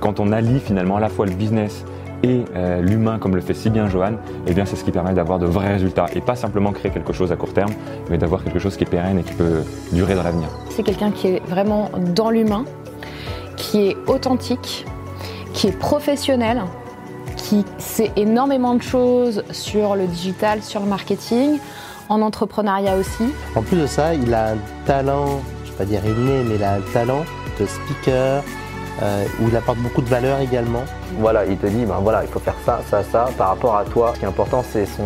quand 0.00 0.18
on 0.18 0.32
allie 0.32 0.58
finalement 0.58 0.96
à 0.96 1.00
la 1.00 1.08
fois 1.08 1.26
le 1.26 1.32
business 1.32 1.84
et 2.22 2.44
euh, 2.54 2.80
l'humain 2.80 3.18
comme 3.18 3.34
le 3.34 3.40
fait 3.40 3.54
si 3.54 3.70
bien 3.70 3.88
Johan, 3.88 4.12
eh 4.46 4.54
bien 4.54 4.64
c'est 4.64 4.76
ce 4.76 4.84
qui 4.84 4.90
permet 4.90 5.12
d'avoir 5.12 5.38
de 5.38 5.46
vrais 5.46 5.72
résultats 5.72 6.06
et 6.14 6.20
pas 6.20 6.36
simplement 6.36 6.72
créer 6.72 6.90
quelque 6.90 7.12
chose 7.12 7.32
à 7.32 7.36
court 7.36 7.52
terme, 7.52 7.72
mais 8.10 8.18
d'avoir 8.18 8.44
quelque 8.44 8.58
chose 8.58 8.76
qui 8.76 8.84
est 8.84 8.90
pérenne 8.90 9.18
et 9.18 9.22
qui 9.22 9.34
peut 9.34 9.62
durer 9.92 10.14
dans 10.14 10.22
l'avenir. 10.22 10.48
C'est 10.70 10.82
quelqu'un 10.82 11.10
qui 11.10 11.28
est 11.28 11.42
vraiment 11.46 11.90
dans 12.14 12.30
l'humain, 12.30 12.64
qui 13.56 13.88
est 13.88 13.96
authentique, 14.06 14.86
qui 15.52 15.68
est 15.68 15.78
professionnel, 15.78 16.62
qui 17.36 17.64
sait 17.78 18.12
énormément 18.16 18.74
de 18.74 18.82
choses 18.82 19.42
sur 19.50 19.96
le 19.96 20.06
digital, 20.06 20.62
sur 20.62 20.80
le 20.80 20.86
marketing, 20.86 21.58
en 22.08 22.20
entrepreneuriat 22.22 22.96
aussi. 22.96 23.32
En 23.56 23.62
plus 23.62 23.76
de 23.76 23.86
ça, 23.86 24.14
il 24.14 24.32
a 24.34 24.52
un 24.52 24.56
talent, 24.86 25.40
je 25.64 25.68
ne 25.68 25.72
vais 25.72 25.78
pas 25.78 25.84
dire 25.84 26.04
inné, 26.04 26.44
mais 26.48 26.54
il 26.56 26.64
a 26.64 26.74
un 26.74 26.80
talent 26.92 27.24
de 27.58 27.66
speaker, 27.66 28.42
euh, 29.00 29.24
où 29.40 29.48
il 29.48 29.56
apporte 29.56 29.78
beaucoup 29.78 30.02
de 30.02 30.08
valeur 30.08 30.40
également. 30.40 30.84
Voilà, 31.18 31.46
il 31.46 31.56
te 31.56 31.66
dit, 31.66 31.84
ben 31.84 31.98
voilà, 32.02 32.22
il 32.24 32.28
faut 32.28 32.40
faire 32.40 32.56
ça, 32.64 32.80
ça, 32.90 33.02
ça, 33.02 33.28
par 33.38 33.48
rapport 33.48 33.76
à 33.76 33.84
toi. 33.84 34.12
Ce 34.14 34.18
qui 34.18 34.24
est 34.24 34.28
important, 34.28 34.64
c'est 34.70 34.86
son, 34.86 35.04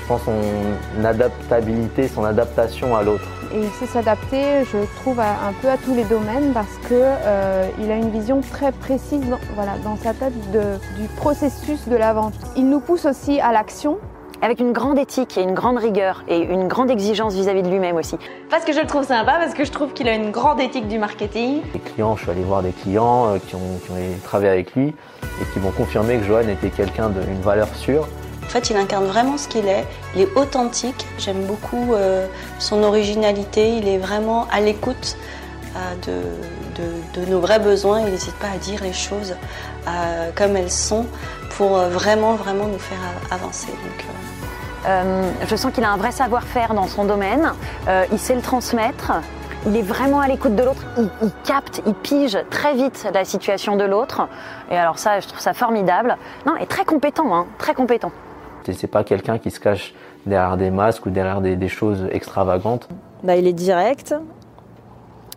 je 0.00 0.06
pense, 0.06 0.22
son 0.22 1.04
adaptabilité, 1.04 2.08
son 2.08 2.24
adaptation 2.24 2.96
à 2.96 3.02
l'autre 3.02 3.28
et 3.54 3.60
il 3.60 3.70
sait 3.70 3.86
s'adapter, 3.86 4.64
je 4.64 4.78
trouve, 5.00 5.20
un 5.20 5.52
peu 5.62 5.68
à 5.68 5.76
tous 5.76 5.94
les 5.94 6.04
domaines 6.04 6.52
parce 6.52 6.76
qu'il 6.86 6.96
euh, 7.00 7.64
a 7.78 7.94
une 7.94 8.10
vision 8.10 8.40
très 8.40 8.72
précise 8.72 9.26
dans, 9.28 9.38
voilà, 9.54 9.72
dans 9.84 9.96
sa 9.96 10.12
tête 10.12 10.34
du 10.50 11.08
processus 11.16 11.88
de 11.88 11.96
la 11.96 12.12
vente. 12.12 12.34
Il 12.56 12.68
nous 12.68 12.80
pousse 12.80 13.06
aussi 13.06 13.40
à 13.40 13.52
l'action. 13.52 13.98
Avec 14.40 14.60
une 14.60 14.72
grande 14.72 14.98
éthique 14.98 15.36
et 15.36 15.42
une 15.42 15.54
grande 15.54 15.78
rigueur 15.78 16.22
et 16.28 16.38
une 16.38 16.68
grande 16.68 16.90
exigence 16.90 17.34
vis-à-vis 17.34 17.62
de 17.62 17.68
lui-même 17.68 17.96
aussi. 17.96 18.16
Parce 18.50 18.64
que 18.64 18.72
je 18.72 18.80
le 18.80 18.86
trouve 18.86 19.04
sympa, 19.04 19.32
parce 19.40 19.54
que 19.54 19.64
je 19.64 19.72
trouve 19.72 19.92
qu'il 19.92 20.08
a 20.08 20.14
une 20.14 20.30
grande 20.30 20.60
éthique 20.60 20.86
du 20.86 20.98
marketing. 20.98 21.62
Les 21.74 21.80
clients, 21.80 22.16
je 22.16 22.22
suis 22.22 22.30
allé 22.30 22.42
voir 22.42 22.62
des 22.62 22.72
clients 22.72 23.34
euh, 23.34 23.38
qui, 23.38 23.56
ont, 23.56 23.78
qui 23.84 23.90
ont 23.90 23.96
travaillé 24.22 24.50
avec 24.50 24.74
lui 24.74 24.88
et 24.88 25.52
qui 25.52 25.58
m'ont 25.58 25.72
confirmé 25.72 26.18
que 26.18 26.24
Johan 26.24 26.48
était 26.48 26.70
quelqu'un 26.70 27.08
d'une 27.08 27.40
valeur 27.40 27.68
sûre 27.74 28.06
en 28.48 28.50
fait, 28.50 28.70
il 28.70 28.78
incarne 28.78 29.04
vraiment 29.04 29.36
ce 29.36 29.46
qu'il 29.46 29.68
est. 29.68 29.84
Il 30.14 30.22
est 30.22 30.34
authentique. 30.34 31.06
J'aime 31.18 31.44
beaucoup 31.44 31.92
euh, 31.92 32.26
son 32.58 32.82
originalité. 32.82 33.76
Il 33.76 33.86
est 33.86 33.98
vraiment 33.98 34.46
à 34.50 34.62
l'écoute 34.62 35.18
euh, 35.76 36.22
de, 37.14 37.26
nos 37.26 37.40
vrais 37.40 37.58
besoins. 37.58 38.00
Il 38.00 38.10
n'hésite 38.10 38.36
pas 38.36 38.48
à 38.48 38.56
dire 38.56 38.82
les 38.82 38.94
choses 38.94 39.34
euh, 39.86 40.30
comme 40.34 40.56
elles 40.56 40.70
sont 40.70 41.04
pour 41.58 41.76
vraiment, 41.76 42.36
vraiment 42.36 42.68
nous 42.68 42.78
faire 42.78 42.98
avancer. 43.30 43.68
Je 44.84 45.56
sens 45.56 45.72
qu'il 45.72 45.84
a 45.84 45.90
un 45.90 45.96
vrai 45.96 46.12
savoir-faire 46.12 46.74
dans 46.74 46.86
son 46.86 47.04
domaine. 47.04 47.52
il 48.12 48.18
sait 48.18 48.34
le 48.34 48.42
transmettre. 48.42 49.12
Il 49.66 49.76
est 49.76 49.82
vraiment 49.82 50.20
à 50.20 50.28
l'écoute 50.28 50.54
de 50.54 50.62
l'autre. 50.62 50.84
Il, 50.96 51.08
il, 51.22 51.30
capte, 51.44 51.82
il 51.84 51.94
pige 51.94 52.38
très 52.48 52.74
vite 52.74 53.08
la 53.12 53.24
situation 53.24 53.76
de 53.76 53.84
l'autre. 53.84 54.28
Et 54.70 54.76
alors 54.76 54.98
ça, 54.98 55.20
je 55.20 55.26
trouve 55.26 55.40
ça 55.40 55.52
formidable. 55.52 56.16
Non, 56.46 56.56
et 56.56 56.66
très 56.66 56.84
compétent, 56.84 57.34
hein, 57.34 57.46
très 57.58 57.74
compétent. 57.74 58.12
C'est 58.72 58.86
pas 58.86 59.04
quelqu'un 59.04 59.38
qui 59.38 59.50
se 59.50 59.60
cache 59.60 59.94
derrière 60.26 60.56
des 60.56 60.70
masques 60.70 61.06
ou 61.06 61.10
derrière 61.10 61.40
des, 61.40 61.68
choses 61.68 62.06
extravagantes? 62.12 62.88
Bah, 63.22 63.36
il 63.36 63.46
est 63.46 63.52
direct. 63.52 64.14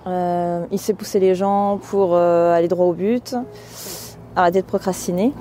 Euh, 0.08 0.66
il 0.72 0.80
sait 0.80 0.94
pousser 0.94 1.20
les 1.20 1.36
gens 1.36 1.80
pour 1.90 2.16
euh, 2.16 2.54
aller 2.54 2.68
droit 2.68 2.86
au 2.86 2.94
but. 2.94 3.36
Arrêter 4.36 4.62
de 4.62 4.68
procrastiner. 4.68 5.34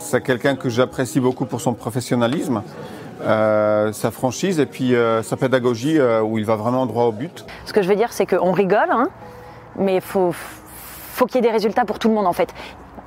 C'est 0.00 0.22
quelqu'un 0.22 0.56
que 0.56 0.68
j'apprécie 0.68 1.20
beaucoup 1.20 1.46
pour 1.46 1.60
son 1.60 1.72
professionnalisme. 1.72 2.62
Euh, 3.22 3.92
sa 3.92 4.10
franchise 4.10 4.58
et 4.60 4.66
puis 4.66 4.94
sa 5.22 5.36
pédagogie 5.36 5.98
où 6.22 6.38
il 6.38 6.44
va 6.44 6.56
vraiment 6.56 6.86
droit 6.86 7.04
au 7.04 7.12
but. 7.12 7.44
Ce 7.64 7.72
que 7.72 7.82
je 7.82 7.88
veux 7.88 7.96
dire, 7.96 8.12
c'est 8.12 8.26
qu'on 8.26 8.52
rigole, 8.52 8.90
hein, 8.90 9.08
mais 9.76 9.96
il 9.96 10.00
faut, 10.00 10.32
faut 10.32 11.26
qu'il 11.26 11.36
y 11.36 11.38
ait 11.38 11.48
des 11.48 11.52
résultats 11.52 11.84
pour 11.84 11.98
tout 11.98 12.08
le 12.08 12.14
monde 12.14 12.26
en 12.26 12.32
fait. 12.32 12.52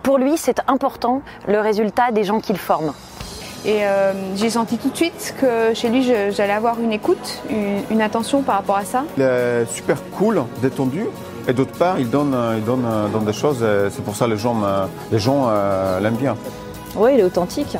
Pour 0.03 0.17
lui, 0.17 0.37
c'est 0.37 0.61
important 0.67 1.21
le 1.47 1.59
résultat 1.59 2.11
des 2.11 2.23
gens 2.23 2.39
qu'il 2.39 2.57
forme. 2.57 2.93
Et 3.65 3.85
euh, 3.85 4.13
j'ai 4.35 4.49
senti 4.49 4.77
tout 4.77 4.89
de 4.89 4.95
suite 4.95 5.35
que 5.41 5.73
chez 5.73 5.89
lui, 5.89 6.01
j'allais 6.03 6.53
avoir 6.53 6.79
une 6.79 6.93
écoute, 6.93 7.41
une, 7.89 8.01
attention 8.01 8.41
par 8.41 8.55
rapport 8.55 8.77
à 8.77 8.85
ça. 8.85 9.03
Il 9.17 9.23
est 9.23 9.65
super 9.69 9.97
cool, 10.17 10.43
détendu. 10.61 11.05
Et 11.49 11.53
d'autre 11.53 11.77
part, 11.77 11.99
il 11.99 12.09
donne, 12.09 12.35
il 12.57 12.63
donne, 12.63 13.25
des 13.25 13.33
choses. 13.33 13.65
C'est 13.89 14.03
pour 14.03 14.15
ça 14.15 14.25
que 14.25 14.31
les 14.31 14.37
gens, 14.37 14.55
les 15.11 15.19
gens 15.19 15.47
euh, 15.49 15.99
l'aiment 15.99 16.15
bien. 16.15 16.37
Oui, 16.95 17.11
il 17.15 17.19
est 17.19 17.23
authentique. 17.23 17.77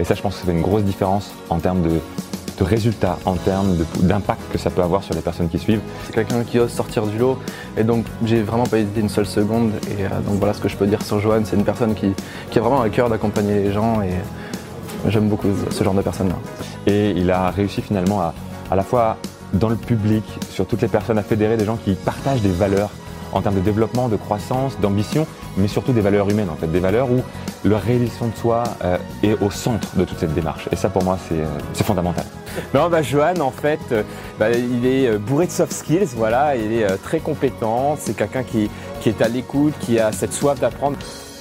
Et 0.00 0.04
ça, 0.04 0.14
je 0.14 0.22
pense 0.22 0.36
que 0.36 0.46
c'est 0.46 0.52
une 0.52 0.62
grosse 0.62 0.82
différence 0.82 1.30
en 1.50 1.58
termes 1.58 1.82
de, 1.82 2.00
résultats, 2.62 3.18
en 3.24 3.36
termes 3.36 3.74
d'impact 4.00 4.40
que 4.52 4.58
ça 4.58 4.68
peut 4.68 4.82
avoir 4.82 5.02
sur 5.02 5.14
les 5.14 5.22
personnes 5.22 5.48
qui 5.48 5.58
suivent. 5.58 5.80
C'est 6.04 6.12
quelqu'un 6.12 6.44
qui 6.44 6.58
ose 6.58 6.70
sortir 6.70 7.06
du 7.06 7.16
lot. 7.16 7.38
Et 7.78 7.84
donc, 7.84 8.04
j'ai 8.22 8.42
vraiment 8.42 8.66
pas 8.66 8.78
hésité 8.78 9.00
une 9.00 9.08
seule 9.08 9.24
seconde. 9.24 9.72
Et 9.90 10.04
euh, 10.04 10.08
donc, 10.26 10.38
voilà 10.38 10.52
ce 10.52 10.60
que 10.60 10.68
je 10.68 10.76
peux 10.76 10.86
dire 10.86 11.00
sur 11.00 11.20
Johan. 11.20 11.40
C'est 11.44 11.56
une 11.56 11.64
personne 11.64 11.94
qui, 11.94 12.12
qui 12.50 12.58
a 12.58 12.60
vraiment 12.60 12.82
à 12.82 12.90
cœur 12.90 13.08
d'accompagner 13.08 13.54
les 13.54 13.72
gens. 13.72 14.02
Et, 14.02 14.10
J'aime 15.08 15.28
beaucoup 15.28 15.48
ce 15.70 15.82
genre 15.82 15.94
de 15.94 16.02
personnes-là. 16.02 16.36
Et 16.86 17.12
il 17.12 17.30
a 17.30 17.50
réussi 17.50 17.80
finalement 17.80 18.20
à, 18.20 18.34
à 18.70 18.76
la 18.76 18.82
fois 18.82 19.16
dans 19.54 19.70
le 19.70 19.76
public, 19.76 20.24
sur 20.50 20.66
toutes 20.66 20.82
les 20.82 20.88
personnes, 20.88 21.16
à 21.16 21.22
fédérer 21.22 21.56
des 21.56 21.64
gens 21.64 21.78
qui 21.82 21.94
partagent 21.94 22.42
des 22.42 22.50
valeurs 22.50 22.90
en 23.32 23.42
termes 23.42 23.56
de 23.56 23.60
développement, 23.60 24.08
de 24.08 24.16
croissance, 24.16 24.78
d'ambition, 24.80 25.26
mais 25.56 25.68
surtout 25.68 25.92
des 25.92 26.00
valeurs 26.00 26.28
humaines 26.28 26.50
en 26.50 26.56
fait, 26.56 26.66
des 26.66 26.80
valeurs 26.80 27.10
où 27.10 27.22
la 27.64 27.78
réalisation 27.78 28.28
de 28.28 28.36
soi 28.36 28.64
euh, 28.84 28.96
est 29.22 29.40
au 29.42 29.50
centre 29.50 29.96
de 29.96 30.04
toute 30.04 30.18
cette 30.18 30.34
démarche. 30.34 30.68
Et 30.72 30.76
ça 30.76 30.88
pour 30.88 31.04
moi 31.04 31.18
c'est 31.28 31.40
euh, 31.40 31.84
fondamental. 31.84 32.24
Non, 32.74 32.88
bah, 32.88 33.02
Johan 33.02 33.38
en 33.40 33.50
fait, 33.50 33.80
euh, 33.92 34.02
bah, 34.38 34.50
il 34.50 34.86
est 34.86 35.18
bourré 35.18 35.46
de 35.46 35.52
soft 35.52 35.72
skills, 35.72 36.08
voilà, 36.16 36.56
il 36.56 36.72
est 36.72 36.96
très 36.98 37.20
compétent, 37.20 37.96
c'est 37.98 38.16
quelqu'un 38.16 38.42
qui, 38.42 38.70
qui 39.00 39.08
est 39.08 39.22
à 39.22 39.28
l'écoute, 39.28 39.74
qui 39.80 39.98
a 39.98 40.12
cette 40.12 40.32
soif 40.32 40.60
d'apprendre. 40.60 40.96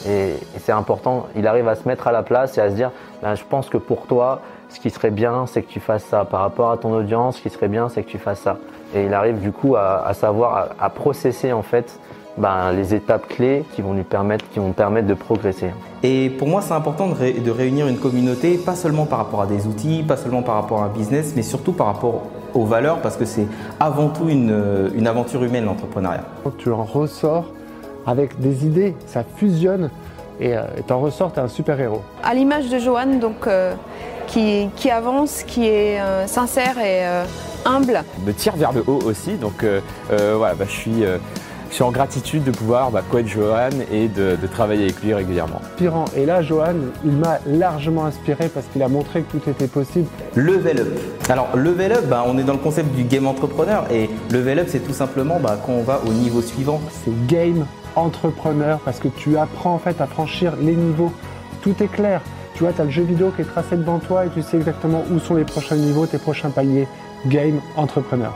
Et, 0.07 0.35
c'est 0.59 0.71
important, 0.71 1.27
il 1.35 1.45
arrive 1.47 1.67
à 1.67 1.75
se 1.75 1.87
mettre 1.87 2.07
à 2.07 2.11
la 2.11 2.23
place 2.23 2.57
et 2.57 2.61
à 2.61 2.69
se 2.69 2.75
dire, 2.75 2.91
ben, 3.21 3.35
je 3.35 3.43
pense 3.43 3.69
que 3.69 3.77
pour 3.77 4.05
toi, 4.07 4.41
ce 4.69 4.79
qui 4.79 4.89
serait 4.89 5.11
bien, 5.11 5.45
c'est 5.47 5.61
que 5.61 5.69
tu 5.69 5.79
fasses 5.79 6.05
ça. 6.05 6.25
Par 6.25 6.41
rapport 6.41 6.71
à 6.71 6.77
ton 6.77 6.93
audience, 6.93 7.37
ce 7.37 7.41
qui 7.41 7.49
serait 7.49 7.67
bien, 7.67 7.89
c'est 7.89 8.03
que 8.03 8.09
tu 8.09 8.19
fasses 8.19 8.39
ça. 8.39 8.57
Et 8.95 9.05
il 9.05 9.13
arrive 9.13 9.39
du 9.39 9.51
coup 9.51 9.75
à, 9.75 10.03
à 10.05 10.13
savoir, 10.13 10.69
à, 10.79 10.85
à 10.85 10.89
processer 10.89 11.53
en 11.53 11.61
fait 11.61 11.99
ben, 12.37 12.71
les 12.71 12.93
étapes 12.93 13.27
clés 13.27 13.65
qui 13.73 13.81
vont 13.81 13.93
lui 13.93 14.03
permettre, 14.03 14.45
qui 14.49 14.59
vont 14.59 14.71
permettre 14.71 15.07
de 15.07 15.13
progresser. 15.13 15.71
Et 16.03 16.29
pour 16.29 16.47
moi, 16.47 16.61
c'est 16.61 16.73
important 16.73 17.07
de, 17.07 17.13
ré- 17.13 17.33
de 17.33 17.51
réunir 17.51 17.87
une 17.87 17.97
communauté, 17.97 18.57
pas 18.57 18.75
seulement 18.75 19.05
par 19.05 19.19
rapport 19.19 19.41
à 19.41 19.45
des 19.45 19.67
outils, 19.67 20.03
pas 20.07 20.15
seulement 20.17 20.41
par 20.41 20.55
rapport 20.55 20.81
à 20.81 20.85
un 20.85 20.89
business, 20.89 21.33
mais 21.35 21.41
surtout 21.41 21.73
par 21.73 21.87
rapport 21.87 22.23
aux 22.53 22.65
valeurs, 22.65 22.99
parce 23.01 23.17
que 23.17 23.25
c'est 23.25 23.45
avant 23.79 24.07
tout 24.07 24.29
une, 24.29 24.89
une 24.95 25.05
aventure 25.07 25.43
humaine, 25.43 25.65
l'entrepreneuriat. 25.65 26.23
Tu 26.57 26.71
en 26.71 26.83
ressors 26.83 27.45
avec 28.07 28.39
des 28.39 28.65
idées, 28.65 28.95
ça 29.05 29.23
fusionne 29.35 29.91
et 30.39 30.55
tu 30.87 30.93
en 30.93 30.99
ressors, 31.01 31.33
tu 31.33 31.39
es 31.39 31.43
un 31.43 31.47
super-héros. 31.49 32.01
À 32.23 32.33
l'image 32.33 32.69
de 32.69 32.79
Johan, 32.79 33.17
donc, 33.19 33.45
euh, 33.45 33.73
qui, 34.27 34.69
qui 34.77 34.89
avance, 34.89 35.43
qui 35.43 35.67
est 35.67 35.99
euh, 35.99 36.25
sincère 36.27 36.77
et 36.79 37.05
euh, 37.05 37.25
humble. 37.65 38.03
me 38.25 38.31
tire 38.33 38.55
vers 38.55 38.71
le 38.71 38.83
haut 38.85 38.99
aussi. 39.05 39.33
Donc 39.33 39.63
euh, 39.63 39.81
euh, 40.11 40.35
voilà, 40.37 40.55
bah, 40.55 40.65
je, 40.67 40.73
suis, 40.73 41.05
euh, 41.05 41.17
je 41.69 41.75
suis 41.75 41.83
en 41.83 41.91
gratitude 41.91 42.43
de 42.43 42.51
pouvoir 42.51 42.91
bah, 42.91 43.01
co-être 43.09 43.27
Johan 43.27 43.69
et 43.91 44.07
de, 44.07 44.37
de 44.41 44.47
travailler 44.47 44.83
avec 44.83 45.01
lui 45.01 45.13
régulièrement. 45.13 45.61
Inspirant. 45.73 46.05
Et 46.15 46.25
là, 46.25 46.41
Johan, 46.41 46.75
il 47.05 47.11
m'a 47.11 47.39
largement 47.45 48.05
inspiré 48.05 48.49
parce 48.49 48.65
qu'il 48.67 48.83
a 48.83 48.87
montré 48.87 49.21
que 49.21 49.37
tout 49.37 49.49
était 49.49 49.67
possible. 49.67 50.07
Level 50.35 50.79
up. 50.79 50.99
Alors, 51.29 51.55
level 51.55 51.93
up, 51.93 52.05
bah, 52.09 52.23
on 52.27 52.37
est 52.37 52.43
dans 52.43 52.53
le 52.53 52.59
concept 52.59 52.93
du 52.95 53.03
game 53.03 53.27
entrepreneur 53.27 53.85
et 53.91 54.09
level 54.31 54.59
up, 54.59 54.67
c'est 54.69 54.85
tout 54.85 54.93
simplement 54.93 55.39
bah, 55.39 55.57
quand 55.65 55.73
on 55.73 55.83
va 55.83 56.01
au 56.07 56.11
niveau 56.11 56.41
suivant. 56.41 56.81
C'est 57.03 57.27
game 57.27 57.65
entrepreneur 57.95 58.79
parce 58.85 58.99
que 58.99 59.07
tu 59.07 59.37
apprends 59.37 59.73
en 59.73 59.79
fait 59.79 59.99
à 60.01 60.07
franchir 60.07 60.53
les 60.61 60.75
niveaux. 60.75 61.11
Tout 61.61 61.75
est 61.81 61.87
clair. 61.87 62.21
Tu 62.53 62.63
vois, 62.63 62.73
tu 62.73 62.81
as 62.81 62.85
le 62.85 62.89
jeu 62.89 63.03
vidéo 63.03 63.31
qui 63.35 63.41
est 63.41 63.45
tracé 63.45 63.77
devant 63.77 63.99
toi 63.99 64.25
et 64.25 64.29
tu 64.29 64.41
sais 64.41 64.57
exactement 64.57 65.03
où 65.11 65.19
sont 65.19 65.35
les 65.35 65.45
prochains 65.45 65.75
niveaux, 65.75 66.05
tes 66.05 66.17
prochains 66.17 66.49
paliers. 66.49 66.87
Game 67.27 67.61
entrepreneur. 67.75 68.33